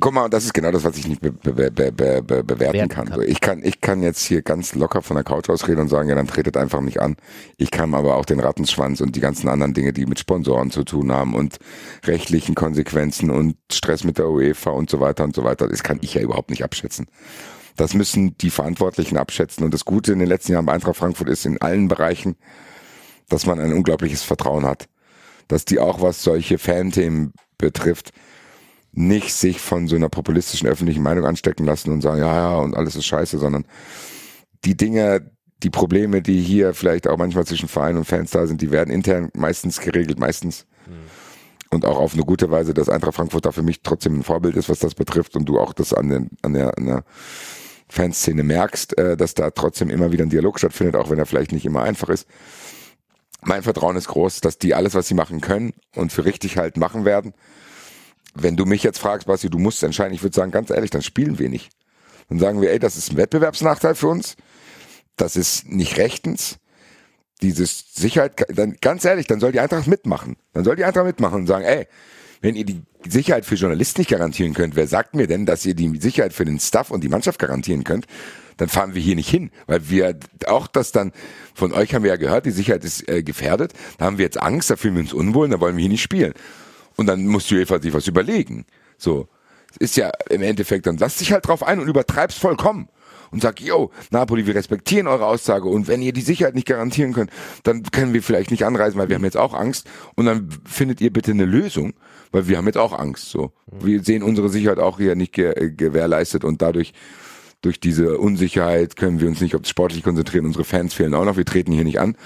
Guck 0.01 0.13
mal, 0.13 0.29
das 0.29 0.45
ist 0.45 0.55
genau 0.55 0.71
das, 0.71 0.85
was 0.85 0.97
ich 0.97 1.09
nicht 1.09 1.21
be 1.21 1.33
be 1.33 1.53
be 1.53 1.91
bewerten 1.93 2.61
Werten 2.61 2.89
kann. 2.89 3.07
kann. 3.07 3.15
So, 3.15 3.23
ich 3.23 3.41
kann. 3.41 3.63
Ich 3.65 3.81
kann 3.81 4.03
jetzt 4.03 4.25
hier 4.25 4.43
ganz 4.43 4.75
locker 4.75 5.03
von 5.03 5.17
der 5.17 5.25
Couch 5.25 5.49
ausreden 5.49 5.83
und 5.83 5.89
sagen, 5.89 6.09
ja, 6.09 6.15
dann 6.15 6.27
tretet 6.27 6.57
einfach 6.57 6.81
nicht 6.81 7.01
an. 7.01 7.17
Ich 7.57 7.71
kann 7.71 7.95
aber 7.95 8.17
auch 8.17 8.25
den 8.25 8.41
Rattenschwanz 8.41 9.01
und 9.01 9.17
die 9.17 9.21
ganzen 9.21 9.49
anderen 9.49 9.75
Dinge, 9.75 9.93
die 9.93 10.07
mit 10.07 10.19
Sponsoren 10.19 10.71
zu 10.71 10.85
tun 10.85 11.13
haben 11.13 11.35
und 11.35 11.59
rechtlichen 12.05 12.55
Konsequenzen 12.55 13.31
und 13.31 13.57
Stress 13.73 14.05
mit 14.05 14.19
der 14.19 14.29
UEFA 14.29 14.71
und 14.71 14.91
so 14.91 15.01
weiter 15.01 15.25
und 15.25 15.35
so 15.35 15.45
weiter, 15.45 15.69
das 15.69 15.83
kann 15.83 15.99
ich 16.03 16.15
ja 16.15 16.23
überhaupt 16.23 16.51
nicht 16.51 16.65
abschätzen. 16.65 17.07
Das 17.77 17.95
müssen 17.95 18.37
die 18.39 18.51
Verantwortlichen 18.51 19.19
abschätzen. 19.19 19.65
Und 19.65 19.75
das 19.75 19.85
Gute 19.85 20.13
in 20.13 20.19
den 20.19 20.29
letzten 20.29 20.53
Jahren 20.53 20.67
bei 20.67 20.73
Eintracht 20.73 20.97
Frankfurt 20.97 21.29
ist 21.29 21.45
in 21.45 21.61
allen 21.61 21.89
Bereichen, 21.89 22.37
dass 23.29 23.47
man 23.47 23.61
ein 23.61 23.73
unglaubliches 23.73 24.23
Vertrauen 24.23 24.65
hat. 24.65 24.89
Dass 25.49 25.65
die 25.65 25.79
auch, 25.79 26.01
was 26.01 26.23
solche 26.23 26.59
Fanthemen 26.59 27.33
betrifft, 27.59 28.13
nicht 28.97 29.35
sich 29.35 29.61
von 29.61 29.89
so 29.89 29.95
einer 29.95 30.09
populistischen 30.09 30.69
öffentlichen 30.69 31.03
Meinung 31.03 31.27
anstecken 31.27 31.67
lassen 31.67 31.93
und 31.93 32.01
sagen, 32.01 32.19
ja, 32.19 32.35
ja, 32.35 32.57
und 32.57 32.75
alles 32.75 32.97
ist 32.97 33.05
scheiße, 33.05 33.39
sondern 33.39 33.67
die 34.65 34.77
Dinge, 34.77 35.31
die 35.63 35.69
Probleme, 35.69 36.23
die 36.23 36.41
hier 36.41 36.73
vielleicht 36.73 37.07
auch 37.07 37.19
manchmal 37.19 37.45
zwischen 37.45 37.69
Verein 37.69 37.99
und 37.99 38.07
Fans 38.07 38.31
da 38.31 38.47
sind, 38.47 38.63
die 38.63 38.71
werden 38.71 38.91
intern 38.91 39.31
meistens 39.35 39.81
geregelt, 39.81 40.19
meistens. 40.19 40.67
Mhm. 40.87 40.95
Und 41.71 41.85
auch 41.85 41.99
auf 41.99 42.15
eine 42.15 42.23
gute 42.23 42.51
Weise, 42.51 42.73
dass 42.73 42.89
Eintracht 42.89 43.17
Frankfurt 43.17 43.45
da 43.45 43.53
für 43.53 43.63
mich 43.63 43.83
trotzdem 43.83 44.21
ein 44.21 44.23
Vorbild 44.23 44.57
ist, 44.57 44.71
was 44.71 44.79
das 44.79 44.95
betrifft 44.95 45.37
und 45.37 45.47
du 45.47 45.61
auch 45.61 45.75
das 45.75 45.93
an, 45.93 46.09
den, 46.09 46.31
an, 46.41 46.55
der, 46.55 46.79
an 46.79 46.87
der 46.87 47.05
Fanszene 47.89 48.45
merkst, 48.45 48.97
äh, 48.97 49.17
dass 49.17 49.35
da 49.35 49.51
trotzdem 49.51 49.91
immer 49.91 50.11
wieder 50.11 50.25
ein 50.25 50.31
Dialog 50.31 50.59
stattfindet, 50.59 50.97
auch 50.97 51.11
wenn 51.11 51.19
er 51.19 51.27
vielleicht 51.27 51.53
nicht 51.53 51.67
immer 51.67 51.83
einfach 51.83 52.09
ist. 52.09 52.27
Mein 53.43 53.63
Vertrauen 53.63 53.97
ist 53.97 54.09
groß, 54.09 54.41
dass 54.41 54.57
die 54.59 54.75
alles, 54.75 54.95
was 54.95 55.07
sie 55.07 55.15
machen 55.15 55.43
können 55.43 55.75
und 55.95 56.13
für 56.13 56.25
richtig 56.25 56.57
halt 56.57 56.79
machen 56.79 57.05
werden 57.05 57.35
wenn 58.39 58.57
du 58.57 58.65
mich 58.65 58.83
jetzt 58.83 58.99
fragst, 58.99 59.27
Basti, 59.27 59.51
du 59.51 59.59
musst 59.59 59.83
entscheiden, 59.83 60.15
ich 60.15 60.23
würde 60.23 60.35
sagen, 60.35 60.51
ganz 60.51 60.71
ehrlich, 60.71 60.91
dann 60.91 61.03
spielen 61.03 61.39
wir 61.39 61.49
nicht. 61.49 61.71
Dann 62.29 62.39
sagen 62.39 62.61
wir, 62.61 62.71
ey, 62.71 62.79
das 62.79 62.97
ist 62.97 63.13
ein 63.13 63.17
Wettbewerbsnachteil 63.17 63.95
für 63.95 64.09
uns. 64.09 64.37
Das 65.17 65.37
ist 65.37 65.69
nicht 65.69 65.97
rechtens. 65.97 66.59
Dieses 67.43 67.93
Sicherheit, 67.95 68.47
dann 68.55 68.77
ganz 68.81 69.05
ehrlich, 69.05 69.27
dann 69.27 69.41
soll 69.41 69.53
die 69.53 69.61
Eintracht 69.61 69.87
mitmachen. 69.87 70.37
Dann 70.53 70.65
soll 70.65 70.77
die 70.77 70.85
Eintracht 70.85 71.07
mitmachen 71.07 71.41
und 71.41 71.47
sagen, 71.47 71.65
ey, 71.65 71.87
wenn 72.41 72.57
ihr 72.57 72.65
die 72.65 72.83
Sicherheit 73.07 73.47
für 73.47 73.55
Journalisten 73.55 74.01
nicht 74.01 74.11
garantieren 74.11 74.55
könnt, 74.55 74.77
wer 74.77 74.87
sagt 74.87 75.15
mir 75.15 75.27
denn, 75.27 75.47
dass 75.47 75.65
ihr 75.65 75.75
die 75.75 75.99
Sicherheit 75.99 76.33
für 76.33 76.45
den 76.45 76.59
Staff 76.59 76.91
und 76.91 77.05
die 77.05 77.09
Mannschaft 77.09 77.39
garantieren 77.39 77.85
könnt? 77.85 78.07
Dann 78.57 78.69
fahren 78.69 78.95
wir 78.95 79.03
hier 79.03 79.17
nicht 79.17 79.29
hin, 79.29 79.51
weil 79.67 79.91
wir 79.91 80.19
auch 80.47 80.67
das 80.67 80.91
dann 80.93 81.13
von 81.55 81.73
euch 81.73 81.95
haben 81.95 82.05
wir 82.05 82.11
ja 82.11 82.17
gehört, 82.17 82.47
die 82.47 82.51
Sicherheit 82.51 82.85
ist 82.85 83.07
äh, 83.09 83.23
gefährdet. 83.23 83.75
Da 83.99 84.07
haben 84.07 84.19
wir 84.19 84.25
jetzt 84.25 84.41
Angst, 84.41 84.71
da 84.71 84.77
fühlen 84.77 84.95
wir 84.95 85.03
uns 85.03 85.13
unwohl, 85.13 85.49
da 85.49 85.61
wollen 85.61 85.77
wir 85.77 85.83
hier 85.83 85.91
nicht 85.91 86.03
spielen. 86.03 86.33
Und 86.97 87.07
dann 87.07 87.27
muss 87.27 87.47
die 87.47 87.57
UEFA 87.57 87.81
sich 87.81 87.93
was 87.93 88.07
überlegen. 88.07 88.67
So. 88.99 89.29
Ist 89.79 89.97
ja 89.97 90.11
im 90.31 90.43
Endeffekt, 90.43 90.87
dann 90.87 90.97
lass 90.97 91.19
dich 91.19 91.33
halt 91.33 91.47
drauf 91.47 91.63
ein 91.63 91.81
und 91.81 91.89
übertreib's 91.89 92.37
vollkommen. 92.37 92.89
Und 93.31 93.43
sag, 93.43 93.61
yo, 93.61 93.91
Napoli, 94.11 94.47
wir 94.47 94.55
respektieren 94.55 95.07
eure 95.07 95.27
Aussage 95.27 95.69
und 95.69 95.89
wenn 95.89 96.01
ihr 96.01 96.13
die 96.13 96.21
Sicherheit 96.23 96.55
nicht 96.55 96.67
garantieren 96.67 97.13
könnt, 97.13 97.31
dann 97.65 97.83
können 97.83 98.15
wir 98.15 98.23
vielleicht 98.23 98.51
nicht 98.51 98.65
anreisen, 98.65 98.99
weil 98.99 99.09
wir 99.09 99.17
haben 99.17 99.25
jetzt 99.25 99.37
auch 99.37 99.53
Angst 99.53 99.89
und 100.15 100.27
dann 100.27 100.49
findet 100.65 101.01
ihr 101.01 101.13
bitte 101.13 101.33
eine 101.33 101.45
Lösung, 101.45 101.95
weil 102.31 102.49
wir 102.49 102.57
haben 102.57 102.67
jetzt 102.67 102.79
auch 102.79 102.97
Angst, 102.97 103.29
so. 103.29 103.53
Wir 103.67 104.03
sehen 104.03 104.23
unsere 104.23 104.49
Sicherheit 104.49 104.79
auch 104.79 104.99
hier 104.99 105.17
nicht 105.17 105.33
ge 105.33 105.73
gewährleistet 105.77 106.45
und 106.45 106.63
dadurch 106.63 106.95
durch 107.63 107.81
diese 107.81 108.19
Unsicherheit 108.19 108.97
können 108.97 109.21
wir 109.21 109.29
uns 109.29 109.41
nicht 109.41 109.55
auf 109.55 109.63
das 109.63 109.71
Sportliche 109.71 110.03
konzentrieren. 110.03 110.47
Unsere 110.47 110.65
Fans 110.65 110.95
fehlen 110.95 111.15
auch 111.15 111.25
noch. 111.25 111.37
Wir 111.37 111.45
treten 111.45 111.73
hier 111.73 111.85
nicht 111.85 111.99
an. 111.99 112.17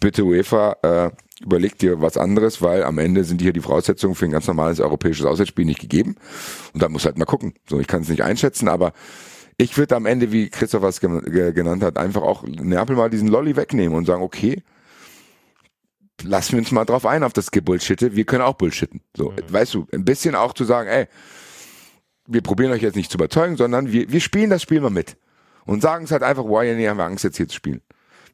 Bitte 0.00 0.24
UEFA, 0.24 0.76
äh, 0.82 1.10
überleg 1.40 1.78
dir 1.78 2.00
was 2.00 2.16
anderes, 2.16 2.62
weil 2.62 2.82
am 2.84 2.98
Ende 2.98 3.24
sind 3.24 3.40
hier 3.40 3.52
die 3.52 3.60
Voraussetzungen 3.60 4.14
für 4.14 4.24
ein 4.24 4.30
ganz 4.30 4.46
normales 4.46 4.80
europäisches 4.80 5.26
Auswärtsspiel 5.26 5.64
nicht 5.64 5.80
gegeben. 5.80 6.16
Und 6.72 6.82
da 6.82 6.88
muss 6.88 7.04
halt 7.04 7.18
mal 7.18 7.24
gucken. 7.24 7.54
So, 7.68 7.78
ich 7.78 7.86
kann 7.86 8.02
es 8.02 8.08
nicht 8.08 8.22
einschätzen, 8.22 8.68
aber 8.68 8.92
ich 9.56 9.76
würde 9.76 9.96
am 9.96 10.06
Ende, 10.06 10.32
wie 10.32 10.50
Christoph 10.50 10.82
was 10.82 11.00
genannt 11.00 11.82
hat, 11.82 11.98
einfach 11.98 12.22
auch 12.22 12.44
Neapel 12.44 12.96
mal 12.96 13.10
diesen 13.10 13.28
Lolly 13.28 13.56
wegnehmen 13.56 13.96
und 13.96 14.06
sagen, 14.06 14.22
okay, 14.22 14.62
lassen 16.22 16.52
wir 16.52 16.58
uns 16.60 16.70
mal 16.70 16.84
drauf 16.84 17.06
ein 17.06 17.22
auf 17.22 17.32
das 17.32 17.50
Gebullshitte, 17.50 18.14
wir 18.14 18.24
können 18.24 18.42
auch 18.42 18.54
bullshitten. 18.54 19.00
So, 19.16 19.30
mhm. 19.30 19.52
weißt 19.52 19.74
du, 19.74 19.86
ein 19.92 20.04
bisschen 20.04 20.34
auch 20.34 20.52
zu 20.52 20.64
sagen, 20.64 20.88
ey, 20.88 21.06
wir 22.26 22.42
probieren 22.42 22.72
euch 22.72 22.82
jetzt 22.82 22.96
nicht 22.96 23.10
zu 23.10 23.16
überzeugen, 23.16 23.56
sondern 23.56 23.90
wir, 23.92 24.10
wir 24.10 24.20
spielen 24.20 24.50
das 24.50 24.62
Spiel 24.62 24.80
mal 24.80 24.90
mit. 24.90 25.16
Und 25.64 25.82
sagen 25.82 26.04
es 26.04 26.12
halt 26.12 26.22
einfach, 26.22 26.44
wow, 26.44 26.62
ja, 26.62 26.74
nee, 26.74 26.88
haben 26.88 26.96
wir 26.96 27.04
Angst 27.04 27.24
jetzt 27.24 27.36
hier 27.36 27.48
zu 27.48 27.56
spielen. 27.56 27.82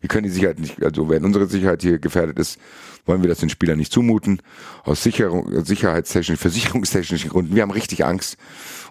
Wir 0.00 0.08
können 0.08 0.24
die 0.24 0.30
Sicherheit 0.30 0.58
nicht, 0.58 0.84
also 0.84 1.08
wenn 1.08 1.24
unsere 1.24 1.46
Sicherheit 1.46 1.82
hier 1.82 1.98
gefährdet 1.98 2.38
ist, 2.38 2.58
wollen 3.06 3.22
wir 3.22 3.28
das 3.28 3.38
den 3.38 3.48
Spielern 3.48 3.78
nicht 3.78 3.92
zumuten. 3.92 4.40
Aus 4.84 5.02
Sicherung, 5.02 5.64
sicherheitstechnischen, 5.64 6.36
versicherungstechnischen 6.36 7.30
Gründen. 7.30 7.54
Wir 7.54 7.62
haben 7.62 7.70
richtig 7.70 8.04
Angst. 8.04 8.36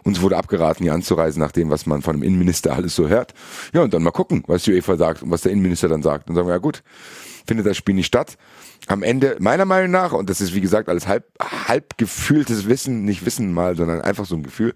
Uns 0.04 0.22
wurde 0.22 0.38
abgeraten, 0.38 0.84
hier 0.84 0.94
anzureisen, 0.94 1.42
nach 1.42 1.52
dem, 1.52 1.70
was 1.70 1.86
man 1.86 2.02
von 2.02 2.18
dem 2.18 2.24
Innenminister 2.24 2.74
alles 2.74 2.96
so 2.96 3.08
hört. 3.08 3.34
Ja, 3.74 3.82
und 3.82 3.94
dann 3.94 4.04
mal 4.04 4.12
gucken, 4.12 4.44
was 4.48 4.64
die 4.64 4.74
UEFA 4.74 4.98
sagt 4.98 5.24
und 5.24 5.32
was 5.32 5.42
der 5.42 5.52
Innenminister 5.52 5.88
dann 5.88 6.04
sagt. 6.04 6.30
Und 6.30 6.36
sagen 6.36 6.48
wir, 6.48 6.54
ja 6.54 6.60
gut, 6.60 6.84
findet 7.46 7.66
das 7.66 7.78
Spiel 7.78 7.96
nicht 7.96 8.08
statt. 8.08 8.38
Am 8.88 9.02
Ende, 9.02 9.38
meiner 9.40 9.66
Meinung 9.66 9.92
nach, 9.92 10.12
und 10.12 10.30
das 10.30 10.42
ist 10.42 10.54
wie 10.54 10.62
gesagt 10.62 10.90
alles 10.90 11.08
halb, 11.08 11.26
halb 11.40 11.98
gefühltes 11.98 12.68
Wissen, 12.68 13.06
nicht 13.06 13.26
Wissen 13.26 13.54
mal, 13.54 13.78
sondern 13.78 14.02
einfach 14.02 14.26
so 14.26 14.36
ein 14.36 14.44
Gefühl, 14.44 14.74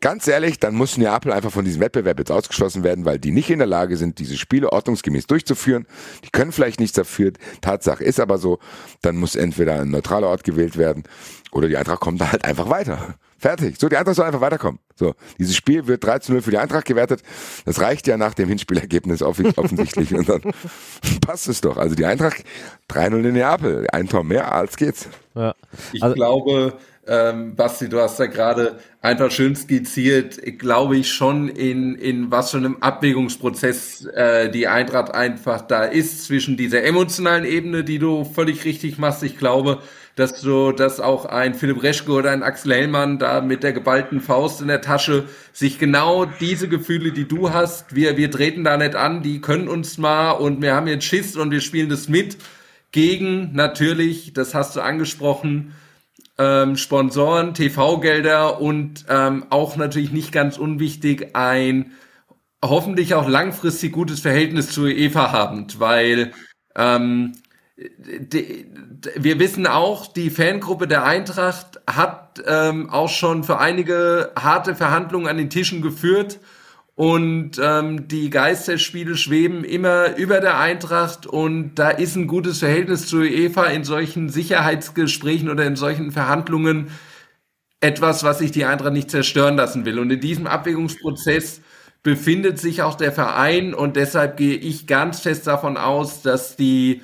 Ganz 0.00 0.26
ehrlich, 0.26 0.58
dann 0.58 0.74
muss 0.74 0.96
Neapel 0.96 1.32
einfach 1.32 1.52
von 1.52 1.64
diesem 1.64 1.82
Wettbewerb 1.82 2.18
jetzt 2.18 2.30
ausgeschlossen 2.30 2.84
werden, 2.84 3.04
weil 3.04 3.18
die 3.18 3.32
nicht 3.32 3.50
in 3.50 3.58
der 3.58 3.68
Lage 3.68 3.96
sind, 3.98 4.18
diese 4.18 4.38
Spiele 4.38 4.72
ordnungsgemäß 4.72 5.26
durchzuführen. 5.26 5.86
Die 6.24 6.30
können 6.30 6.52
vielleicht 6.52 6.80
nichts 6.80 6.96
dafür. 6.96 7.32
Tatsache 7.60 8.02
ist 8.02 8.18
aber 8.18 8.38
so, 8.38 8.58
dann 9.02 9.16
muss 9.16 9.36
entweder 9.36 9.80
ein 9.80 9.90
neutraler 9.90 10.28
Ort 10.28 10.44
gewählt 10.44 10.78
werden 10.78 11.04
oder 11.52 11.68
die 11.68 11.76
Eintracht 11.76 12.00
kommt 12.00 12.20
da 12.20 12.32
halt 12.32 12.44
einfach 12.44 12.70
weiter. 12.70 13.14
Fertig. 13.38 13.80
So, 13.80 13.88
die 13.88 13.96
Eintracht 13.96 14.16
soll 14.16 14.26
einfach 14.26 14.42
weiterkommen. 14.42 14.80
So, 14.94 15.14
dieses 15.38 15.56
Spiel 15.56 15.86
wird 15.86 16.04
3 16.04 16.18
zu 16.18 16.32
0 16.32 16.42
für 16.42 16.50
die 16.50 16.58
Eintracht 16.58 16.84
gewertet. 16.84 17.22
Das 17.64 17.80
reicht 17.80 18.06
ja 18.06 18.18
nach 18.18 18.34
dem 18.34 18.48
Hinspielergebnis 18.48 19.22
offensichtlich 19.22 20.14
und 20.14 20.28
dann 20.28 20.42
passt 21.22 21.48
es 21.48 21.62
doch. 21.62 21.78
Also 21.78 21.94
die 21.94 22.04
Eintracht 22.04 22.44
3-0 22.90 23.28
in 23.28 23.32
Neapel. 23.32 23.86
Ein 23.92 24.08
Tor 24.08 24.24
mehr, 24.24 24.52
als 24.52 24.76
geht's. 24.76 25.08
Ja. 25.34 25.54
Ich 25.92 26.02
also, 26.02 26.14
glaube, 26.14 26.74
ähm, 27.10 27.56
Basti, 27.56 27.88
du 27.88 28.00
hast 28.00 28.20
da 28.20 28.26
gerade 28.26 28.78
einfach 29.02 29.32
schön 29.32 29.56
skizziert, 29.56 30.40
glaube 30.60 30.96
ich 30.96 31.12
schon 31.12 31.48
in, 31.48 31.96
in 31.96 32.30
was 32.30 32.52
für 32.52 32.58
einem 32.58 32.76
Abwägungsprozess 32.80 34.06
äh, 34.06 34.48
die 34.48 34.68
Eintracht 34.68 35.12
einfach 35.12 35.60
da 35.62 35.82
ist 35.82 36.24
zwischen 36.24 36.56
dieser 36.56 36.84
emotionalen 36.84 37.44
Ebene, 37.44 37.82
die 37.82 37.98
du 37.98 38.24
völlig 38.24 38.64
richtig 38.64 38.96
machst. 38.98 39.24
Ich 39.24 39.36
glaube, 39.36 39.80
dass 40.14 40.40
du, 40.40 40.70
dass 40.70 41.00
auch 41.00 41.24
ein 41.24 41.54
Philipp 41.54 41.82
Reschke 41.82 42.12
oder 42.12 42.30
ein 42.30 42.44
Axel 42.44 42.74
Hellmann 42.74 43.18
da 43.18 43.40
mit 43.40 43.64
der 43.64 43.72
geballten 43.72 44.20
Faust 44.20 44.60
in 44.60 44.68
der 44.68 44.80
Tasche 44.80 45.24
sich 45.52 45.80
genau 45.80 46.26
diese 46.26 46.68
Gefühle, 46.68 47.10
die 47.10 47.26
du 47.26 47.52
hast, 47.52 47.96
wir, 47.96 48.16
wir 48.16 48.30
treten 48.30 48.62
da 48.62 48.76
nicht 48.76 48.94
an, 48.94 49.24
die 49.24 49.40
können 49.40 49.66
uns 49.66 49.98
mal 49.98 50.30
und 50.30 50.62
wir 50.62 50.76
haben 50.76 50.86
jetzt 50.86 51.06
Schiss 51.06 51.36
und 51.36 51.50
wir 51.50 51.60
spielen 51.60 51.88
das 51.88 52.08
mit 52.08 52.36
gegen 52.92 53.50
natürlich, 53.52 54.32
das 54.32 54.54
hast 54.54 54.76
du 54.76 54.80
angesprochen, 54.80 55.74
ähm, 56.40 56.76
Sponsoren, 56.76 57.52
TV-Gelder 57.52 58.60
und 58.60 59.04
ähm, 59.10 59.44
auch 59.50 59.76
natürlich 59.76 60.10
nicht 60.10 60.32
ganz 60.32 60.56
unwichtig 60.56 61.36
ein 61.36 61.92
hoffentlich 62.64 63.14
auch 63.14 63.28
langfristig 63.28 63.92
gutes 63.92 64.20
Verhältnis 64.20 64.70
zu 64.70 64.86
Eva 64.86 65.32
habend, 65.32 65.80
weil 65.80 66.32
ähm, 66.76 67.34
die, 67.76 68.66
wir 69.16 69.38
wissen 69.38 69.66
auch, 69.66 70.06
die 70.06 70.30
Fangruppe 70.30 70.86
der 70.86 71.04
Eintracht 71.04 71.80
hat 71.86 72.42
ähm, 72.46 72.88
auch 72.88 73.08
schon 73.08 73.44
für 73.44 73.58
einige 73.58 74.32
harte 74.38 74.74
Verhandlungen 74.74 75.28
an 75.28 75.36
den 75.36 75.50
Tischen 75.50 75.82
geführt 75.82 76.40
und 77.00 77.52
ähm, 77.58 78.08
die 78.08 78.28
Geisterspiele 78.28 79.16
schweben 79.16 79.64
immer 79.64 80.18
über 80.18 80.40
der 80.40 80.58
Eintracht 80.58 81.26
und 81.26 81.76
da 81.76 81.88
ist 81.88 82.14
ein 82.14 82.26
gutes 82.26 82.58
Verhältnis 82.58 83.06
zu 83.06 83.22
Eva 83.22 83.64
in 83.68 83.84
solchen 83.84 84.28
Sicherheitsgesprächen 84.28 85.48
oder 85.48 85.64
in 85.64 85.76
solchen 85.76 86.12
Verhandlungen 86.12 86.90
etwas, 87.80 88.22
was 88.22 88.40
sich 88.40 88.52
die 88.52 88.66
Eintracht 88.66 88.92
nicht 88.92 89.10
zerstören 89.10 89.56
lassen 89.56 89.86
will. 89.86 89.98
Und 89.98 90.10
in 90.10 90.20
diesem 90.20 90.46
Abwägungsprozess 90.46 91.62
befindet 92.02 92.58
sich 92.58 92.82
auch 92.82 92.96
der 92.96 93.12
Verein 93.12 93.72
und 93.72 93.96
deshalb 93.96 94.36
gehe 94.36 94.56
ich 94.56 94.86
ganz 94.86 95.20
fest 95.20 95.46
davon 95.46 95.78
aus, 95.78 96.20
dass 96.20 96.54
die 96.54 97.00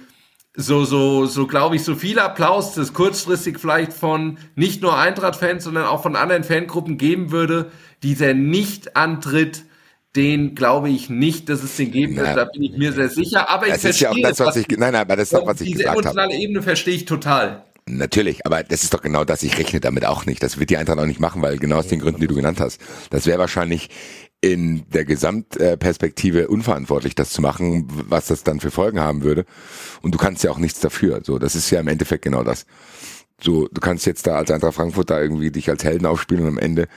so, 0.55 0.85
so, 0.85 1.25
so 1.25 1.47
glaube 1.47 1.77
ich, 1.77 1.85
so 1.85 1.95
viel 1.95 2.19
Applaus, 2.19 2.75
das 2.75 2.93
kurzfristig 2.93 3.59
vielleicht 3.59 3.95
von 3.95 4.37
nicht 4.57 4.83
nur 4.83 4.99
Eintracht-Fans, 4.99 5.65
sondern 5.65 5.87
auch 5.87 6.03
von 6.03 6.17
anderen 6.17 6.45
Fangruppen 6.45 6.99
geben 6.99 7.31
würde, 7.31 7.71
dieser 8.03 8.35
Nicht-Antritt 8.35 9.65
den 10.17 10.55
glaube 10.55 10.89
ich 10.89 11.11
nicht, 11.11 11.49
dass 11.49 11.63
es 11.63 11.77
den 11.77 11.93
geben 11.93 12.17
wird. 12.17 12.37
Da 12.37 12.47
bin 12.47 12.63
ich 12.63 12.77
mir 12.77 12.93
sehr 12.93 13.11
sicher. 13.11 13.49
Aber 13.51 13.67
ich 13.67 13.75
das 13.75 13.83
verstehe 13.83 14.09
ist 14.09 14.17
ja 14.17 14.25
auch 14.25 14.31
das, 14.31 14.41
was 14.41 14.57
ich, 14.57 14.69
nein, 14.71 14.93
nein, 14.93 15.03
aber 15.03 15.17
das 15.17 15.25
ist 15.25 15.35
doch, 15.35 15.47
was 15.47 15.61
ich 15.61 15.69
diese 15.69 15.79
gesagt 15.79 15.97
habe. 15.97 16.03
Diese 16.03 16.11
emotionale 16.11 16.43
Ebene 16.43 16.63
verstehe 16.63 16.95
ich 16.95 17.05
total. 17.05 17.65
Natürlich, 17.89 18.45
aber 18.45 18.65
das 18.65 18.83
ist 18.83 18.93
doch 18.95 19.01
genau 19.03 19.25
das. 19.25 19.45
Ich 19.45 19.59
rechne 19.59 19.79
damit 19.79 20.07
auch 20.07 20.27
nicht. 20.27 20.43
Das 20.43 20.59
wird 20.59 20.71
die 20.71 20.77
Eintracht 20.77 20.99
auch 20.99 21.07
nicht 21.07 21.21
machen, 21.21 21.41
weil 21.41 21.57
genau 21.59 21.77
aus 21.77 21.87
den 21.87 22.01
Gründen, 22.01 22.21
die 22.21 22.27
du 22.27 22.35
genannt 22.35 22.59
hast. 22.59 22.81
Das 23.11 23.27
wäre 23.27 23.39
wahrscheinlich 23.39 23.91
in 24.41 24.85
der 24.91 25.05
Gesamtperspektive 25.05 26.49
unverantwortlich, 26.49 27.15
das 27.15 27.31
zu 27.31 27.41
machen, 27.43 27.87
was 28.09 28.27
das 28.27 28.43
dann 28.43 28.59
für 28.59 28.73
Folgen 28.73 28.99
haben 28.99 29.23
würde. 29.23 29.45
Und 30.03 30.15
du 30.15 30.19
kannst 30.19 30.43
ja 30.43 30.51
auch 30.51 30.59
nichts 30.59 30.81
dafür. 30.81 31.21
So, 31.25 31.39
das 31.39 31.55
ist 31.55 31.71
ja 31.71 31.79
im 31.79 31.89
Endeffekt 31.89 32.25
genau 32.25 32.43
das. 32.43 32.67
So, 33.41 33.69
du 33.69 33.81
kannst 33.81 34.05
jetzt 34.07 34.27
da 34.27 34.37
als 34.37 34.51
Eintracht 34.51 34.75
Frankfurt 34.75 35.11
da 35.11 35.21
irgendwie 35.21 35.53
dich 35.53 35.71
als 35.71 35.85
Helden 35.85 36.07
aufspielen 36.07 36.43
und 36.43 36.51
am 36.51 36.59
Ende 36.59 36.89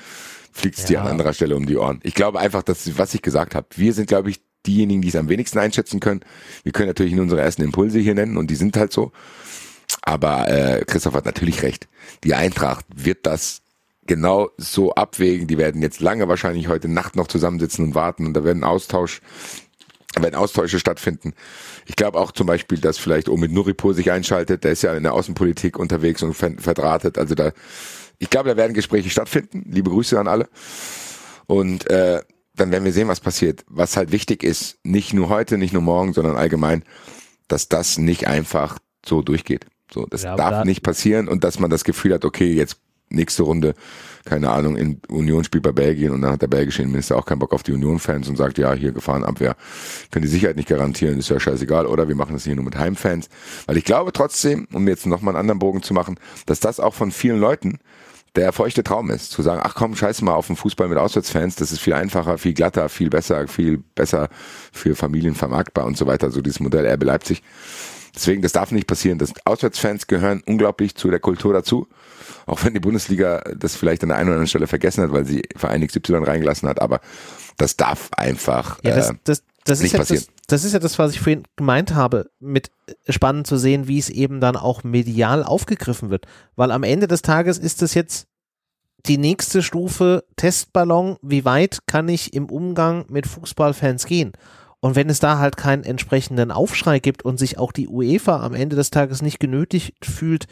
fliegt 0.60 0.78
es 0.78 0.84
ja. 0.84 0.88
dir 0.88 1.01
an 1.01 1.07
anderer 1.07 1.34
Stelle 1.34 1.55
um 1.55 1.66
die 1.66 1.78
Ohren. 1.78 1.99
Ich 2.03 2.14
glaube 2.14 2.39
einfach, 2.39 2.64
dass, 2.64 2.97
was 2.97 3.14
ich 3.14 3.22
gesagt 3.22 3.55
habe, 3.55 3.68
wir 3.76 3.93
sind, 3.93 4.07
glaube 4.07 4.30
ich, 4.30 4.41
diejenigen, 4.66 5.01
die 5.01 5.07
es 5.10 5.16
am 5.16 5.30
wenigsten 5.30 5.60
einschätzen 5.60 5.99
können. 5.99 6.22
Wir 6.64 6.72
können 6.72 6.89
natürlich 6.89 7.14
in 7.14 7.20
unsere 7.20 7.41
ersten 7.41 7.64
Impulse 7.64 7.99
hier 7.99 8.16
nennen 8.16 8.38
und 8.38 8.49
die 8.51 8.55
sind 8.55 8.78
halt 8.78 8.91
so. 8.91 9.12
Aber 10.01 10.49
äh, 10.49 10.86
Christoph 10.86 11.14
hat 11.14 11.26
natürlich 11.26 11.64
recht. 11.64 11.88
Die 12.24 12.36
Eintracht 12.36 12.86
wird 12.93 13.26
das 13.26 13.62
genau 14.05 14.49
so 14.57 14.93
abwägen. 14.93 15.47
Die 15.47 15.57
werden 15.57 15.82
jetzt 15.82 15.99
lange 15.99 16.28
wahrscheinlich 16.28 16.68
heute 16.68 16.88
Nacht 16.88 17.16
noch 17.16 17.28
zusammensitzen 17.28 17.86
und 17.86 17.95
warten 17.95 18.26
und 18.26 18.34
da 18.34 18.43
werden 18.43 18.64
Austausch, 18.64 19.22
werden 20.20 20.36
Austausche 20.36 20.80
stattfinden. 20.80 21.34
Ich 21.86 21.95
glaube 21.95 22.20
auch 22.20 22.32
zum 22.32 22.47
Beispiel, 22.47 22.80
dass 22.80 22.97
vielleicht 22.97 23.30
Omid 23.30 23.51
Nuripur 23.51 23.93
sich 23.93 24.12
einschaltet. 24.12 24.64
Der 24.64 24.72
ist 24.72 24.82
ja 24.82 24.95
in 24.95 25.03
der 25.03 25.14
Außenpolitik 25.14 25.78
unterwegs 25.78 26.24
und 26.24 26.34
verdrahtet. 26.34 27.18
Also 27.18 27.36
da, 27.36 27.51
ich 28.20 28.30
glaube, 28.30 28.50
da 28.50 28.58
werden 28.58 28.74
Gespräche 28.74 29.10
stattfinden. 29.10 29.64
Liebe 29.66 29.90
Grüße 29.90 30.20
an 30.20 30.28
alle. 30.28 30.50
Und 31.48 31.90
äh, 31.90 32.22
dann 32.56 32.72
werden 32.72 32.84
wir 32.84 32.94
sehen, 32.94 33.08
was 33.08 33.22
passiert. 33.22 33.64
Was 33.68 33.98
halt 33.98 34.12
wichtig 34.12 34.44
ist, 34.44 34.78
nicht 34.84 35.14
nur 35.14 35.30
heute, 35.30 35.58
nicht 35.58 35.74
nur 35.74 35.82
morgen, 35.82 36.14
sondern 36.14 36.36
allgemein, 36.36 36.84
dass 37.48 37.70
das 37.70 37.98
nicht 37.98 38.28
einfach 38.28 38.78
so 39.06 39.22
durchgeht. 39.22 39.66
So, 39.92 40.06
das 40.06 40.24
ja, 40.24 40.36
darf 40.36 40.52
da 40.52 40.66
nicht 40.66 40.84
passieren 40.84 41.28
und 41.28 41.44
dass 41.44 41.60
man 41.60 41.70
das 41.70 41.84
Gefühl 41.84 42.14
hat, 42.14 42.26
okay, 42.26 42.54
jetzt 42.54 42.78
nächste 43.10 43.44
Runde, 43.44 43.74
keine 44.26 44.52
Ahnung, 44.52 44.78
in 44.78 45.02
Union 45.10 45.44
spielt 45.44 45.64
bei 45.64 45.72
Belgien 45.72 46.12
und 46.12 46.22
dann 46.22 46.34
hat 46.34 46.44
der 46.44 46.48
belgische 46.48 46.84
Innenminister 46.84 47.18
auch 47.18 47.26
keinen 47.26 47.40
Bock 47.40 47.54
auf 47.54 47.64
die 47.64 47.72
Union-Fans 47.72 48.30
und 48.30 48.36
sagt, 48.36 48.60
ja, 48.60 48.74
hier 48.74 48.92
Gefahrenabwehr, 48.92 49.56
können 50.12 50.24
die 50.24 50.32
Sicherheit 50.32 50.58
nicht 50.58 50.70
garantieren, 50.70 51.18
ist 51.18 51.30
ja 51.30 51.40
scheißegal, 51.40 51.88
oder 51.88 52.08
wir 52.08 52.16
machen 52.16 52.34
das 52.34 52.44
hier 52.44 52.56
nur 52.56 52.66
mit 52.66 52.78
Heimfans. 52.78 53.30
Weil 53.66 53.78
ich 53.78 53.86
glaube 53.86 54.14
trotzdem, 54.14 54.68
um 54.74 54.88
jetzt 54.88 55.08
nochmal 55.08 55.34
einen 55.34 55.42
anderen 55.42 55.60
Bogen 55.60 55.82
zu 55.82 55.96
machen, 55.96 56.20
dass 56.46 56.60
das 56.60 56.80
auch 56.80 56.94
von 56.94 57.12
vielen 57.12 57.40
Leuten 57.40 57.80
der 58.36 58.52
feuchte 58.54 58.84
Traum 58.84 59.10
ist, 59.10 59.32
zu 59.32 59.42
sagen, 59.42 59.62
ach 59.64 59.76
komm, 59.76 59.96
scheiß 59.96 60.22
mal 60.22 60.34
auf 60.34 60.48
den 60.48 60.56
Fußball 60.56 60.88
mit 60.88 60.98
Auswärtsfans, 60.98 61.56
das 61.56 61.72
ist 61.72 61.80
viel 61.80 61.94
einfacher, 61.94 62.38
viel 62.38 62.54
glatter, 62.54 62.90
viel 62.90 63.10
besser, 63.10 63.48
viel 63.48 63.80
besser 63.96 64.30
für 64.72 64.96
Familien 64.96 65.36
vermarktbar 65.36 65.86
und 65.86 65.98
so 65.98 66.06
weiter, 66.08 66.32
so 66.32 66.42
dieses 66.42 66.60
Modell 66.60 66.86
RB 66.86 67.04
Leipzig. 67.04 67.44
Deswegen, 68.16 68.42
das 68.42 68.52
darf 68.52 68.72
nicht 68.72 68.88
passieren. 68.88 69.18
Das 69.20 69.34
Auswärtsfans 69.46 70.08
gehören 70.08 70.44
unglaublich 70.46 70.96
zu 70.96 71.10
der 71.10 71.20
Kultur 71.20 71.54
dazu. 71.54 71.88
Auch 72.46 72.64
wenn 72.64 72.74
die 72.74 72.80
Bundesliga 72.80 73.42
das 73.56 73.76
vielleicht 73.76 74.04
an 74.04 74.10
der 74.10 74.18
einen 74.18 74.30
oder 74.30 74.36
anderen 74.36 74.48
Stelle 74.48 74.68
vergessen 74.68 75.04
hat, 75.04 75.12
weil 75.12 75.26
sie 75.26 75.44
Verein 75.56 75.86
XY 75.86 76.16
reingelassen 76.16 76.68
hat, 76.68 76.82
aber 76.82 77.02
das 77.58 77.78
darf 77.78 78.10
einfach 78.14 78.80
ja, 78.84 78.96
das, 78.96 79.12
äh, 79.12 79.14
das, 79.24 79.44
das 79.70 79.82
nicht 79.82 79.94
ist 79.94 80.00
passieren. 80.00 80.24
Das, 80.26 80.46
das 80.48 80.64
ist 80.64 80.74
ja 80.74 80.80
das, 80.80 81.00
was 81.00 81.12
ich 81.14 81.20
vorhin 81.20 81.44
gemeint 81.56 81.94
habe, 81.94 82.30
mit 82.40 82.72
spannend 83.08 83.48
zu 83.48 83.58
sehen, 83.58 83.88
wie 83.88 84.00
es 84.00 84.10
eben 84.10 84.40
dann 84.40 84.56
auch 84.56 84.84
medial 84.84 85.44
aufgegriffen 85.44 86.10
wird. 86.10 86.26
Weil 86.56 86.72
am 86.72 86.84
Ende 86.84 87.08
des 87.08 87.22
Tages 87.22 87.58
ist 87.58 87.82
es 87.82 87.94
jetzt 87.94 88.28
die 89.06 89.18
nächste 89.18 89.62
Stufe 89.62 90.24
Testballon, 90.36 91.18
wie 91.22 91.46
weit 91.46 91.80
kann 91.88 92.10
ich 92.10 92.34
im 92.34 92.46
Umgang 92.50 93.06
mit 93.10 93.28
Fußballfans 93.28 94.06
gehen? 94.06 94.34
Und 94.82 94.96
wenn 94.96 95.10
es 95.10 95.20
da 95.20 95.40
halt 95.40 95.58
keinen 95.58 95.84
entsprechenden 95.84 96.52
Aufschrei 96.52 97.00
gibt 97.00 97.24
und 97.24 97.38
sich 97.38 97.58
auch 97.58 97.72
die 97.72 97.88
UEFA 97.88 98.44
am 98.44 98.54
Ende 98.54 98.76
des 98.76 98.92
Tages 98.92 99.22
nicht 99.22 99.40
genötigt 99.40 100.06
fühlt, 100.06 100.46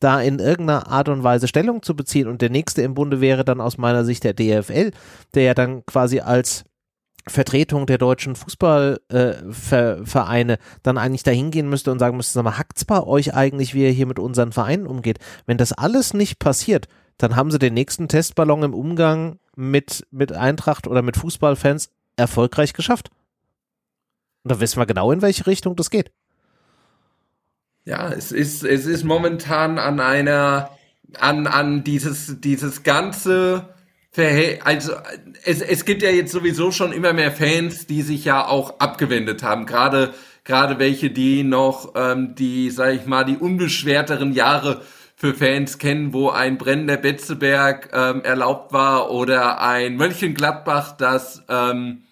da 0.00 0.20
in 0.20 0.38
irgendeiner 0.38 0.88
Art 0.88 1.08
und 1.08 1.24
Weise 1.24 1.48
Stellung 1.48 1.82
zu 1.82 1.94
beziehen 1.94 2.28
und 2.28 2.40
der 2.40 2.50
nächste 2.50 2.82
im 2.82 2.94
Bunde 2.94 3.20
wäre 3.20 3.44
dann 3.44 3.60
aus 3.60 3.78
meiner 3.78 4.04
Sicht 4.04 4.24
der 4.24 4.34
DFL, 4.34 4.92
der 5.34 5.42
ja 5.42 5.54
dann 5.54 5.84
quasi 5.86 6.20
als 6.20 6.64
Vertretung 7.28 7.86
der 7.86 7.98
deutschen 7.98 8.36
Fußballvereine 8.36 10.52
äh, 10.54 10.58
dann 10.82 10.98
eigentlich 10.98 11.22
dahin 11.22 11.50
gehen 11.50 11.68
müsste 11.68 11.92
und 11.92 11.98
sagen 11.98 12.16
müsste, 12.16 12.34
sag 12.34 12.44
mal, 12.44 12.58
hackt's 12.58 12.84
bei 12.84 13.02
euch 13.02 13.34
eigentlich, 13.34 13.74
wie 13.74 13.84
ihr 13.84 13.90
hier 13.90 14.06
mit 14.06 14.18
unseren 14.18 14.52
Vereinen 14.52 14.86
umgeht? 14.86 15.18
Wenn 15.46 15.58
das 15.58 15.72
alles 15.72 16.14
nicht 16.14 16.38
passiert, 16.38 16.88
dann 17.18 17.36
haben 17.36 17.50
sie 17.50 17.58
den 17.58 17.74
nächsten 17.74 18.08
Testballon 18.08 18.62
im 18.62 18.74
Umgang 18.74 19.38
mit, 19.56 20.06
mit 20.10 20.32
Eintracht 20.32 20.86
oder 20.86 21.02
mit 21.02 21.16
Fußballfans 21.16 21.90
erfolgreich 22.16 22.72
geschafft. 22.72 23.10
Und 24.44 24.52
da 24.52 24.60
wissen 24.60 24.80
wir 24.80 24.86
genau, 24.86 25.10
in 25.12 25.22
welche 25.22 25.46
Richtung 25.46 25.76
das 25.76 25.90
geht. 25.90 26.12
Ja, 27.84 28.10
es 28.10 28.32
ist, 28.32 28.64
es 28.64 28.86
ist 28.86 29.04
momentan 29.04 29.78
an 29.78 29.98
einer, 29.98 30.70
an, 31.18 31.46
an 31.46 31.84
dieses, 31.84 32.40
dieses 32.40 32.82
ganze 32.82 33.74
also 34.64 34.92
es, 35.44 35.60
es 35.60 35.84
gibt 35.84 36.02
ja 36.02 36.10
jetzt 36.10 36.32
sowieso 36.32 36.70
schon 36.72 36.92
immer 36.92 37.12
mehr 37.12 37.30
Fans, 37.30 37.86
die 37.86 38.02
sich 38.02 38.24
ja 38.24 38.46
auch 38.46 38.80
abgewendet 38.80 39.42
haben. 39.42 39.66
Gerade, 39.66 40.14
gerade 40.44 40.78
welche, 40.78 41.10
die 41.10 41.44
noch 41.44 41.92
ähm, 41.94 42.34
die, 42.34 42.70
sag 42.70 42.94
ich 42.94 43.06
mal, 43.06 43.24
die 43.24 43.36
unbeschwerteren 43.36 44.32
Jahre 44.32 44.82
für 45.14 45.34
Fans 45.34 45.78
kennen, 45.78 46.12
wo 46.12 46.30
ein 46.30 46.58
brennender 46.58 46.96
Betzeberg 46.96 47.90
ähm, 47.92 48.22
erlaubt 48.22 48.72
war 48.72 49.10
oder 49.10 49.60
ein 49.60 49.96
Mönchengladbach, 49.96 50.96
das 50.96 51.42
ähm, 51.48 52.04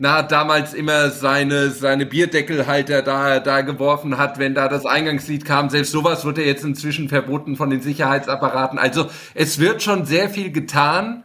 na, 0.00 0.22
damals 0.22 0.74
immer 0.74 1.10
seine, 1.10 1.70
seine 1.70 2.06
Bierdeckelhalter 2.06 3.02
da, 3.02 3.40
da 3.40 3.62
geworfen 3.62 4.16
hat, 4.16 4.38
wenn 4.38 4.54
da 4.54 4.68
das 4.68 4.86
Eingangslied 4.86 5.44
kam. 5.44 5.70
Selbst 5.70 5.90
sowas 5.90 6.24
wird 6.24 6.38
ja 6.38 6.44
jetzt 6.44 6.64
inzwischen 6.64 7.08
verboten 7.08 7.56
von 7.56 7.68
den 7.68 7.80
Sicherheitsapparaten. 7.80 8.78
Also 8.78 9.10
es 9.34 9.58
wird 9.58 9.82
schon 9.82 10.06
sehr 10.06 10.30
viel 10.30 10.52
getan, 10.52 11.24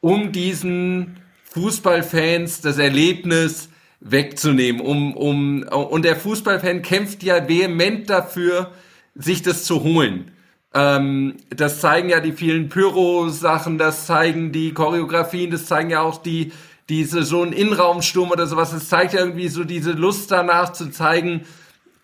um 0.00 0.32
diesen 0.32 1.18
Fußballfans 1.52 2.62
das 2.62 2.78
Erlebnis 2.78 3.68
wegzunehmen. 4.00 4.80
Um, 4.80 5.14
um, 5.14 5.62
und 5.64 6.06
der 6.06 6.16
Fußballfan 6.16 6.80
kämpft 6.80 7.22
ja 7.22 7.46
vehement 7.46 8.08
dafür, 8.08 8.70
sich 9.14 9.42
das 9.42 9.64
zu 9.64 9.82
holen. 9.82 10.30
Ähm, 10.72 11.36
das 11.50 11.82
zeigen 11.82 12.08
ja 12.08 12.20
die 12.20 12.32
vielen 12.32 12.70
Pyro-Sachen, 12.70 13.76
das 13.76 14.06
zeigen 14.06 14.50
die 14.50 14.72
Choreografien, 14.72 15.50
das 15.50 15.66
zeigen 15.66 15.90
ja 15.90 16.00
auch 16.00 16.22
die 16.22 16.52
diese 16.88 17.22
so 17.22 17.42
ein 17.42 17.52
Innenraumsturm 17.52 18.30
oder 18.30 18.46
sowas, 18.46 18.72
es 18.72 18.88
zeigt 18.88 19.14
irgendwie 19.14 19.48
so 19.48 19.64
diese 19.64 19.92
Lust 19.92 20.30
danach 20.30 20.72
zu 20.72 20.90
zeigen, 20.90 21.44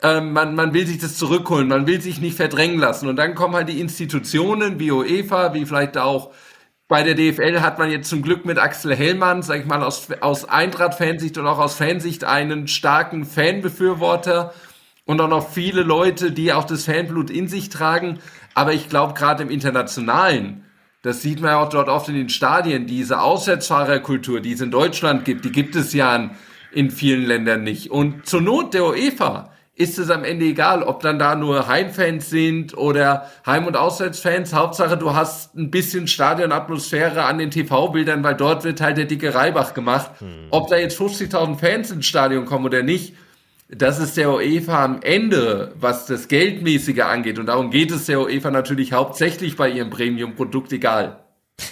ähm, 0.03 0.33
man, 0.33 0.55
man 0.55 0.75
will 0.75 0.87
sich 0.87 0.99
das 0.99 1.17
zurückholen, 1.17 1.69
man 1.69 1.87
will 1.87 2.01
sich 2.01 2.21
nicht 2.21 2.37
verdrängen 2.37 2.79
lassen. 2.79 3.09
Und 3.09 3.17
dann 3.17 3.35
kommen 3.35 3.55
halt 3.55 3.69
die 3.69 3.81
Institutionen 3.81 4.79
wie 4.79 4.93
UEFA, 4.93 5.55
wie 5.55 5.65
vielleicht 5.65 5.97
auch 5.97 6.33
bei 6.87 7.03
der 7.03 7.15
DFL 7.15 7.63
hat 7.63 7.79
man 7.79 7.91
jetzt 7.91 8.11
zum 8.11 8.21
Glück 8.21 8.45
mit 8.45 8.59
Axel 8.59 8.95
Hellmann, 8.95 9.43
sag 9.43 9.61
ich 9.61 9.67
mal, 9.67 9.83
aus, 9.83 10.09
aus 10.21 10.47
Eintracht-Fansicht 10.47 11.39
und 11.39 11.47
auch 11.47 11.59
aus 11.59 11.75
Fansicht 11.75 12.25
einen 12.25 12.69
starken 12.69 13.25
Fanbefürworter 13.25 14.53
und 15.07 15.21
auch 15.21 15.29
noch 15.29 15.51
viele 15.51 15.83
Leute, 15.83 16.31
die 16.31 16.53
auch 16.53 16.65
das 16.65 16.85
Fanblut 16.85 17.31
in 17.31 17.49
sich 17.49 17.71
tragen. 17.71 18.19
Aber 18.55 18.75
ich 18.75 18.91
glaube, 18.91 19.15
gerade 19.15 19.43
im 19.43 19.51
Internationalen 19.51 20.65
das 21.05 21.21
sieht 21.21 21.43
man 21.43 21.51
ja 21.51 21.63
auch 21.63 21.69
dort 21.69 21.91
oft 21.91 22.09
in 22.09 22.15
den 22.15 22.31
Stadien. 22.31 22.87
Diese 22.87 23.21
Auswärtsfahrerkultur, 23.21 24.41
die 24.41 24.53
es 24.53 24.63
in 24.63 24.71
Deutschland 24.71 25.27
gibt, 25.27 25.45
die 25.45 25.53
gibt 25.53 25.77
es 25.77 25.93
ja 25.93 26.17
in, 26.17 26.31
in 26.73 26.91
vielen 26.91 27.27
Ländern 27.27 27.63
nicht. 27.63 27.91
Und 27.91 28.25
zur 28.25 28.41
Not 28.41 28.73
der 28.73 28.87
UEFA 28.87 29.51
ist 29.75 29.99
es 29.99 30.09
am 30.09 30.25
Ende 30.25 30.47
egal, 30.47 30.83
ob 30.83 31.01
dann 31.01 31.19
da 31.19 31.35
nur 31.35 31.69
Heimfans 31.69 32.31
sind 32.31 32.75
oder 32.79 33.31
Heim- 33.45 33.67
und 33.67 33.77
Auswärtsfans. 33.77 34.55
Hauptsache, 34.55 34.97
du 34.97 35.15
hast 35.15 35.55
ein 35.57 35.71
bisschen 35.71 36.07
Stadionatmosphäre 36.07 37.25
an 37.25 37.37
den 37.37 37.51
TV-Bildern, 37.51 38.25
weil 38.25 38.35
dort 38.35 38.65
wird 38.65 38.81
halt 38.81 38.97
der 38.97 39.05
dicke 39.05 39.35
Reibach 39.35 39.75
gemacht. 39.75 40.11
Hm. 40.21 40.47
Ob 40.53 40.69
da 40.69 40.77
jetzt 40.77 40.99
50.000 40.99 41.59
Fans 41.59 41.91
ins 41.91 42.07
Stadion 42.07 42.47
kommen 42.47 42.65
oder 42.65 42.83
nicht, 42.83 43.15
das 43.69 43.99
ist 43.99 44.17
der 44.17 44.33
UEFA 44.33 44.85
am 44.85 45.01
Ende, 45.03 45.73
was 45.79 46.07
das 46.07 46.29
Geldmäßige 46.29 47.01
angeht. 47.01 47.39
Und 47.39 47.47
darum 47.47 47.71
geht 47.71 47.91
es 47.91 48.07
der 48.07 48.21
UEFA 48.21 48.51
natürlich 48.51 48.93
hauptsächlich 48.93 49.57
bei 49.57 49.71
ihrem 49.71 49.91
Premium-Produkt 49.91 50.73
egal. 50.73 51.21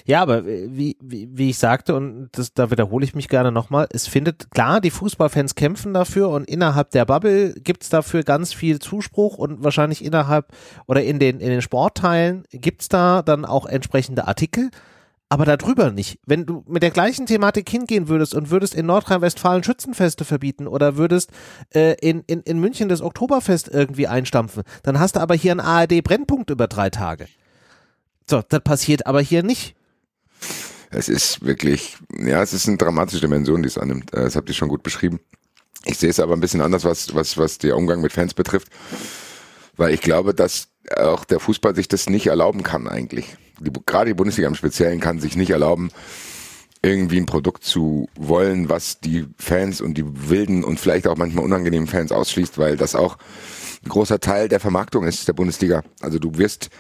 Ja, 0.05 0.23
aber 0.23 0.47
wie, 0.47 0.97
wie, 1.01 1.29
wie 1.33 1.51
ich 1.51 1.59
sagte, 1.59 1.95
und 1.97 2.31
das, 2.33 2.55
da 2.55 2.71
wiederhole 2.71 3.05
ich 3.05 3.17
mich 3.17 3.29
gerne 3.29 3.51
nochmal, 3.51 3.89
es 3.91 4.07
findet, 4.07 4.51
klar, 4.53 4.81
die 4.81 4.91
Fußballfans 4.91 5.57
kämpfen 5.57 5.93
dafür 5.93 6.29
und 6.29 6.49
innerhalb 6.49 6.91
der 6.93 7.05
Bubble 7.05 7.55
gibt's 7.55 7.89
dafür 7.89 8.23
ganz 8.23 8.53
viel 8.53 8.79
Zuspruch 8.79 9.39
und 9.39 9.65
wahrscheinlich 9.65 10.05
innerhalb 10.05 10.53
oder 10.87 11.03
in 11.03 11.19
den, 11.19 11.41
in 11.41 11.49
den 11.49 11.63
Sportteilen 11.63 12.45
gibt's 12.53 12.89
da 12.89 13.23
dann 13.23 13.45
auch 13.45 13.67
entsprechende 13.67 14.29
Artikel 14.29 14.71
aber 15.33 15.47
darüber 15.47 15.91
nicht. 15.91 16.19
Wenn 16.27 16.45
du 16.45 16.63
mit 16.69 16.83
der 16.83 16.91
gleichen 16.91 17.25
Thematik 17.25 17.67
hingehen 17.67 18.09
würdest 18.09 18.35
und 18.35 18.51
würdest 18.51 18.75
in 18.75 18.85
Nordrhein-Westfalen 18.85 19.65
Schützenfeste 19.65 20.27
verbieten 20.27 20.67
oder 20.67 20.99
würdest 20.99 21.31
äh, 21.75 21.95
in, 22.03 22.21
in, 22.27 22.43
in 22.43 22.61
München 22.61 22.91
das 22.91 23.01
Oktoberfest 23.01 23.69
irgendwie 23.69 24.07
einstampfen, 24.07 24.63
dann 24.83 25.01
hast 25.01 25.17
du 25.17 25.21
aber 25.21 25.35
hier 25.35 25.53
einen 25.53 25.61
ARD-Brennpunkt 25.61 26.51
über 26.51 26.69
drei 26.69 26.91
Tage. 26.91 27.29
So, 28.29 28.43
das 28.47 28.61
passiert 28.61 29.07
aber 29.07 29.23
hier 29.23 29.43
nicht. 29.43 29.75
Es 30.91 31.09
ist 31.09 31.43
wirklich, 31.43 31.97
ja, 32.15 32.43
es 32.43 32.53
ist 32.53 32.69
eine 32.69 32.77
dramatische 32.77 33.23
Dimension, 33.23 33.63
die 33.63 33.69
es 33.69 33.79
annimmt. 33.79 34.13
Äh, 34.13 34.25
das 34.25 34.37
habt 34.37 34.51
ihr 34.51 34.55
schon 34.55 34.69
gut 34.69 34.83
beschrieben. 34.83 35.19
Ich 35.87 35.97
sehe 35.97 36.11
es 36.11 36.21
aber 36.21 36.35
ein 36.35 36.41
bisschen 36.41 36.61
anders, 36.61 36.85
was, 36.85 37.15
was, 37.15 37.39
was 37.39 37.57
der 37.57 37.79
Umgang 37.79 38.03
mit 38.03 38.13
Fans 38.13 38.35
betrifft. 38.35 38.69
Weil 39.79 39.95
ich 39.95 40.03
glaube, 40.03 40.35
dass 40.35 40.69
auch 40.97 41.25
der 41.25 41.41
Fußball 41.41 41.75
sich 41.75 41.89
das 41.89 42.09
nicht 42.09 42.27
erlauben 42.27 42.63
kann 42.63 42.89
eigentlich 42.89 43.37
die, 43.63 43.73
gerade 43.87 44.11
die 44.11 44.15
Bundesliga 44.15 44.49
im 44.49 44.55
Speziellen 44.55 45.01
kann 45.01 45.21
sich 45.21 45.37
nicht 45.37 45.51
erlauben, 45.51 45.91
irgendwie 46.83 47.19
ein 47.19 47.27
Produkt 47.27 47.65
zu 47.65 48.09
wollen, 48.17 48.69
was 48.69 48.99
die 48.99 49.27
Fans 49.39 49.81
und 49.81 49.95
die 49.95 50.05
wilden 50.29 50.65
und 50.65 50.81
vielleicht 50.81 51.07
auch 51.07 51.17
manchmal 51.17 51.45
unangenehmen 51.45 51.87
Fans 51.87 52.11
ausschließt, 52.11 52.59
weil 52.59 52.77
das 52.77 52.95
auch 52.95 53.19
ein 53.85 53.89
großer 53.89 54.19
Teil 54.19 54.49
der 54.49 54.61
Vermarktung 54.61 55.05
ist 55.05 55.29
der 55.29 55.33
Bundesliga. 55.33 55.83
Also 56.01 56.19
du 56.19 56.37
wirst 56.39 56.71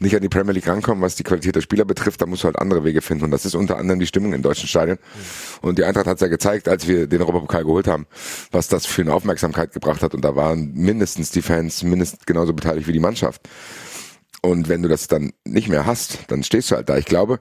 nicht 0.00 0.14
an 0.14 0.22
die 0.22 0.28
Premier 0.28 0.52
League 0.52 0.68
rankommen, 0.68 1.02
was 1.02 1.16
die 1.16 1.24
Qualität 1.24 1.56
der 1.56 1.60
Spieler 1.60 1.84
betrifft, 1.84 2.20
da 2.20 2.26
musst 2.26 2.44
du 2.44 2.46
halt 2.46 2.58
andere 2.58 2.84
Wege 2.84 3.02
finden. 3.02 3.24
Und 3.24 3.30
das 3.32 3.44
ist 3.44 3.54
unter 3.54 3.78
anderem 3.78 3.98
die 3.98 4.06
Stimmung 4.06 4.32
in 4.32 4.42
deutschen 4.42 4.68
Stadien. 4.68 4.98
Und 5.60 5.78
die 5.78 5.84
Eintracht 5.84 6.06
hat 6.06 6.16
es 6.16 6.20
ja 6.20 6.28
gezeigt, 6.28 6.68
als 6.68 6.86
wir 6.86 7.08
den 7.08 7.20
Europapokal 7.20 7.64
geholt 7.64 7.88
haben, 7.88 8.06
was 8.52 8.68
das 8.68 8.86
für 8.86 9.02
eine 9.02 9.12
Aufmerksamkeit 9.12 9.72
gebracht 9.72 10.02
hat. 10.02 10.14
Und 10.14 10.24
da 10.24 10.36
waren 10.36 10.72
mindestens 10.72 11.30
die 11.30 11.42
Fans 11.42 11.82
mindestens 11.82 12.26
genauso 12.26 12.52
beteiligt 12.52 12.86
wie 12.86 12.92
die 12.92 13.00
Mannschaft. 13.00 13.48
Und 14.40 14.68
wenn 14.68 14.82
du 14.82 14.88
das 14.88 15.08
dann 15.08 15.32
nicht 15.44 15.68
mehr 15.68 15.84
hast, 15.84 16.18
dann 16.28 16.44
stehst 16.44 16.70
du 16.70 16.76
halt 16.76 16.88
da. 16.88 16.96
Ich 16.96 17.06
glaube, 17.06 17.40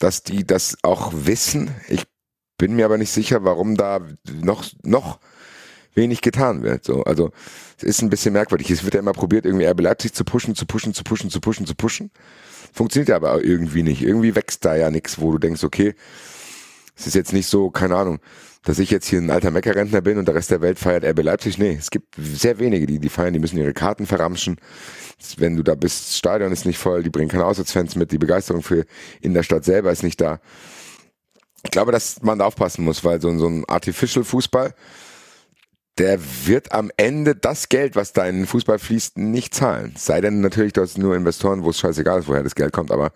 dass 0.00 0.24
die 0.24 0.44
das 0.44 0.76
auch 0.82 1.12
wissen. 1.14 1.70
Ich 1.88 2.02
bin 2.58 2.74
mir 2.74 2.84
aber 2.84 2.98
nicht 2.98 3.12
sicher, 3.12 3.44
warum 3.44 3.76
da 3.76 4.00
noch, 4.42 4.64
noch 4.82 5.20
wenig 5.94 6.20
getan 6.20 6.62
wird. 6.62 6.84
So, 6.84 7.02
also 7.04 7.30
es 7.78 7.84
ist 7.84 8.02
ein 8.02 8.10
bisschen 8.10 8.32
merkwürdig. 8.32 8.70
Es 8.70 8.84
wird 8.84 8.94
ja 8.94 9.00
immer 9.00 9.12
probiert, 9.12 9.46
irgendwie 9.46 9.66
RB 9.66 9.80
Leipzig 9.80 10.12
zu 10.12 10.24
pushen, 10.24 10.54
zu 10.54 10.66
pushen, 10.66 10.94
zu 10.94 11.04
pushen, 11.04 11.30
zu 11.30 11.40
pushen, 11.40 11.66
zu 11.66 11.74
pushen. 11.74 12.10
Funktioniert 12.72 13.08
ja 13.08 13.16
aber 13.16 13.42
irgendwie 13.44 13.82
nicht. 13.82 14.02
Irgendwie 14.02 14.34
wächst 14.34 14.64
da 14.64 14.74
ja 14.74 14.90
nichts, 14.90 15.20
wo 15.20 15.32
du 15.32 15.38
denkst, 15.38 15.64
okay, 15.64 15.94
es 16.96 17.06
ist 17.06 17.14
jetzt 17.14 17.32
nicht 17.32 17.46
so, 17.46 17.70
keine 17.70 17.96
Ahnung, 17.96 18.20
dass 18.64 18.78
ich 18.78 18.90
jetzt 18.90 19.06
hier 19.06 19.20
ein 19.20 19.30
alter 19.30 19.50
Meckerrentner 19.50 20.00
bin 20.00 20.16
und 20.18 20.26
der 20.26 20.34
Rest 20.34 20.50
der 20.50 20.60
Welt 20.60 20.78
feiert 20.78 21.04
RB 21.04 21.22
Leipzig. 21.22 21.58
Nee, 21.58 21.76
es 21.78 21.90
gibt 21.90 22.14
sehr 22.16 22.58
wenige, 22.58 22.86
die 22.86 22.98
die 22.98 23.08
feiern, 23.08 23.32
die 23.32 23.38
müssen 23.38 23.58
ihre 23.58 23.74
Karten 23.74 24.06
verramschen. 24.06 24.56
Wenn 25.36 25.56
du 25.56 25.62
da 25.62 25.74
bist, 25.74 26.08
das 26.08 26.18
Stadion 26.18 26.50
ist 26.50 26.64
nicht 26.64 26.78
voll, 26.78 27.02
die 27.02 27.10
bringen 27.10 27.28
keine 27.28 27.44
Auswärtsfans 27.44 27.94
mit, 27.96 28.10
die 28.10 28.18
Begeisterung 28.18 28.62
für 28.62 28.84
in 29.20 29.34
der 29.34 29.42
Stadt 29.42 29.64
selber 29.64 29.92
ist 29.92 30.02
nicht 30.02 30.20
da. 30.20 30.40
Ich 31.62 31.70
glaube, 31.70 31.92
dass 31.92 32.22
man 32.22 32.38
da 32.38 32.46
aufpassen 32.46 32.84
muss, 32.84 33.04
weil 33.04 33.20
so, 33.20 33.36
so 33.38 33.46
ein 33.46 33.64
Artificial 33.66 34.24
Fußball, 34.24 34.74
der 35.98 36.18
wird 36.46 36.72
am 36.72 36.90
Ende 36.96 37.36
das 37.36 37.68
Geld, 37.68 37.96
was 37.96 38.12
da 38.12 38.26
in 38.26 38.36
den 38.36 38.46
Fußball 38.46 38.78
fließt, 38.78 39.18
nicht 39.18 39.54
zahlen. 39.54 39.94
Sei 39.96 40.20
denn 40.20 40.40
natürlich, 40.40 40.72
du 40.72 40.82
hast 40.82 40.98
nur 40.98 41.14
Investoren, 41.14 41.62
wo 41.62 41.70
es 41.70 41.78
scheißegal 41.78 42.20
ist, 42.20 42.28
woher 42.28 42.42
das 42.42 42.54
Geld 42.54 42.72
kommt, 42.72 42.90
aber 42.90 43.12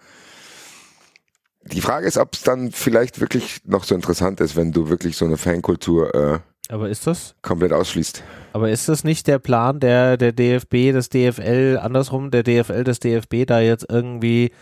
die 1.63 1.81
Frage 1.81 2.07
ist, 2.07 2.17
ob 2.17 2.35
es 2.35 2.43
dann 2.43 2.73
vielleicht 2.73 3.21
wirklich 3.21 3.61
noch 3.65 3.85
so 3.85 3.95
interessant 3.95 4.41
ist, 4.41 4.57
wenn 4.57 4.73
du 4.73 4.89
wirklich 4.89 5.17
so 5.17 5.27
eine 5.27 5.37
Fankultur 5.37 6.15
äh, 6.15 6.39
aber 6.71 6.91
ist 6.91 7.07
das? 7.07 7.35
komplett 7.41 7.73
ausschließt. 7.73 8.23
Aber 8.53 8.71
ist 8.71 8.89
das 8.89 9.03
nicht 9.03 9.27
der 9.27 9.39
Plan 9.39 9.81
der, 9.81 10.19
der 10.19 10.33
DFB, 10.33 10.93
des 10.93 11.09
DFL, 11.09 11.79
andersrum, 11.81 12.31
der 12.31 12.43
DFL, 12.43 12.85
des 12.85 13.01
DFB, 13.01 13.47
da 13.47 13.61
jetzt 13.61 13.87
irgendwie 13.89 14.53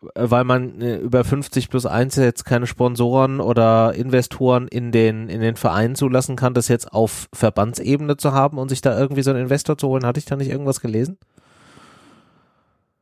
weil 0.00 0.44
man 0.44 0.80
äh, 0.80 0.96
über 0.98 1.24
50 1.24 1.70
plus 1.70 1.86
1 1.86 2.16
jetzt 2.16 2.44
keine 2.44 2.66
Sponsoren 2.66 3.40
oder 3.40 3.94
Investoren 3.94 4.68
in 4.68 4.92
den, 4.92 5.28
in 5.28 5.40
den 5.40 5.56
Verein 5.56 5.94
zulassen 5.94 6.36
kann, 6.36 6.54
das 6.54 6.68
jetzt 6.68 6.92
auf 6.92 7.28
Verbandsebene 7.32 8.16
zu 8.16 8.32
haben 8.32 8.58
und 8.58 8.68
sich 8.68 8.80
da 8.80 8.98
irgendwie 8.98 9.22
so 9.22 9.30
einen 9.30 9.42
Investor 9.42 9.76
zu 9.76 9.88
holen. 9.88 10.06
Hatte 10.06 10.20
ich 10.20 10.26
da 10.26 10.36
nicht 10.36 10.50
irgendwas 10.50 10.80
gelesen? 10.80 11.18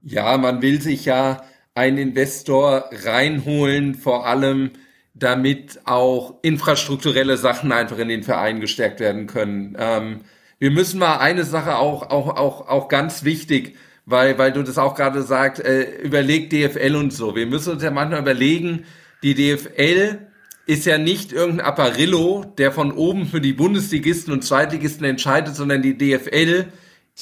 Ja, 0.03 0.37
man 0.39 0.63
will 0.63 0.81
sich 0.81 1.05
ja 1.05 1.43
einen 1.75 1.99
Investor 1.99 2.89
reinholen, 3.05 3.95
vor 3.95 4.27
allem 4.27 4.71
damit 5.13 5.81
auch 5.85 6.35
infrastrukturelle 6.43 7.37
Sachen 7.37 7.73
einfach 7.73 7.99
in 7.99 8.09
den 8.09 8.23
Verein 8.23 8.61
gestärkt 8.61 9.01
werden 9.01 9.27
können. 9.27 9.77
Ähm, 9.79 10.21
wir 10.59 10.71
müssen 10.71 10.99
mal 10.99 11.19
eine 11.19 11.45
Sache 11.45 11.77
auch, 11.77 12.11
auch, 12.11 12.37
auch, 12.37 12.69
auch 12.69 12.89
ganz 12.89 13.25
wichtig, 13.25 13.77
weil, 14.07 14.39
weil 14.39 14.53
du 14.53 14.63
das 14.63 14.79
auch 14.79 14.95
gerade 14.95 15.23
sagst, 15.23 15.63
äh, 15.63 16.01
überleg 16.03 16.49
DFL 16.49 16.95
und 16.97 17.13
so. 17.13 17.35
Wir 17.35 17.47
müssen 17.47 17.73
uns 17.73 17.83
ja 17.83 17.91
manchmal 17.91 18.21
überlegen, 18.21 18.85
die 19.23 19.35
DFL 19.35 20.19
ist 20.67 20.87
ja 20.87 20.99
nicht 20.99 21.33
irgendein 21.33 21.67
Apparillo, 21.67 22.45
der 22.57 22.73
von 22.73 22.93
oben 22.93 23.27
für 23.27 23.41
die 23.41 23.53
Bundesligisten 23.53 24.33
und 24.33 24.43
Zweitligisten 24.43 25.05
entscheidet, 25.05 25.55
sondern 25.55 25.83
die 25.83 25.99
DFL 25.99 26.67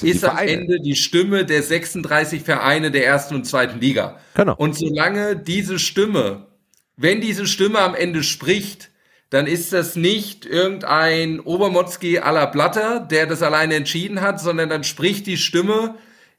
ist 0.03 0.24
am 0.24 0.39
Ende 0.39 0.80
die 0.80 0.97
Stimme 0.97 1.45
der 1.45 1.62
36 1.62 2.43
Vereine 2.43 2.91
der 2.91 3.07
ersten 3.07 3.35
und 3.35 3.45
zweiten 3.45 3.80
Liga. 3.80 4.18
Genau. 4.35 4.55
Und 4.57 4.76
solange 4.76 5.37
diese 5.37 5.78
Stimme, 5.78 6.47
wenn 6.97 7.20
diese 7.20 7.47
Stimme 7.47 7.78
am 7.78 7.95
Ende 7.95 8.22
spricht, 8.22 8.91
dann 9.30 9.47
ist 9.47 9.72
das 9.72 9.97
nicht 9.97 10.47
irgendein 10.47 11.41
Obermotzki 11.41 12.20
à 12.20 12.32
la 12.32 12.47
Blatter, 12.47 13.01
der 13.01 13.26
das 13.26 13.43
alleine 13.43 13.74
entschieden 13.74 14.20
hat, 14.20 14.41
sondern 14.41 14.68
dann 14.68 14.85
spricht 14.85 15.26
die 15.26 15.37
Stimme 15.37 15.95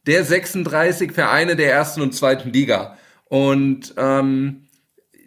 der 0.08 0.24
36 0.24 1.12
Vereine 1.12 1.56
der 1.56 1.72
ersten 1.72 2.02
und 2.02 2.14
zweiten 2.14 2.52
Liga. 2.52 2.98
Und 3.26 3.94
ähm, 3.98 4.68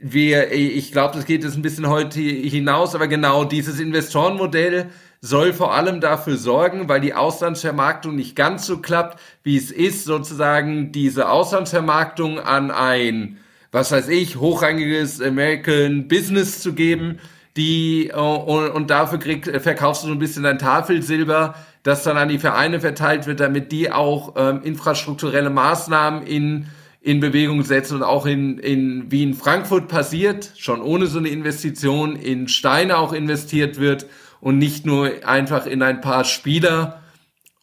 wir, 0.01 0.53
ich 0.53 0.93
glaube, 0.93 1.16
das 1.16 1.26
geht 1.26 1.43
jetzt 1.43 1.57
ein 1.57 1.62
bisschen 1.62 1.89
heute 1.89 2.20
hinaus, 2.20 2.95
aber 2.95 3.09
genau 3.09 3.45
dieses 3.45 3.81
Investorenmodell 3.81 4.91
soll 5.20 5.53
vor 5.53 5.74
allem 5.74 6.01
dafür 6.01 6.37
sorgen, 6.37 6.89
weil 6.89 7.01
die 7.01 7.14
Auslandsvermarktung 7.14 8.14
nicht 8.14 8.37
ganz 8.37 8.66
so 8.66 8.79
klappt, 8.79 9.20
wie 9.43 9.57
es 9.57 9.72
ist, 9.72 10.05
sozusagen 10.05 10.93
diese 10.93 11.29
Auslandsvermarktung 11.29 12.39
an 12.39 12.70
ein, 12.70 13.39
was 13.72 13.91
weiß 13.91 14.09
ich, 14.09 14.37
hochrangiges 14.37 15.20
American 15.20 16.07
Business 16.07 16.61
zu 16.61 16.74
geben, 16.74 17.18
die 17.57 18.12
und, 18.12 18.70
und 18.70 18.91
dafür 18.91 19.18
krieg, 19.18 19.61
verkaufst 19.61 20.05
du 20.05 20.07
so 20.07 20.12
ein 20.12 20.20
bisschen 20.20 20.45
dein 20.45 20.61
Tafelsilber, 20.61 21.57
das 21.89 22.03
dann 22.03 22.18
an 22.18 22.28
die 22.28 22.39
Vereine 22.39 22.80
verteilt 22.80 23.26
wird, 23.26 23.41
damit 23.41 23.72
die 23.72 23.91
auch 23.91 24.34
ähm, 24.36 24.61
infrastrukturelle 24.62 25.49
Maßnahmen 25.49 26.22
in, 26.22 26.66
in 27.01 27.20
Bewegung 27.20 27.62
setzen 27.62 27.97
und 27.97 28.03
auch 28.03 28.26
in, 28.26 28.59
in, 28.59 29.11
wie 29.11 29.22
in 29.22 29.32
Frankfurt 29.32 29.89
passiert, 29.89 30.53
schon 30.59 30.82
ohne 30.82 31.07
so 31.07 31.18
eine 31.18 31.28
Investition, 31.28 32.14
in 32.14 32.47
Steine 32.47 32.99
auch 32.99 33.14
investiert 33.14 33.80
wird 33.80 34.05
und 34.43 34.59
nicht 34.59 34.84
nur 34.84 35.26
einfach 35.26 35.64
in 35.64 35.82
ein 35.82 36.03
paar 36.03 36.24
Spieler. 36.24 37.01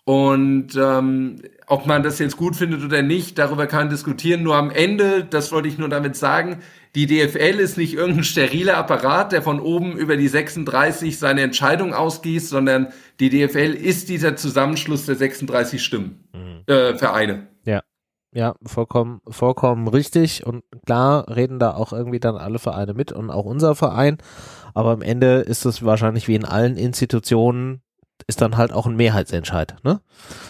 Und 0.06 0.76
ähm, 0.76 1.44
ob 1.68 1.86
man 1.86 2.02
das 2.02 2.18
jetzt 2.18 2.36
gut 2.36 2.56
findet 2.56 2.84
oder 2.84 3.04
nicht, 3.04 3.38
darüber 3.38 3.68
kann 3.68 3.82
man 3.82 3.90
diskutieren. 3.90 4.42
Nur 4.42 4.56
am 4.56 4.72
Ende, 4.72 5.24
das 5.24 5.52
wollte 5.52 5.68
ich 5.68 5.78
nur 5.78 5.90
damit 5.90 6.16
sagen, 6.16 6.64
die 6.96 7.08
DFL 7.08 7.60
ist 7.60 7.78
nicht 7.78 7.94
irgendein 7.94 8.24
steriler 8.24 8.78
Apparat, 8.78 9.34
der 9.34 9.42
von 9.42 9.60
oben 9.60 9.98
über 9.98 10.16
die 10.16 10.30
36 10.30 11.20
seine 11.20 11.42
Entscheidung 11.42 11.94
ausgießt, 11.94 12.48
sondern 12.48 12.88
die 13.20 13.30
DFL 13.30 13.74
ist 13.74 14.08
dieser 14.08 14.38
Zusammenschluss 14.38 15.06
der 15.06 15.16
36 15.16 15.84
Stimmen, 15.84 16.28
mhm. 16.34 16.74
äh, 16.74 16.96
Vereine. 16.96 17.48
Ja. 17.66 17.82
Ja, 18.34 18.56
vollkommen, 18.66 19.22
vollkommen 19.30 19.88
richtig. 19.88 20.46
Und 20.46 20.64
klar 20.86 21.26
reden 21.34 21.58
da 21.58 21.74
auch 21.74 21.94
irgendwie 21.94 22.20
dann 22.20 22.36
alle 22.36 22.60
Vereine 22.60 22.94
mit 22.94 23.14
und 23.14 23.30
auch 23.30 23.46
unser 23.46 23.76
Verein. 23.76 24.18
Aber 24.74 24.92
am 24.92 25.02
Ende 25.02 25.40
ist 25.40 25.66
es 25.66 25.86
wahrscheinlich 25.86 26.28
wie 26.28 26.36
in 26.36 26.44
allen 26.44 26.76
Institutionen, 26.76 27.82
ist 28.28 28.42
dann 28.42 28.58
halt 28.58 28.74
auch 28.74 28.88
ein 28.88 28.96
Mehrheitsentscheid, 28.96 29.76
ne? 29.84 30.02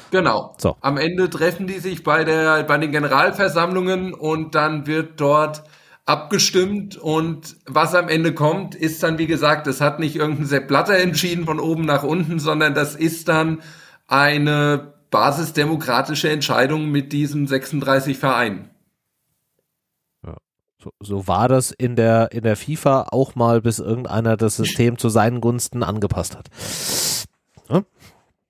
Genau. 0.09 0.55
So. 0.57 0.77
Am 0.81 0.97
Ende 0.97 1.29
treffen 1.29 1.67
die 1.67 1.79
sich 1.79 2.03
bei 2.03 2.23
der, 2.23 2.63
bei 2.63 2.77
den 2.77 2.91
Generalversammlungen 2.91 4.13
und 4.13 4.55
dann 4.55 4.87
wird 4.87 5.19
dort 5.19 5.63
abgestimmt 6.05 6.97
und 6.97 7.57
was 7.65 7.95
am 7.95 8.09
Ende 8.09 8.33
kommt, 8.33 8.75
ist 8.75 9.01
dann, 9.01 9.17
wie 9.17 9.27
gesagt, 9.27 9.67
das 9.67 9.81
hat 9.81 9.99
nicht 9.99 10.15
irgendein 10.15 10.45
Sepp 10.45 10.67
Blatter 10.67 10.97
entschieden 10.97 11.45
von 11.45 11.59
oben 11.59 11.85
nach 11.85 12.03
unten, 12.03 12.39
sondern 12.39 12.73
das 12.73 12.95
ist 12.95 13.27
dann 13.27 13.61
eine 14.07 14.93
basisdemokratische 15.09 16.29
Entscheidung 16.29 16.91
mit 16.91 17.11
diesen 17.11 17.47
36 17.47 18.17
Vereinen. 18.17 18.69
So, 20.85 20.91
so 21.01 21.27
war 21.27 21.47
das 21.47 21.71
in 21.71 21.95
der, 21.95 22.31
in 22.31 22.43
der 22.43 22.55
FIFA 22.55 23.07
auch 23.09 23.33
mal, 23.33 23.59
bis 23.59 23.79
irgendeiner 23.79 24.37
das 24.37 24.55
System 24.55 24.99
zu 24.99 25.09
seinen 25.09 25.41
Gunsten 25.41 25.81
angepasst 25.81 26.37
hat. 26.37 26.49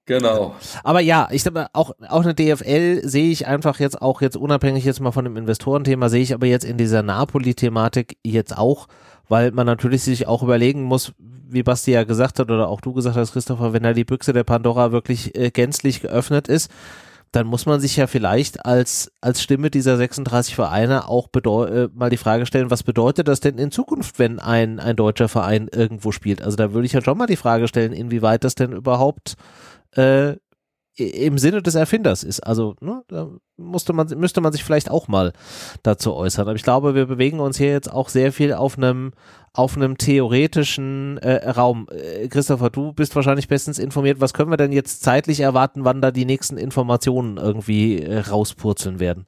Genau. 0.06 0.56
Aber 0.84 1.00
ja, 1.00 1.28
ich 1.32 1.42
glaube, 1.42 1.68
auch, 1.74 1.92
auch 2.08 2.24
eine 2.24 2.36
DFL 2.36 3.08
sehe 3.08 3.32
ich 3.32 3.48
einfach 3.48 3.80
jetzt 3.80 4.02
auch 4.02 4.22
jetzt 4.22 4.38
unabhängig 4.38 4.86
jetzt 4.86 5.00
mal 5.00 5.12
von 5.12 5.26
dem 5.26 5.36
Investorenthema, 5.36 6.10
sehe 6.10 6.22
ich 6.22 6.34
aber 6.34 6.46
jetzt 6.46 6.66
in 6.66 6.78
dieser 6.78 7.02
Napoli-Thematik 7.02 8.18
jetzt 8.24 8.56
auch, 8.56 8.88
weil 9.28 9.52
man 9.52 9.66
natürlich 9.66 10.04
sich 10.04 10.28
auch 10.28 10.44
überlegen 10.44 10.84
muss, 10.84 11.14
wie 11.48 11.64
Basti 11.64 11.92
ja 11.92 12.04
gesagt 12.04 12.40
hat 12.40 12.52
oder 12.52 12.68
auch 12.70 12.82
du 12.82 12.94
gesagt 12.94 13.16
hast, 13.16 13.34
Christopher, 13.34 13.74
wenn 13.74 13.84
da 13.84 13.94
die 13.94 14.06
Büchse 14.06 14.34
der 14.34 14.44
Pandora 14.44 14.92
wirklich 14.92 15.36
äh, 15.36 15.50
gänzlich 15.50 16.02
geöffnet 16.02 16.48
ist, 16.48 16.70
dann 17.32 17.48
muss 17.48 17.66
man 17.66 17.82
sich 17.82 17.98
ja 17.98 18.08
vielleicht 18.08 18.66
als, 18.66 19.12
als 19.20 19.42
Stimme 19.42 19.70
dieser 19.70 19.98
36 19.98 20.56
Vereine 20.56 21.10
auch 21.10 21.28
äh, 21.34 21.90
mal 21.94 22.10
die 22.10 22.18
Frage 22.18 22.46
stellen, 22.46 22.72
was 22.72 22.84
bedeutet 22.84 23.28
das 23.28 23.42
denn 23.42 23.58
in 23.58 23.72
Zukunft, 23.72 24.20
wenn 24.20 24.40
ein, 24.40 24.80
ein 24.80 24.96
deutscher 24.96 25.28
Verein 25.28 25.68
irgendwo 25.70 26.12
spielt? 26.12 26.42
Also 26.42 26.56
da 26.56 26.74
würde 26.74 26.86
ich 26.86 26.94
ja 26.94 27.02
schon 27.02 27.18
mal 27.18 27.28
die 27.28 27.36
Frage 27.36 27.68
stellen, 27.68 27.92
inwieweit 27.92 28.44
das 28.44 28.56
denn 28.56 28.72
überhaupt 28.72 29.36
äh, 29.96 30.36
im 30.98 31.38
Sinne 31.38 31.62
des 31.62 31.76
Erfinders 31.76 32.24
ist. 32.24 32.40
Also 32.40 32.76
ne, 32.80 33.04
da 33.10 33.30
musste 33.58 33.92
man, 33.92 34.08
müsste 34.18 34.40
man 34.40 34.54
sich 34.54 34.64
vielleicht 34.64 34.90
auch 34.90 35.08
mal 35.08 35.34
dazu 35.84 36.14
äußern. 36.14 36.48
Aber 36.48 36.56
ich 36.56 36.64
glaube, 36.64 36.96
wir 36.96 37.06
bewegen 37.06 37.40
uns 37.40 37.58
hier 37.58 37.72
jetzt 37.72 37.92
auch 37.92 38.10
sehr 38.10 38.32
viel 38.32 38.54
auf 38.54 38.78
einem 38.78 39.12
auf 39.52 39.78
einem 39.78 39.98
theoretischen 39.98 41.18
äh, 41.20 41.50
Raum. 41.50 41.88
Äh, 41.90 42.28
Christopher, 42.28 42.70
du 42.70 42.92
bist 42.92 43.16
wahrscheinlich 43.16 43.48
bestens 43.48 43.80
informiert. 43.80 44.20
Was 44.20 44.34
können 44.34 44.52
wir 44.52 44.58
denn 44.58 44.74
jetzt 44.74 45.02
zeitlich 45.02 45.40
erwarten, 45.40 45.86
wann 45.86 46.02
da 46.02 46.12
die 46.12 46.26
nächsten 46.26 46.58
Informationen 46.58 47.38
irgendwie 47.38 48.02
äh, 48.02 48.20
rauspurzeln 48.20 49.00
werden? 49.00 49.26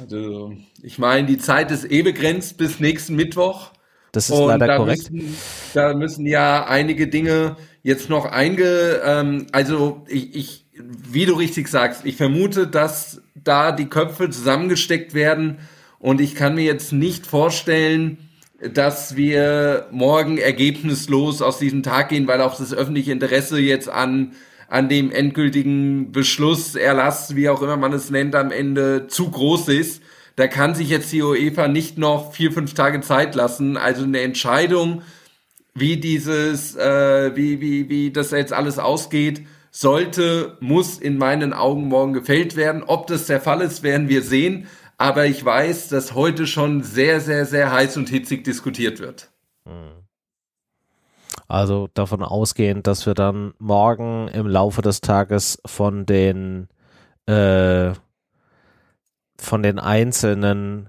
Also, 0.00 0.52
ich 0.82 0.98
meine, 0.98 1.26
die 1.26 1.38
Zeit 1.38 1.70
ist 1.70 1.90
eh 1.90 2.02
begrenzt 2.02 2.58
bis 2.58 2.80
nächsten 2.80 3.14
Mittwoch. 3.14 3.70
Das 4.12 4.30
ist 4.30 4.36
Und 4.36 4.48
leider 4.48 4.66
da 4.66 4.76
korrekt. 4.76 5.10
Müssen, 5.10 5.36
da 5.74 5.94
müssen 5.94 6.26
ja 6.26 6.66
einige 6.66 7.08
Dinge 7.08 7.56
jetzt 7.82 8.08
noch 8.08 8.24
einge, 8.24 9.00
ähm, 9.04 9.46
also 9.52 10.04
ich, 10.08 10.34
ich, 10.34 10.66
wie 10.74 11.26
du 11.26 11.34
richtig 11.34 11.68
sagst, 11.68 12.04
ich 12.04 12.16
vermute, 12.16 12.66
dass 12.66 13.22
da 13.34 13.72
die 13.72 13.86
Köpfe 13.86 14.30
zusammengesteckt 14.30 15.14
werden 15.14 15.58
und 15.98 16.20
ich 16.20 16.34
kann 16.34 16.54
mir 16.54 16.64
jetzt 16.64 16.92
nicht 16.92 17.26
vorstellen, 17.26 18.18
dass 18.60 19.16
wir 19.16 19.86
morgen 19.90 20.38
ergebnislos 20.38 21.42
aus 21.42 21.58
diesem 21.58 21.82
Tag 21.82 22.08
gehen, 22.08 22.26
weil 22.26 22.40
auch 22.40 22.56
das 22.56 22.72
öffentliche 22.72 23.12
Interesse 23.12 23.58
jetzt 23.58 23.88
an, 23.88 24.32
an 24.68 24.88
dem 24.88 25.12
endgültigen 25.12 26.10
Beschluss, 26.12 26.74
Erlass, 26.74 27.36
wie 27.36 27.48
auch 27.48 27.62
immer 27.62 27.76
man 27.76 27.92
es 27.92 28.10
nennt, 28.10 28.34
am 28.34 28.50
Ende 28.50 29.06
zu 29.08 29.30
groß 29.30 29.68
ist. 29.68 30.02
Da 30.36 30.48
kann 30.48 30.74
sich 30.74 30.90
jetzt 30.90 31.10
die 31.12 31.22
UEFA 31.22 31.66
nicht 31.66 31.96
noch 31.96 32.32
vier, 32.32 32.52
fünf 32.52 32.74
Tage 32.74 33.00
Zeit 33.00 33.34
lassen. 33.34 33.76
Also 33.78 34.04
eine 34.04 34.20
Entscheidung, 34.20 35.02
wie 35.74 35.96
dieses, 35.96 36.76
äh, 36.76 37.34
wie, 37.34 37.60
wie, 37.60 37.88
wie 37.88 38.12
das 38.12 38.30
jetzt 38.30 38.52
alles 38.52 38.78
ausgeht, 38.78 39.46
sollte, 39.70 40.56
muss 40.60 40.98
in 40.98 41.18
meinen 41.18 41.52
Augen 41.52 41.88
morgen 41.88 42.12
gefällt 42.12 42.54
werden. 42.54 42.82
Ob 42.82 43.06
das 43.06 43.26
der 43.26 43.40
Fall 43.40 43.62
ist, 43.62 43.82
werden 43.82 44.08
wir 44.08 44.22
sehen. 44.22 44.68
Aber 44.98 45.26
ich 45.26 45.44
weiß, 45.44 45.88
dass 45.88 46.14
heute 46.14 46.46
schon 46.46 46.82
sehr, 46.82 47.20
sehr, 47.20 47.46
sehr 47.46 47.72
heiß 47.72 47.96
und 47.96 48.08
hitzig 48.08 48.44
diskutiert 48.44 49.00
wird. 49.00 49.30
Also 51.48 51.88
davon 51.94 52.22
ausgehend, 52.22 52.86
dass 52.86 53.06
wir 53.06 53.14
dann 53.14 53.54
morgen 53.58 54.28
im 54.28 54.46
Laufe 54.46 54.82
des 54.82 55.00
Tages 55.00 55.60
von 55.64 56.06
den 56.06 56.68
äh, 57.26 57.92
von 59.38 59.62
den 59.62 59.78
einzelnen 59.78 60.88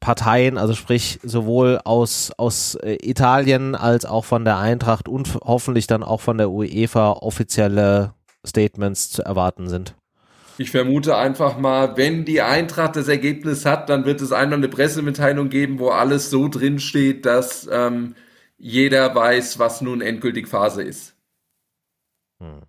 Parteien, 0.00 0.58
also 0.58 0.74
sprich 0.74 1.18
sowohl 1.22 1.80
aus, 1.84 2.30
aus 2.36 2.74
äh, 2.74 2.98
Italien 3.02 3.74
als 3.74 4.04
auch 4.04 4.26
von 4.26 4.44
der 4.44 4.58
Eintracht 4.58 5.08
und 5.08 5.38
hoffentlich 5.42 5.86
dann 5.86 6.02
auch 6.02 6.20
von 6.20 6.36
der 6.36 6.50
UEFA 6.50 7.12
offizielle 7.12 8.12
Statements 8.46 9.10
zu 9.10 9.22
erwarten 9.22 9.68
sind. 9.68 9.94
Ich 10.58 10.70
vermute 10.70 11.16
einfach 11.16 11.58
mal, 11.58 11.96
wenn 11.96 12.24
die 12.24 12.42
Eintracht 12.42 12.96
das 12.96 13.08
Ergebnis 13.08 13.64
hat, 13.64 13.88
dann 13.88 14.04
wird 14.04 14.20
es 14.20 14.30
einmal 14.30 14.58
eine 14.58 14.68
Pressemitteilung 14.68 15.48
geben, 15.48 15.78
wo 15.78 15.88
alles 15.88 16.30
so 16.30 16.48
drin 16.48 16.78
steht, 16.78 17.24
dass 17.26 17.66
ähm, 17.72 18.14
jeder 18.58 19.14
weiß, 19.14 19.58
was 19.58 19.80
nun 19.80 20.00
endgültig 20.00 20.48
Phase 20.48 20.82
ist. 20.82 21.16
Hm. 22.40 22.62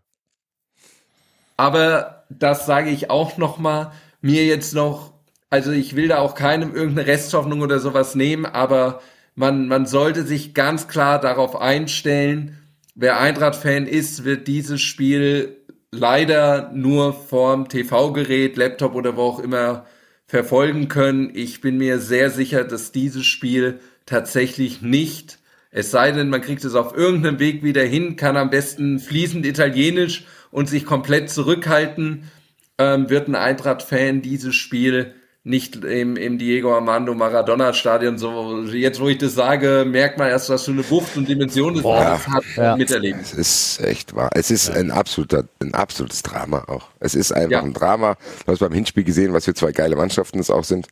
Aber 1.58 2.26
das 2.30 2.66
sage 2.66 2.90
ich 2.90 3.10
auch 3.10 3.38
noch 3.38 3.58
mal, 3.58 3.92
mir 4.26 4.44
jetzt 4.44 4.74
noch, 4.74 5.14
also 5.52 5.72
ich 5.72 5.96
will 5.96 6.08
da 6.08 6.18
auch 6.18 6.34
keinem 6.34 6.74
irgendeine 6.74 7.08
Resthoffnung 7.08 7.62
oder 7.62 7.80
sowas 7.80 8.16
nehmen, 8.16 8.48
aber 8.48 9.02
man, 9.36 9.68
man 9.68 9.86
sollte 9.86 10.24
sich 10.24 10.56
ganz 10.56 10.88
klar 10.88 11.22
darauf 11.22 11.56
einstellen, 11.56 12.58
wer 12.96 13.20
Eintracht-Fan 13.20 13.86
ist, 13.86 14.26
wird 14.26 14.48
dieses 14.48 14.82
Spiel 14.82 15.58
leider 15.92 16.72
nur 16.74 17.14
vorm 17.14 17.70
TV-Gerät, 17.70 18.58
Laptop 18.58 18.96
oder 18.96 19.16
wo 19.16 19.22
auch 19.22 19.40
immer 19.40 19.86
verfolgen 20.26 20.88
können. 20.88 21.30
Ich 21.36 21.62
bin 21.62 21.78
mir 21.78 22.00
sehr 22.00 22.32
sicher, 22.32 22.64
dass 22.64 22.92
dieses 22.92 23.28
Spiel 23.28 23.80
tatsächlich 24.08 24.82
nicht, 24.82 25.38
es 25.70 25.92
sei 25.92 26.12
denn, 26.12 26.30
man 26.30 26.42
kriegt 26.42 26.66
es 26.66 26.74
auf 26.74 26.98
irgendeinem 26.98 27.38
Weg 27.38 27.62
wieder 27.62 27.84
hin, 27.84 28.16
kann 28.16 28.38
am 28.38 28.50
besten 28.50 28.98
fließend 28.98 29.46
Italienisch 29.46 30.26
und 30.50 30.68
sich 30.68 30.84
komplett 30.84 31.30
zurückhalten 31.30 32.32
ähm, 32.78 33.10
wird 33.10 33.28
ein 33.28 33.36
Eintracht-Fan 33.36 34.22
dieses 34.22 34.56
Spiel 34.56 35.14
nicht 35.46 35.76
im, 35.86 36.18
im 36.18 36.40
Diego 36.40 36.74
Armando 36.74 37.14
Maradona 37.14 37.72
Stadion 37.72 38.18
so, 38.18 38.64
jetzt 38.64 39.00
wo 39.00 39.08
ich 39.08 39.20
das 39.20 39.36
sage, 39.36 39.86
merkt 39.88 40.18
man 40.18 40.28
erst, 40.28 40.50
was 40.50 40.64
für 40.64 40.72
eine 40.72 40.90
Wucht 40.90 41.16
und 41.18 41.30
Dimension 41.30 41.76
das 41.76 41.84
Boah, 41.84 42.20
hat, 42.28 42.44
ja. 42.58 42.76
miterleben. 42.76 43.22
Es 43.22 43.34
ist 43.34 43.80
echt 43.82 44.16
wahr. 44.16 44.32
Es 44.34 44.50
ist 44.50 44.70
ja. 44.70 44.74
ein 44.74 44.90
absoluter, 44.90 45.44
ein 45.62 45.76
absolutes 45.76 46.24
Drama 46.24 46.64
auch. 46.68 46.88
Es 47.00 47.14
ist 47.14 47.32
einfach 47.32 47.52
ja. 47.52 47.62
ein 47.62 47.74
Drama. 47.74 48.18
Du 48.46 48.52
hast 48.52 48.60
beim 48.60 48.74
Hinspiel 48.74 49.04
gesehen, 49.04 49.34
was 49.34 49.46
für 49.46 49.54
zwei 49.54 49.72
geile 49.72 49.96
Mannschaften 49.96 50.40
es 50.40 50.50
auch 50.50 50.64
sind. 50.64 50.88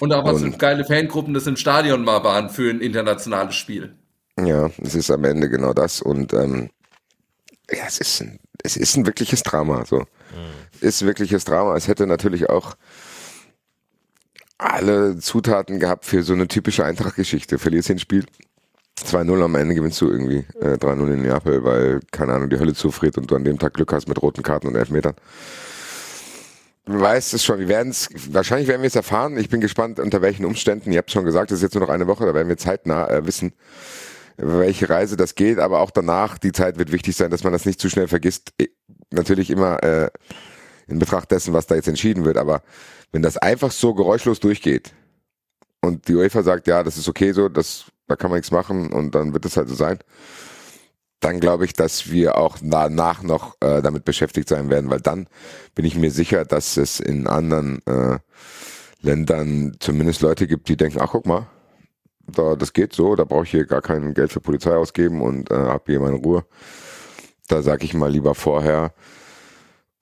Und 0.00 0.14
auch 0.14 0.24
was 0.24 0.42
und, 0.42 0.52
für 0.52 0.58
geile 0.58 0.86
Fangruppen 0.86 1.34
das 1.34 1.46
im 1.46 1.56
Stadion 1.56 2.04
mal 2.04 2.24
waren 2.24 2.48
für 2.48 2.70
ein 2.70 2.80
internationales 2.80 3.54
Spiel. 3.54 3.94
Ja, 4.42 4.70
es 4.82 4.94
ist 4.94 5.10
am 5.10 5.24
Ende 5.24 5.50
genau 5.50 5.74
das 5.74 6.00
und 6.00 6.32
ähm, 6.32 6.70
ja, 7.70 7.84
es 7.86 7.98
ist 7.98 8.20
ein, 8.20 8.38
es 8.62 8.76
ist 8.76 8.96
ein 8.96 9.06
wirkliches 9.06 9.42
Drama. 9.42 9.84
So. 9.86 10.04
Ist 10.80 11.04
wirkliches 11.04 11.44
Drama. 11.44 11.76
Es 11.76 11.88
hätte 11.88 12.06
natürlich 12.06 12.50
auch 12.50 12.76
alle 14.58 15.18
Zutaten 15.18 15.80
gehabt 15.80 16.04
für 16.04 16.22
so 16.22 16.32
eine 16.32 16.48
typische 16.48 16.84
Eintracht-Geschichte. 16.84 17.58
Verlierst 17.58 17.88
den 17.88 17.98
Spiel 17.98 18.24
2-0 19.02 19.42
am 19.42 19.54
Ende 19.56 19.74
gewinnst 19.74 20.00
du 20.00 20.08
irgendwie 20.08 20.46
äh, 20.60 20.76
3-0 20.76 21.12
in 21.12 21.22
Neapel, 21.22 21.64
weil, 21.64 22.00
keine 22.12 22.34
Ahnung, 22.34 22.48
die 22.48 22.58
Hölle 22.58 22.74
zufriert 22.74 23.18
und 23.18 23.30
du 23.30 23.36
an 23.36 23.44
dem 23.44 23.58
Tag 23.58 23.74
Glück 23.74 23.92
hast 23.92 24.08
mit 24.08 24.22
roten 24.22 24.42
Karten 24.42 24.68
und 24.68 24.76
Elfmetern. 24.76 25.14
Du 26.86 27.00
weißt 27.00 27.34
es 27.34 27.42
schon, 27.42 27.58
wir 27.58 27.68
werden 27.68 27.90
es, 27.90 28.08
wahrscheinlich 28.30 28.68
werden 28.68 28.82
wir 28.82 28.88
es 28.88 28.94
erfahren. 28.94 29.38
Ich 29.38 29.48
bin 29.48 29.60
gespannt, 29.60 29.98
unter 29.98 30.20
welchen 30.20 30.44
Umständen. 30.44 30.92
Ihr 30.92 30.98
habt 30.98 31.10
schon 31.10 31.24
gesagt, 31.24 31.50
es 31.50 31.58
ist 31.58 31.62
jetzt 31.62 31.74
nur 31.74 31.82
noch 31.82 31.92
eine 31.92 32.06
Woche, 32.06 32.26
da 32.26 32.34
werden 32.34 32.48
wir 32.48 32.58
zeitnah 32.58 33.08
äh, 33.08 33.26
wissen, 33.26 33.52
welche 34.36 34.88
Reise 34.88 35.16
das 35.16 35.34
geht, 35.34 35.58
aber 35.58 35.80
auch 35.80 35.90
danach, 35.90 36.38
die 36.38 36.52
Zeit 36.52 36.78
wird 36.78 36.92
wichtig 36.92 37.16
sein, 37.16 37.30
dass 37.30 37.44
man 37.44 37.52
das 37.52 37.66
nicht 37.66 37.80
zu 37.80 37.88
schnell 37.88 38.08
vergisst. 38.08 38.52
Natürlich 39.10 39.50
immer 39.50 39.82
äh, 39.82 40.10
in 40.86 40.98
Betracht 40.98 41.30
dessen, 41.30 41.54
was 41.54 41.66
da 41.66 41.74
jetzt 41.74 41.88
entschieden 41.88 42.24
wird, 42.24 42.36
aber 42.36 42.62
wenn 43.12 43.22
das 43.22 43.36
einfach 43.36 43.70
so 43.70 43.94
geräuschlos 43.94 44.40
durchgeht 44.40 44.92
und 45.82 46.08
die 46.08 46.14
UEFA 46.14 46.42
sagt, 46.42 46.66
ja, 46.66 46.82
das 46.82 46.96
ist 46.96 47.08
okay 47.08 47.32
so, 47.32 47.48
das, 47.48 47.86
da 48.06 48.16
kann 48.16 48.30
man 48.30 48.38
nichts 48.38 48.50
machen 48.50 48.92
und 48.92 49.14
dann 49.14 49.32
wird 49.32 49.44
es 49.44 49.56
halt 49.56 49.68
so 49.68 49.74
sein, 49.74 49.98
dann 51.20 51.40
glaube 51.40 51.64
ich, 51.64 51.72
dass 51.72 52.10
wir 52.10 52.36
auch 52.36 52.58
danach 52.60 53.22
noch 53.22 53.56
äh, 53.60 53.80
damit 53.80 54.04
beschäftigt 54.04 54.48
sein 54.48 54.68
werden, 54.68 54.90
weil 54.90 55.00
dann 55.00 55.28
bin 55.74 55.84
ich 55.84 55.96
mir 55.96 56.10
sicher, 56.10 56.44
dass 56.44 56.76
es 56.76 57.00
in 57.00 57.26
anderen 57.26 57.80
äh, 57.86 58.18
Ländern 59.00 59.76
zumindest 59.80 60.20
Leute 60.20 60.46
gibt, 60.46 60.68
die 60.68 60.76
denken, 60.76 60.98
ach 61.00 61.10
guck 61.12 61.26
mal, 61.26 61.46
da 62.26 62.56
das 62.56 62.72
geht 62.72 62.92
so, 62.92 63.14
da 63.14 63.24
brauche 63.24 63.44
ich 63.44 63.50
hier 63.50 63.66
gar 63.66 63.82
kein 63.82 64.14
Geld 64.14 64.32
für 64.32 64.40
Polizei 64.40 64.74
ausgeben 64.74 65.20
und 65.22 65.50
äh, 65.50 65.54
habe 65.54 65.84
hier 65.86 66.00
meine 66.00 66.16
Ruhe. 66.16 66.44
Da 67.48 67.62
sage 67.62 67.84
ich 67.84 67.94
mal 67.94 68.10
lieber 68.10 68.34
vorher, 68.34 68.92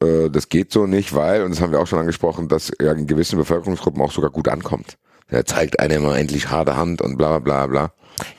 äh, 0.02 0.30
das 0.30 0.48
geht 0.48 0.72
so 0.72 0.86
nicht, 0.86 1.14
weil, 1.14 1.42
und 1.42 1.50
das 1.50 1.60
haben 1.60 1.72
wir 1.72 1.80
auch 1.80 1.86
schon 1.86 1.98
angesprochen, 1.98 2.48
dass 2.48 2.70
er 2.70 2.92
in 2.92 3.06
gewissen 3.06 3.38
Bevölkerungsgruppen 3.38 4.02
auch 4.02 4.12
sogar 4.12 4.30
gut 4.30 4.48
ankommt. 4.48 4.96
Er 5.28 5.46
zeigt 5.46 5.80
einem 5.80 6.04
immer 6.04 6.18
endlich 6.18 6.50
harte 6.50 6.76
Hand 6.76 7.00
und 7.00 7.16
bla 7.16 7.38
bla 7.38 7.66
bla. 7.66 7.92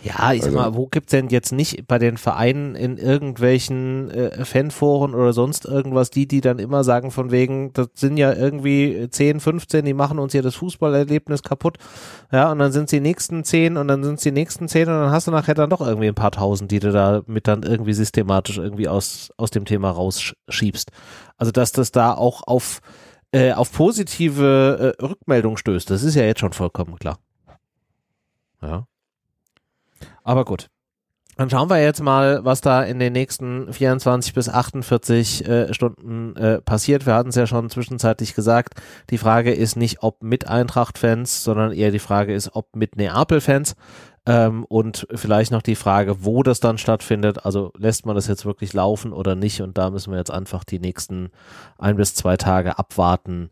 Ja, 0.03 0.33
ich 0.33 0.43
also, 0.43 0.51
sag 0.51 0.53
mal, 0.53 0.75
wo 0.75 0.87
gibt's 0.87 1.11
denn 1.11 1.29
jetzt 1.29 1.51
nicht 1.51 1.87
bei 1.87 1.97
den 1.97 2.17
Vereinen 2.17 2.75
in 2.75 2.97
irgendwelchen 2.97 4.11
äh, 4.11 4.45
Fanforen 4.45 5.15
oder 5.15 5.33
sonst 5.33 5.65
irgendwas, 5.65 6.09
die, 6.09 6.27
die 6.27 6.41
dann 6.41 6.59
immer 6.59 6.83
sagen 6.83 7.11
von 7.11 7.31
wegen, 7.31 7.71
das 7.73 7.87
sind 7.93 8.17
ja 8.17 8.33
irgendwie 8.33 9.07
10, 9.09 9.39
15, 9.39 9.85
die 9.85 9.93
machen 9.93 10.19
uns 10.19 10.33
hier 10.33 10.41
das 10.41 10.55
Fußballerlebnis 10.55 11.43
kaputt. 11.43 11.77
Ja, 12.31 12.51
und 12.51 12.59
dann 12.59 12.71
sind 12.71 12.89
sie 12.89 12.97
die 12.97 13.01
nächsten 13.01 13.43
10 13.43 13.77
und 13.77 13.87
dann 13.87 14.03
sind 14.03 14.19
sie 14.19 14.29
die 14.29 14.39
nächsten 14.39 14.67
10 14.67 14.87
und 14.87 14.93
dann 14.93 15.11
hast 15.11 15.27
du 15.27 15.31
nachher 15.31 15.55
dann 15.55 15.69
doch 15.69 15.81
irgendwie 15.81 16.07
ein 16.07 16.15
paar 16.15 16.31
tausend, 16.31 16.71
die 16.71 16.79
du 16.79 16.91
da 16.91 17.21
mit 17.27 17.47
dann 17.47 17.63
irgendwie 17.63 17.93
systematisch 17.93 18.57
irgendwie 18.57 18.87
aus, 18.87 19.31
aus 19.37 19.51
dem 19.51 19.65
Thema 19.65 19.91
rausschiebst. 19.91 20.91
Also, 21.37 21.51
dass 21.51 21.71
das 21.71 21.91
da 21.91 22.13
auch 22.13 22.43
auf, 22.45 22.79
äh, 23.31 23.53
auf 23.53 23.71
positive 23.71 24.95
äh, 24.99 25.03
Rückmeldung 25.03 25.57
stößt, 25.57 25.89
das 25.89 26.03
ist 26.03 26.15
ja 26.15 26.23
jetzt 26.23 26.39
schon 26.39 26.53
vollkommen 26.53 26.97
klar. 26.99 27.19
Ja. 28.61 28.87
Aber 30.23 30.45
gut. 30.45 30.69
Dann 31.35 31.49
schauen 31.49 31.69
wir 31.69 31.81
jetzt 31.81 32.01
mal, 32.01 32.45
was 32.45 32.61
da 32.61 32.83
in 32.83 32.99
den 32.99 33.13
nächsten 33.13 33.73
24 33.73 34.35
bis 34.35 34.49
48 34.49 35.47
äh, 35.47 35.73
Stunden 35.73 36.35
äh, 36.35 36.61
passiert. 36.61 37.07
Wir 37.07 37.15
hatten 37.15 37.29
es 37.29 37.35
ja 37.35 37.47
schon 37.47 37.71
zwischenzeitlich 37.71 38.35
gesagt. 38.35 38.79
Die 39.09 39.17
Frage 39.17 39.51
ist 39.51 39.75
nicht, 39.75 40.03
ob 40.03 40.21
mit 40.21 40.47
Eintracht-Fans, 40.47 41.43
sondern 41.43 41.71
eher 41.71 41.89
die 41.89 41.97
Frage 41.97 42.35
ist, 42.35 42.51
ob 42.53 42.75
mit 42.75 42.97
Neapel-Fans. 42.97 43.75
Ähm, 44.27 44.63
und 44.65 45.07
vielleicht 45.13 45.51
noch 45.51 45.63
die 45.63 45.75
Frage, 45.75 46.23
wo 46.23 46.43
das 46.43 46.59
dann 46.59 46.77
stattfindet. 46.77 47.45
Also 47.45 47.73
lässt 47.77 48.05
man 48.05 48.15
das 48.15 48.27
jetzt 48.27 48.45
wirklich 48.45 48.73
laufen 48.73 49.11
oder 49.11 49.33
nicht? 49.33 49.61
Und 49.61 49.77
da 49.79 49.89
müssen 49.89 50.11
wir 50.11 50.19
jetzt 50.19 50.31
einfach 50.31 50.63
die 50.63 50.79
nächsten 50.79 51.31
ein 51.79 51.95
bis 51.95 52.13
zwei 52.13 52.37
Tage 52.37 52.77
abwarten, 52.77 53.49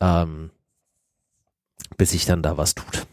ähm, 0.00 0.50
bis 1.96 2.10
sich 2.10 2.26
dann 2.26 2.42
da 2.42 2.58
was 2.58 2.74
tut. 2.74 3.06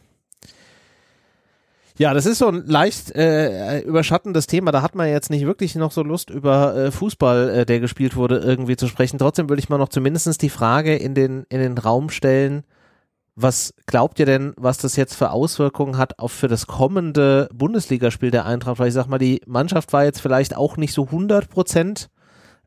Ja, 1.97 2.13
das 2.13 2.25
ist 2.25 2.39
so 2.39 2.47
ein 2.47 2.65
leicht 2.65 3.11
äh, 3.15 3.79
überschattendes 3.81 4.47
Thema. 4.47 4.71
Da 4.71 4.81
hat 4.81 4.95
man 4.95 5.09
jetzt 5.09 5.29
nicht 5.29 5.45
wirklich 5.45 5.75
noch 5.75 5.91
so 5.91 6.03
Lust, 6.03 6.29
über 6.29 6.75
äh, 6.75 6.91
Fußball, 6.91 7.49
äh, 7.49 7.65
der 7.65 7.79
gespielt 7.79 8.15
wurde, 8.15 8.37
irgendwie 8.37 8.75
zu 8.75 8.87
sprechen. 8.87 9.19
Trotzdem 9.19 9.49
würde 9.49 9.61
ich 9.61 9.69
mal 9.69 9.77
noch 9.77 9.89
zumindest 9.89 10.41
die 10.41 10.49
Frage 10.49 10.95
in 10.95 11.13
den, 11.15 11.45
in 11.49 11.59
den 11.59 11.77
Raum 11.77 12.09
stellen, 12.09 12.63
was 13.35 13.73
glaubt 13.85 14.19
ihr 14.19 14.25
denn, 14.25 14.53
was 14.57 14.77
das 14.77 14.95
jetzt 14.95 15.15
für 15.15 15.31
Auswirkungen 15.31 15.97
hat 15.97 16.19
auf 16.19 16.31
für 16.31 16.47
das 16.47 16.67
kommende 16.67 17.49
Bundesligaspiel 17.53 18.29
der 18.29 18.45
Eintracht? 18.45 18.79
Weil 18.79 18.89
ich 18.89 18.93
sag 18.93 19.07
mal, 19.07 19.17
die 19.17 19.41
Mannschaft 19.45 19.93
war 19.93 20.03
jetzt 20.03 20.21
vielleicht 20.21 20.55
auch 20.55 20.77
nicht 20.77 20.93
so 20.93 21.05
100 21.05 21.49
Prozent 21.49 22.09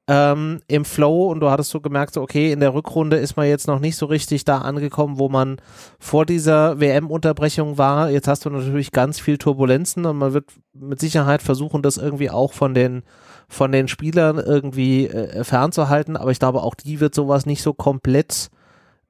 ähm, 0.07 0.61
im 0.69 0.85
Flow 0.85 1.31
und 1.31 1.41
du 1.41 1.51
hattest 1.51 1.71
so 1.71 1.81
gemerkt, 1.81 2.15
so, 2.15 2.23
okay, 2.23 2.53
in 2.53 2.61
der 2.61 2.75
Rückrunde 2.75 3.17
ist 3.17 3.37
man 3.37 3.47
jetzt 3.47 3.67
noch 3.67 3.79
nicht 3.79 3.97
so 3.97 4.07
richtig 4.07 4.45
da 4.45 4.59
angekommen, 4.59 5.19
wo 5.19 5.29
man 5.29 5.57
vor 5.99 6.27
dieser 6.27 6.79
WM-Unterbrechung 6.79 7.79
war. 7.79 8.11
Jetzt 8.11 8.29
hast 8.29 8.45
du 8.45 8.51
natürlich 8.51 8.93
ganz 8.93 9.19
viel 9.19 9.39
Turbulenzen 9.39 10.05
und 10.05 10.19
man 10.19 10.35
wird 10.35 10.51
mit 10.75 11.01
Sicherheit 11.01 11.41
versuchen, 11.43 11.83
das 11.83 11.97
irgendwie 11.97 12.31
auch 12.31 12.53
von 12.53 12.75
den 12.75 13.03
von 13.49 13.73
den 13.73 13.89
Spielern 13.89 14.39
irgendwie 14.39 15.07
äh, 15.07 15.45
fernzuhalten, 15.45 16.17
aber 16.17 16.31
ich 16.31 16.39
glaube, 16.39 16.63
auch 16.63 16.75
die 16.75 17.01
wird 17.01 17.15
sowas 17.15 17.47
nicht 17.47 17.63
so 17.63 17.75
komplett 17.75 18.51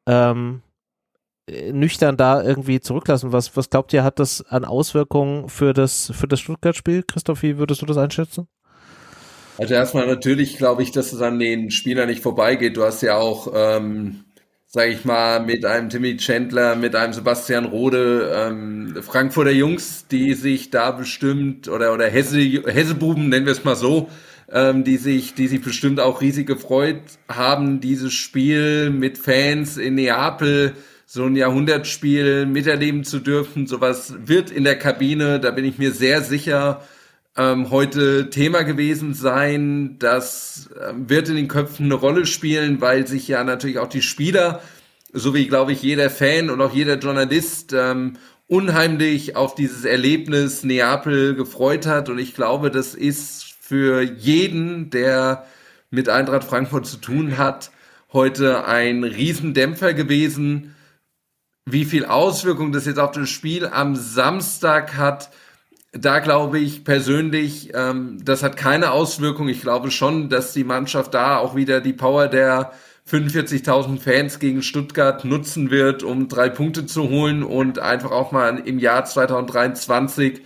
ähm, 0.07 0.63
äh, 1.47 1.73
nüchtern 1.73 2.17
da 2.17 2.43
irgendwie 2.43 2.81
zurücklassen. 2.81 3.33
Was, 3.33 3.57
was 3.57 3.71
glaubt 3.71 3.93
ihr, 3.93 4.05
hat 4.05 4.19
das 4.19 4.43
an 4.43 4.65
Auswirkungen 4.65 5.49
für 5.49 5.73
das, 5.73 6.13
für 6.15 6.29
das 6.29 6.41
Stuttgart-Spiel? 6.41 7.05
Christoph, 7.05 7.43
wie 7.43 7.59
würdest 7.59 7.83
du 7.83 7.87
das 7.87 7.97
einschätzen? 7.97 8.49
Also 9.59 9.75
erstmal 9.75 10.07
natürlich 10.07 10.57
glaube 10.57 10.83
ich, 10.83 10.91
dass 10.91 11.13
es 11.13 11.21
an 11.21 11.39
den 11.39 11.71
Spielern 11.71 12.09
nicht 12.09 12.23
vorbeigeht. 12.23 12.77
Du 12.77 12.83
hast 12.85 13.03
ja 13.03 13.17
auch, 13.17 13.53
ähm, 13.55 14.25
sage 14.67 14.91
ich 14.91 15.05
mal, 15.05 15.41
mit 15.45 15.65
einem 15.65 15.89
Timmy 15.91 16.17
Chandler, 16.17 16.75
mit 16.75 16.97
einem 16.97 17.13
Sebastian 17.13 17.65
Rode, 17.65 18.33
ähm, 18.35 18.97
Frankfurter 19.03 19.53
Jungs, 19.53 20.07
die 20.09 20.35
sich 20.35 20.71
da 20.71 20.91
bestimmt 20.91 21.69
oder 21.69 21.93
oder 21.95 22.09
Hesse, 22.09 22.39
Hessebuben 22.41 23.29
nennen 23.29 23.47
wir 23.47 23.53
es 23.53 23.63
mal 23.65 23.77
so, 23.77 24.09
ähm, 24.51 24.83
die 24.83 24.97
sich, 24.97 25.35
die 25.35 25.47
sich 25.47 25.63
bestimmt 25.63 26.01
auch 26.01 26.21
riesig 26.21 26.47
gefreut 26.49 27.03
haben, 27.29 27.81
dieses 27.81 28.13
Spiel 28.13 28.91
mit 28.91 29.19
Fans 29.19 29.77
in 29.77 29.95
Neapel 29.95 30.75
so 31.07 31.25
ein 31.27 31.37
Jahrhundertspiel 31.37 32.47
miterleben 32.47 33.05
zu 33.05 33.21
dürfen. 33.21 33.67
Sowas 33.69 34.15
wird 34.27 34.51
in 34.51 34.65
der 34.65 34.77
Kabine, 34.79 35.39
da 35.39 35.53
bin 35.53 35.65
ich 35.65 35.79
mir 35.79 35.93
sehr 35.93 36.23
sicher, 36.23 36.83
ähm, 37.37 37.71
heute 37.71 38.31
Thema 38.31 38.63
gewesen 38.63 39.15
sein. 39.15 39.97
Das 39.99 40.71
ähm, 40.89 41.09
wird 41.09 41.29
in 41.29 41.37
den 41.37 41.49
Köpfen 41.49 41.87
eine 41.87 41.95
Rolle 41.95 42.27
spielen, 42.27 42.81
weil 42.81 43.07
sich 43.07 43.29
ja 43.29 43.45
natürlich 43.45 43.79
auch 43.79 43.89
die 43.89 44.03
Spieler, 44.03 44.61
so 45.13 45.35
wie 45.35 45.47
glaube 45.47 45.73
ich 45.73 45.83
jeder 45.83 46.11
Fan 46.11 46.51
und 46.51 46.61
auch 46.61 46.73
jeder 46.73 46.99
Journalist, 46.99 47.73
ähm, 47.73 48.15
unheimlich 48.47 49.37
auf 49.37 49.55
dieses 49.55 49.85
Erlebnis 49.85 50.65
Neapel 50.65 51.35
gefreut 51.35 51.87
hat. 51.87 52.09
Und 52.09 52.19
ich 52.19 52.35
glaube, 52.35 52.71
das 52.71 52.95
ist 52.95 53.45
für 53.61 54.03
jeden, 54.03 54.91
der 54.91 55.47
mit 55.91 56.09
Eintracht 56.09 56.45
Frankfurt 56.45 56.87
zu 56.87 56.99
tun 56.99 57.39
hat, 57.39 57.71
heute 58.13 58.67
ein 58.67 59.03
Riesendämpfer 59.03 59.95
gewesen. 59.95 60.75
Wie 61.65 61.85
viel 61.85 62.05
Auswirkung 62.05 62.73
das 62.73 62.85
jetzt 62.85 62.99
auf 62.99 63.13
das 63.13 63.31
Spiel 63.31 63.67
am 63.67 63.97
Samstag 63.97 64.97
hat, 64.97 65.31
da 65.97 66.19
glaube 66.19 66.59
ich 66.59 66.85
persönlich, 66.85 67.73
ähm, 67.75 68.19
das 68.25 68.43
hat 68.43 68.57
keine 68.57 68.91
Auswirkung. 68.91 69.49
Ich 69.49 69.61
glaube 69.61 69.91
schon, 69.91 70.29
dass 70.29 70.53
die 70.53 70.65
Mannschaft 70.65 71.15
da 71.15 71.39
auch 71.39 71.55
wieder 71.55 71.81
die 71.81 71.93
Power 71.93 72.29
der 72.29 72.73
45.000 73.09 74.01
Fans 74.01 74.39
gegen 74.39 74.63
Stuttgart 74.63 75.25
nutzen 75.25 75.71
wird, 75.71 76.03
um 76.03 76.29
drei 76.29 76.49
Punkte 76.49 76.87
zu 76.87 77.09
holen 77.11 77.43
und 77.43 77.79
einfach 77.79 78.11
auch 78.11 78.33
mal 78.33 78.59
im 78.59 78.79
Jahr 78.79 79.05
2023 79.05 80.43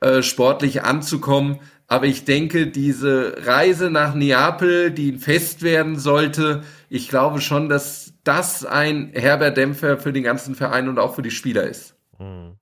äh, 0.00 0.22
sportlich 0.22 0.82
anzukommen. 0.84 1.58
Aber 1.86 2.06
ich 2.06 2.24
denke, 2.24 2.66
diese 2.66 3.34
Reise 3.44 3.90
nach 3.90 4.14
Neapel, 4.14 4.90
die 4.90 5.12
ein 5.12 5.18
Fest 5.18 5.62
werden 5.62 5.98
sollte, 5.98 6.62
ich 6.88 7.08
glaube 7.08 7.40
schon, 7.40 7.68
dass 7.68 8.12
das 8.24 8.64
ein 8.64 9.10
herber 9.14 9.50
Dämpfer 9.50 9.98
für 9.98 10.12
den 10.12 10.22
ganzen 10.22 10.54
Verein 10.54 10.88
und 10.88 10.98
auch 10.98 11.14
für 11.14 11.22
die 11.22 11.30
Spieler 11.30 11.64
ist. 11.64 11.96
Mhm. 12.18 12.58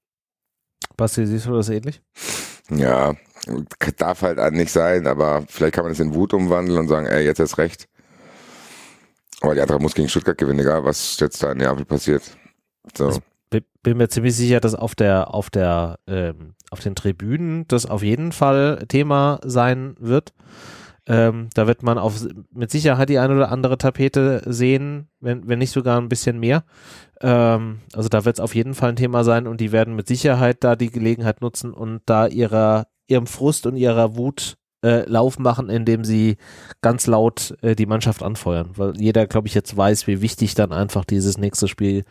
Basti, 0.97 1.27
siehst 1.27 1.47
du 1.47 1.53
das 1.53 1.69
ähnlich? 1.69 2.01
Ja, 2.71 3.15
darf 3.97 4.23
halt 4.23 4.39
nicht 4.55 4.73
sein, 4.73 5.07
aber 5.07 5.45
vielleicht 5.49 5.75
kann 5.75 5.85
man 5.85 5.93
es 5.93 6.01
in 6.01 6.15
Wut 6.15 6.35
umwandeln 6.35 6.79
und 6.79 6.89
sagen, 6.89 7.07
ey, 7.07 7.25
jetzt 7.25 7.39
ist 7.39 7.59
recht. 7.59 7.89
Aber 9.41 9.55
die 9.55 9.61
andere 9.61 9.79
muss 9.79 9.95
gegen 9.95 10.09
Stuttgart 10.09 10.39
gewinnen, 10.39 10.61
egal 10.61 10.85
was 10.85 11.19
jetzt 11.21 11.43
da 11.43 11.53
in 11.53 11.59
Neapel 11.59 11.85
passiert. 11.85 12.23
So. 12.97 13.07
Also, 13.07 13.21
bin 13.83 13.99
mir 13.99 14.09
ziemlich 14.09 14.35
sicher, 14.35 14.59
dass 14.59 14.75
auf 14.75 14.97
der, 14.97 15.33
auf 15.33 15.49
der, 15.49 16.01
ähm, 16.09 16.55
auf 16.71 16.81
den 16.81 16.97
Tribünen 16.97 17.69
das 17.69 17.87
auf 17.87 18.03
jeden 18.03 18.33
Fall 18.33 18.85
Thema 18.89 19.39
sein 19.45 19.95
wird. 20.01 20.33
Ähm, 21.09 21.51
da 21.55 21.67
wird 21.69 21.83
man 21.85 21.99
auf, 21.99 22.27
mit 22.53 22.71
Sicherheit 22.71 23.09
die 23.09 23.19
eine 23.19 23.35
oder 23.35 23.53
andere 23.53 23.79
Tapete 23.79 24.43
sehen, 24.45 25.09
wenn, 25.21 25.47
wenn 25.49 25.61
nicht 25.61 25.71
sogar 25.71 26.01
ein 26.01 26.09
bisschen 26.09 26.41
mehr. 26.41 26.65
Ähm, 27.21 27.81
also 27.95 28.09
da 28.09 28.25
wird 28.25 28.37
es 28.37 28.41
auf 28.41 28.55
jeden 28.55 28.75
Fall 28.75 28.91
ein 28.91 28.97
Thema 28.97 29.23
sein 29.23 29.47
und 29.47 29.61
die 29.61 29.71
werden 29.71 29.95
mit 29.95 30.09
Sicherheit 30.09 30.65
da 30.65 30.75
die 30.75 30.91
Gelegenheit 30.91 31.41
nutzen 31.41 31.73
und 31.73 32.01
da 32.07 32.27
ihrer, 32.27 32.89
ihrem 33.07 33.29
Frust 33.29 33.67
und 33.67 33.77
ihrer 33.77 34.17
Wut 34.17 34.57
äh, 34.83 35.09
Lauf 35.09 35.39
machen, 35.39 35.71
indem 35.71 36.05
sie 36.05 36.39
ganz 36.83 37.07
laut 37.07 37.57
äh, 37.63 37.77
die 37.77 37.87
Mannschaft 37.87 38.23
anfeuern. 38.23 38.71
Weil 38.75 39.01
jeder, 39.01 39.27
glaube 39.27 39.47
ich, 39.47 39.55
jetzt 39.55 39.77
weiß, 39.77 40.09
wie 40.09 40.21
wichtig 40.21 40.55
dann 40.55 40.73
einfach 40.73 41.05
dieses 41.05 41.39
nächste 41.39 41.69
Spiel 41.69 42.05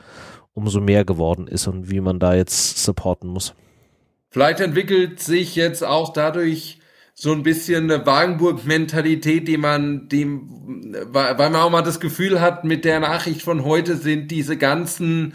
umso 0.54 0.80
mehr 0.80 1.04
geworden 1.04 1.48
ist 1.48 1.68
und 1.68 1.92
wie 1.92 2.00
man 2.00 2.18
da 2.18 2.34
jetzt 2.34 2.84
supporten 2.84 3.30
muss. 3.30 3.54
Vielleicht 4.30 4.62
entwickelt 4.62 5.20
sich 5.20 5.56
jetzt 5.56 5.84
auch 5.84 6.14
dadurch 6.14 6.80
so 7.18 7.32
ein 7.32 7.44
bisschen 7.44 7.90
eine 7.90 8.06
Wagenburg-Mentalität, 8.06 9.48
die 9.48 9.56
man 9.58 10.10
dem, 10.10 10.94
weil 11.08 11.36
man 11.38 11.56
auch 11.56 11.72
mal 11.72 11.82
das 11.82 12.02
Gefühl 12.02 12.42
hat, 12.42 12.66
mit 12.66 12.84
der 12.84 13.00
Nachricht 13.00 13.42
von 13.42 13.64
heute 13.64 13.96
sind 13.96 14.32
diese 14.32 14.58
ganzen, 14.58 15.34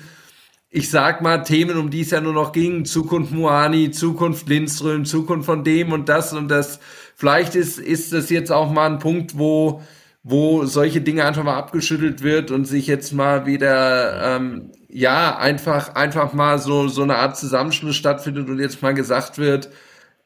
ich 0.69 0.91
sag 0.91 1.23
mal, 1.23 1.39
Themen, 1.39 1.79
um 1.79 1.89
die 1.89 2.03
es 2.03 2.11
ja 2.11 2.21
nur 2.21 2.35
noch 2.35 2.53
ging, 2.53 2.85
Zukunft 2.85 3.33
Moani, 3.33 3.91
Zukunft 3.93 4.47
Lindström, 4.47 5.07
Zukunft 5.07 5.47
von 5.47 5.65
dem 5.65 5.93
und 5.93 6.11
das 6.11 6.35
und 6.35 6.49
das. 6.49 6.81
Vielleicht 7.17 7.55
ist, 7.55 7.79
ist 7.79 8.13
das 8.13 8.29
jetzt 8.29 8.53
auch 8.53 8.71
mal 8.71 8.91
ein 8.91 8.99
Punkt, 8.99 9.39
wo, 9.39 9.81
wo 10.23 10.67
solche 10.67 11.01
Dinge 11.01 11.25
einfach 11.25 11.45
mal 11.45 11.57
abgeschüttelt 11.57 12.23
wird 12.23 12.51
und 12.51 12.67
sich 12.67 12.89
jetzt 12.89 13.15
mal 13.15 13.47
wieder, 13.47 14.37
ähm, 14.37 14.71
ja, 14.91 15.35
einfach, 15.39 15.95
einfach 15.95 16.35
mal 16.35 16.59
so, 16.59 16.89
so 16.89 17.03
eine 17.03 17.17
Art 17.17 17.39
Zusammenschluss 17.39 17.97
stattfindet 17.97 18.51
und 18.51 18.59
jetzt 18.59 18.83
mal 18.83 18.93
gesagt 18.93 19.39
wird, 19.39 19.71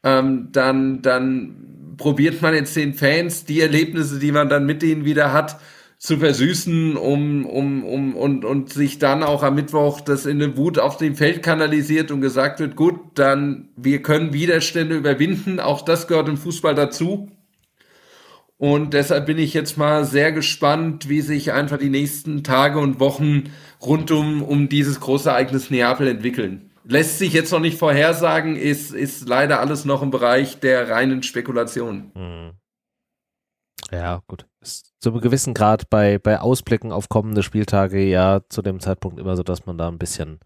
ähm, 0.05 0.51
dann, 0.53 1.03
dann 1.03 1.97
probiert 1.97 2.43
man 2.43 2.55
jetzt 2.55 2.77
den 2.77 2.95
Fans 2.95 3.45
die 3.45 3.61
Erlebnisse, 3.61 4.19
die 4.19 4.33
man 4.33 4.49
dann 4.49 4.67
mit 4.67 4.83
denen 4.83 5.05
wieder 5.05 5.33
hat, 5.33 5.59
zu 5.99 6.19
versüßen, 6.19 6.99
um, 6.99 7.47
um, 7.47 7.83
um, 7.83 8.15
und, 8.15 8.45
und 8.45 8.71
sich 8.71 8.99
dann 8.99 9.23
auch 9.23 9.43
am 9.43 9.55
Mittwoch 9.55 10.03
das 10.03 10.27
in 10.27 10.43
eine 10.43 10.57
Wut 10.59 10.79
auf 10.79 10.99
dem 10.99 11.15
Feld 11.15 11.43
kanalisiert 11.43 12.11
und 12.11 12.21
gesagt 12.21 12.61
wird, 12.61 12.77
gut, 12.77 13.01
dann 13.15 13.71
wir 13.77 14.03
können 14.03 14.35
Widerstände 14.35 14.97
überwinden, 14.97 15.61
auch 15.61 15.81
das 15.83 16.07
gehört 16.07 16.29
im 16.29 16.37
Fußball 16.37 16.75
dazu. 16.75 17.31
Und 18.59 18.93
deshalb 18.93 19.27
bin 19.27 19.39
ich 19.39 19.55
jetzt 19.55 19.79
mal 19.79 20.05
sehr 20.05 20.31
gespannt, 20.31 21.09
wie 21.09 21.23
sich 21.23 21.53
einfach 21.53 21.79
die 21.79 21.89
nächsten 21.89 22.45
Tage 22.45 22.79
und 22.79 23.01
Wochen 23.01 23.45
rund 23.81 24.11
um, 24.11 24.43
um 24.43 24.69
dieses 24.69 25.01
große 25.01 25.31
Ereignis 25.31 25.71
Neapel 25.71 26.07
entwickeln 26.07 26.71
lässt 26.85 27.19
sich 27.19 27.33
jetzt 27.33 27.51
noch 27.51 27.61
nicht 27.61 27.79
vorhersagen, 27.79 28.57
ist, 28.57 28.93
ist 28.93 29.29
leider 29.29 29.61
alles 29.61 29.85
noch 29.85 30.03
im 30.03 30.11
Bereich 30.11 30.61
der 30.61 30.91
reinen 30.91 31.23
Spekulation. 31.23 32.13
Hm. 32.15 32.53
Ja, 33.91 34.23
gut. 34.27 34.47
Ist 34.61 34.93
zu 35.01 35.11
einem 35.11 35.21
gewissen 35.21 35.55
Grad 35.55 35.91
bei, 35.91 36.19
bei 36.19 36.41
Ausblicken 36.41 36.93
auf 36.93 37.09
kommende 37.09 37.43
Spieltage 37.43 38.03
ja 38.03 38.41
zu 38.49 38.63
dem 38.63 38.81
Zeitpunkt 38.81 39.19
immer 39.19 39.37
so, 39.37 39.43
dass 39.43 39.67
man 39.67 39.79
da 39.79 39.89
ein 39.89 39.99
bisschen 39.99 40.41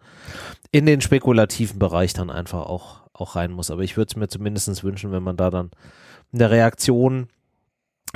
in 0.72 0.86
den 0.86 1.00
spekulativen 1.00 1.78
Bereich 1.78 2.12
dann 2.12 2.30
einfach 2.30 2.66
auch, 2.66 3.02
auch 3.12 3.36
rein 3.36 3.52
muss. 3.52 3.70
Aber 3.70 3.82
ich 3.82 3.96
würde 3.96 4.10
es 4.10 4.16
mir 4.16 4.28
zumindest 4.28 4.82
wünschen, 4.82 5.12
wenn 5.12 5.22
man 5.22 5.36
da 5.36 5.50
dann 5.50 5.70
eine 6.32 6.50
Reaktion 6.50 7.28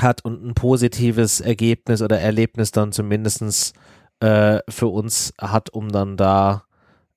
hat 0.00 0.24
und 0.24 0.44
ein 0.44 0.54
positives 0.54 1.40
Ergebnis 1.40 2.02
oder 2.02 2.18
Erlebnis 2.18 2.72
dann 2.72 2.92
zumindest 2.92 3.74
äh, 4.20 4.58
für 4.68 4.88
uns 4.88 5.32
hat, 5.40 5.70
um 5.70 5.90
dann 5.90 6.16
da 6.16 6.64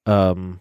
ähm, 0.06 0.60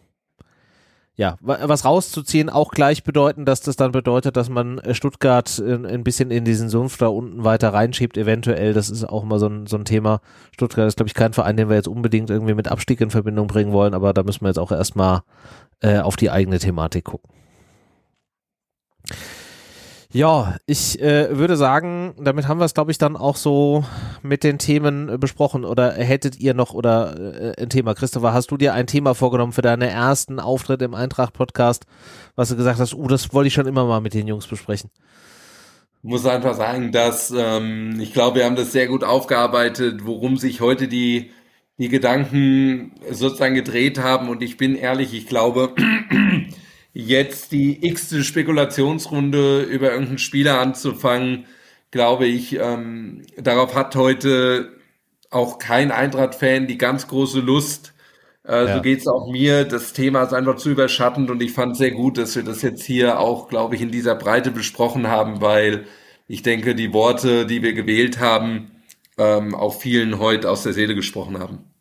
ja, 1.16 1.36
was 1.40 1.84
rauszuziehen, 1.84 2.50
auch 2.50 2.72
gleich 2.72 3.04
bedeuten, 3.04 3.44
dass 3.44 3.60
das 3.60 3.76
dann 3.76 3.92
bedeutet, 3.92 4.36
dass 4.36 4.48
man 4.48 4.78
äh, 4.78 4.94
Stuttgart 4.94 5.60
ein 5.60 6.02
bisschen 6.02 6.32
in 6.32 6.44
diesen 6.44 6.68
Sumpf 6.68 6.98
da 6.98 7.06
unten 7.06 7.44
weiter 7.44 7.72
reinschiebt, 7.72 8.16
eventuell. 8.16 8.72
Das 8.72 8.90
ist 8.90 9.04
auch 9.04 9.22
mal 9.22 9.38
so 9.38 9.46
ein, 9.46 9.66
so 9.66 9.76
ein 9.76 9.84
Thema. 9.84 10.20
Stuttgart 10.52 10.88
ist, 10.88 10.96
glaube 10.96 11.08
ich, 11.08 11.14
kein 11.14 11.32
Verein, 11.32 11.56
den 11.56 11.68
wir 11.68 11.76
jetzt 11.76 11.86
unbedingt 11.86 12.30
irgendwie 12.30 12.54
mit 12.54 12.66
Abstieg 12.66 13.00
in 13.00 13.10
Verbindung 13.10 13.46
bringen 13.46 13.72
wollen, 13.72 13.94
aber 13.94 14.12
da 14.12 14.24
müssen 14.24 14.42
wir 14.42 14.48
jetzt 14.48 14.58
auch 14.58 14.72
erstmal 14.72 15.22
äh, 15.80 15.98
auf 15.98 16.16
die 16.16 16.30
eigene 16.30 16.58
Thematik 16.58 17.04
gucken. 17.04 17.30
Ja, 20.14 20.58
ich 20.64 21.02
äh, 21.02 21.36
würde 21.36 21.56
sagen, 21.56 22.14
damit 22.16 22.46
haben 22.46 22.60
wir 22.60 22.66
es, 22.66 22.74
glaube 22.74 22.92
ich, 22.92 22.98
dann 22.98 23.16
auch 23.16 23.34
so 23.34 23.84
mit 24.22 24.44
den 24.44 24.58
Themen 24.58 25.08
äh, 25.08 25.18
besprochen. 25.18 25.64
Oder 25.64 25.90
hättet 25.94 26.38
ihr 26.38 26.54
noch 26.54 26.72
oder 26.72 27.56
äh, 27.58 27.60
ein 27.60 27.68
Thema? 27.68 27.94
Christopher, 27.94 28.32
hast 28.32 28.52
du 28.52 28.56
dir 28.56 28.74
ein 28.74 28.86
Thema 28.86 29.16
vorgenommen 29.16 29.50
für 29.50 29.60
deinen 29.60 29.82
ersten 29.82 30.38
Auftritt 30.38 30.82
im 30.82 30.94
Eintracht-Podcast, 30.94 31.86
was 32.36 32.48
du 32.50 32.54
gesagt 32.54 32.78
hast, 32.78 32.94
uh, 32.94 33.08
das 33.08 33.34
wollte 33.34 33.48
ich 33.48 33.54
schon 33.54 33.66
immer 33.66 33.86
mal 33.86 34.00
mit 34.00 34.14
den 34.14 34.28
Jungs 34.28 34.46
besprechen? 34.46 34.88
Muss 36.02 36.24
einfach 36.26 36.54
sagen, 36.54 36.92
dass 36.92 37.34
ähm, 37.36 37.98
ich 37.98 38.12
glaube, 38.12 38.36
wir 38.36 38.44
haben 38.44 38.54
das 38.54 38.70
sehr 38.70 38.86
gut 38.86 39.02
aufgearbeitet, 39.02 40.06
worum 40.06 40.36
sich 40.36 40.60
heute 40.60 40.86
die, 40.86 41.32
die 41.78 41.88
Gedanken 41.88 42.92
sozusagen 43.10 43.56
gedreht 43.56 43.98
haben. 43.98 44.28
Und 44.28 44.44
ich 44.44 44.58
bin 44.58 44.76
ehrlich, 44.76 45.12
ich 45.12 45.26
glaube, 45.26 45.74
jetzt 46.94 47.52
die 47.52 47.86
x-te 47.86 48.24
Spekulationsrunde 48.24 49.62
über 49.62 49.90
irgendeinen 49.90 50.18
Spieler 50.18 50.60
anzufangen, 50.60 51.46
glaube 51.90 52.26
ich, 52.26 52.58
ähm, 52.58 53.22
darauf 53.36 53.74
hat 53.74 53.94
heute 53.96 54.72
auch 55.30 55.58
kein 55.58 55.90
Eintracht-Fan 55.90 56.66
die 56.66 56.78
ganz 56.78 57.08
große 57.08 57.40
Lust. 57.40 57.92
Äh, 58.46 58.66
ja. 58.66 58.76
So 58.76 58.82
geht's 58.82 59.06
auch 59.08 59.30
mir. 59.30 59.64
Das 59.64 59.92
Thema 59.92 60.22
ist 60.22 60.32
einfach 60.32 60.56
zu 60.56 60.70
überschattend 60.70 61.30
und 61.30 61.42
ich 61.42 61.52
fand 61.52 61.76
sehr 61.76 61.90
gut, 61.90 62.16
dass 62.16 62.36
wir 62.36 62.44
das 62.44 62.62
jetzt 62.62 62.84
hier 62.84 63.18
auch, 63.18 63.48
glaube 63.48 63.74
ich, 63.74 63.82
in 63.82 63.90
dieser 63.90 64.14
Breite 64.14 64.50
besprochen 64.52 65.08
haben, 65.08 65.40
weil 65.40 65.86
ich 66.28 66.42
denke, 66.42 66.74
die 66.74 66.92
Worte, 66.92 67.46
die 67.46 67.62
wir 67.62 67.74
gewählt 67.74 68.20
haben, 68.20 68.70
ähm, 69.18 69.54
auch 69.54 69.74
vielen 69.80 70.18
heute 70.18 70.50
aus 70.50 70.62
der 70.62 70.72
Seele 70.72 70.94
gesprochen 70.94 71.38
haben. 71.38 71.73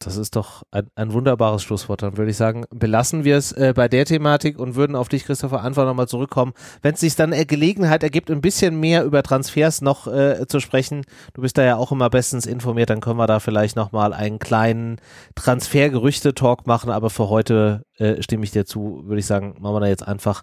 Das 0.00 0.16
ist 0.16 0.36
doch 0.36 0.62
ein, 0.70 0.88
ein 0.94 1.12
wunderbares 1.12 1.62
Schlusswort. 1.64 2.02
Dann 2.02 2.16
würde 2.16 2.30
ich 2.30 2.36
sagen, 2.36 2.66
belassen 2.70 3.24
wir 3.24 3.36
es 3.36 3.50
äh, 3.50 3.72
bei 3.74 3.88
der 3.88 4.04
Thematik 4.04 4.56
und 4.56 4.76
würden 4.76 4.94
auf 4.94 5.08
dich, 5.08 5.24
Christopher, 5.24 5.64
einfach 5.64 5.84
nochmal 5.84 6.06
zurückkommen. 6.06 6.52
Wenn 6.82 6.94
es 6.94 7.00
sich 7.00 7.16
dann 7.16 7.32
äh, 7.32 7.44
Gelegenheit 7.44 8.04
ergibt, 8.04 8.30
ein 8.30 8.40
bisschen 8.40 8.78
mehr 8.78 9.04
über 9.04 9.24
Transfers 9.24 9.80
noch 9.80 10.06
äh, 10.06 10.46
zu 10.46 10.60
sprechen, 10.60 11.04
du 11.34 11.42
bist 11.42 11.58
da 11.58 11.64
ja 11.64 11.76
auch 11.76 11.90
immer 11.90 12.10
bestens 12.10 12.46
informiert, 12.46 12.90
dann 12.90 13.00
können 13.00 13.18
wir 13.18 13.26
da 13.26 13.40
vielleicht 13.40 13.74
nochmal 13.74 14.12
einen 14.12 14.38
kleinen 14.38 15.00
Transfergerüchte-Talk 15.34 16.68
machen. 16.68 16.90
Aber 16.90 17.10
für 17.10 17.28
heute 17.28 17.82
äh, 17.96 18.22
stimme 18.22 18.44
ich 18.44 18.52
dir 18.52 18.66
zu, 18.66 19.02
würde 19.04 19.18
ich 19.18 19.26
sagen, 19.26 19.56
machen 19.58 19.74
wir 19.74 19.80
da 19.80 19.88
jetzt 19.88 20.06
einfach 20.06 20.42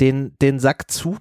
den, 0.00 0.34
den 0.42 0.60
Sack 0.60 0.90
zu. 0.90 1.16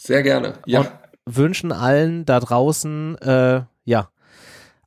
Sehr 0.00 0.22
gerne, 0.22 0.54
ja. 0.64 0.80
Und 0.80 0.90
wünschen 1.26 1.72
allen 1.72 2.24
da 2.24 2.38
draußen, 2.38 3.18
äh, 3.18 3.62
ja, 3.84 4.10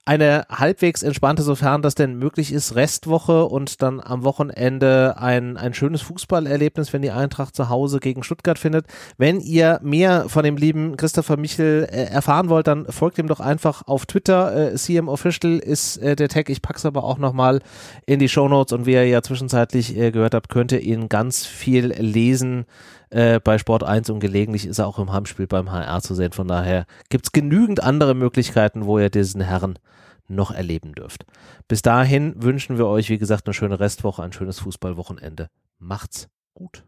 eine 0.04 0.46
halbwegs 0.50 1.04
entspannte, 1.04 1.44
sofern 1.44 1.84
das 1.84 1.94
denn 1.94 2.18
möglich 2.18 2.52
ist, 2.52 2.76
Restwoche 2.76 3.46
und 3.46 3.84
dann 3.84 4.00
am 4.00 4.24
Wochenende 4.24 5.16
ein, 5.18 5.58
ein 5.58 5.76
schönes 5.76 6.02
Fußballerlebnis, 6.02 6.92
wenn 6.92 7.04
die 7.04 7.12
Eintracht 7.12 7.56
zu 7.56 7.70
Hause 7.70 8.00
gegen 8.00 8.24
Stuttgart 8.24 8.58
findet. 8.58 8.88
Wenn 9.18 9.40
ihr 9.40 9.80
mehr 9.84 10.28
von 10.28 10.44
dem 10.44 10.58
lieben 10.58 10.98
Christopher 10.98 11.38
Michel 11.38 11.88
äh, 11.92 12.06
erfahren 12.06 12.50
wollt, 12.50 12.66
dann 12.66 12.88
folgt 12.88 13.20
ihm 13.20 13.28
doch 13.28 13.40
einfach 13.40 13.84
auf 13.86 14.08
Twitter. 14.08 14.74
Äh, 14.74 14.76
CM 14.76 15.08
Official 15.08 15.60
ist 15.60 15.98
äh, 15.98 16.16
der 16.16 16.30
Tag. 16.30 16.50
Ich 16.50 16.64
pack's 16.64 16.86
aber 16.86 17.04
auch 17.04 17.20
nochmal 17.20 17.62
in 18.08 18.18
die 18.18 18.30
Show 18.30 18.48
Notes 18.48 18.74
und 18.74 18.88
wie 18.88 18.94
ihr 18.94 19.06
ja 19.06 19.22
zwischenzeitlich 19.22 19.96
äh, 19.96 20.12
gehört 20.12 20.34
habt, 20.34 20.50
könnt 20.50 20.72
ihr 20.72 20.82
ihn 20.82 21.10
ganz 21.10 21.46
viel 21.46 21.94
lesen 21.94 22.66
äh, 23.12 23.40
bei 23.40 23.58
Sport 23.58 23.84
1 23.84 24.10
und 24.10 24.20
gelegentlich 24.20 24.66
ist 24.66 24.80
er 24.80 24.88
auch 24.88 25.00
im 25.00 25.12
Heimspiel 25.12 25.48
beim 25.48 25.72
HR 25.72 26.02
zu 26.02 26.16
sehen. 26.16 26.32
Von 26.32 26.48
daher 26.48 26.86
gibt's 27.10 27.32
genügend 27.32 27.84
andere 27.84 28.16
Möglichkeiten, 28.16 28.86
wo 28.86 29.00
ihr 29.00 29.10
diesen 29.10 29.42
Herren 29.42 29.78
noch 30.28 30.52
erleben 30.52 30.94
dürft. 30.94 31.26
Bis 31.68 31.82
dahin 31.82 32.42
wünschen 32.42 32.78
wir 32.78 32.88
euch, 32.88 33.10
wie 33.10 33.18
gesagt, 33.18 33.48
eine 33.48 33.54
schöne 33.54 33.80
Restwoche, 33.80 34.24
ein 34.24 34.34
schönes 34.34 34.60
Fußballwochenende. 34.60 35.50
Macht's 35.78 36.30
gut. 36.54 36.86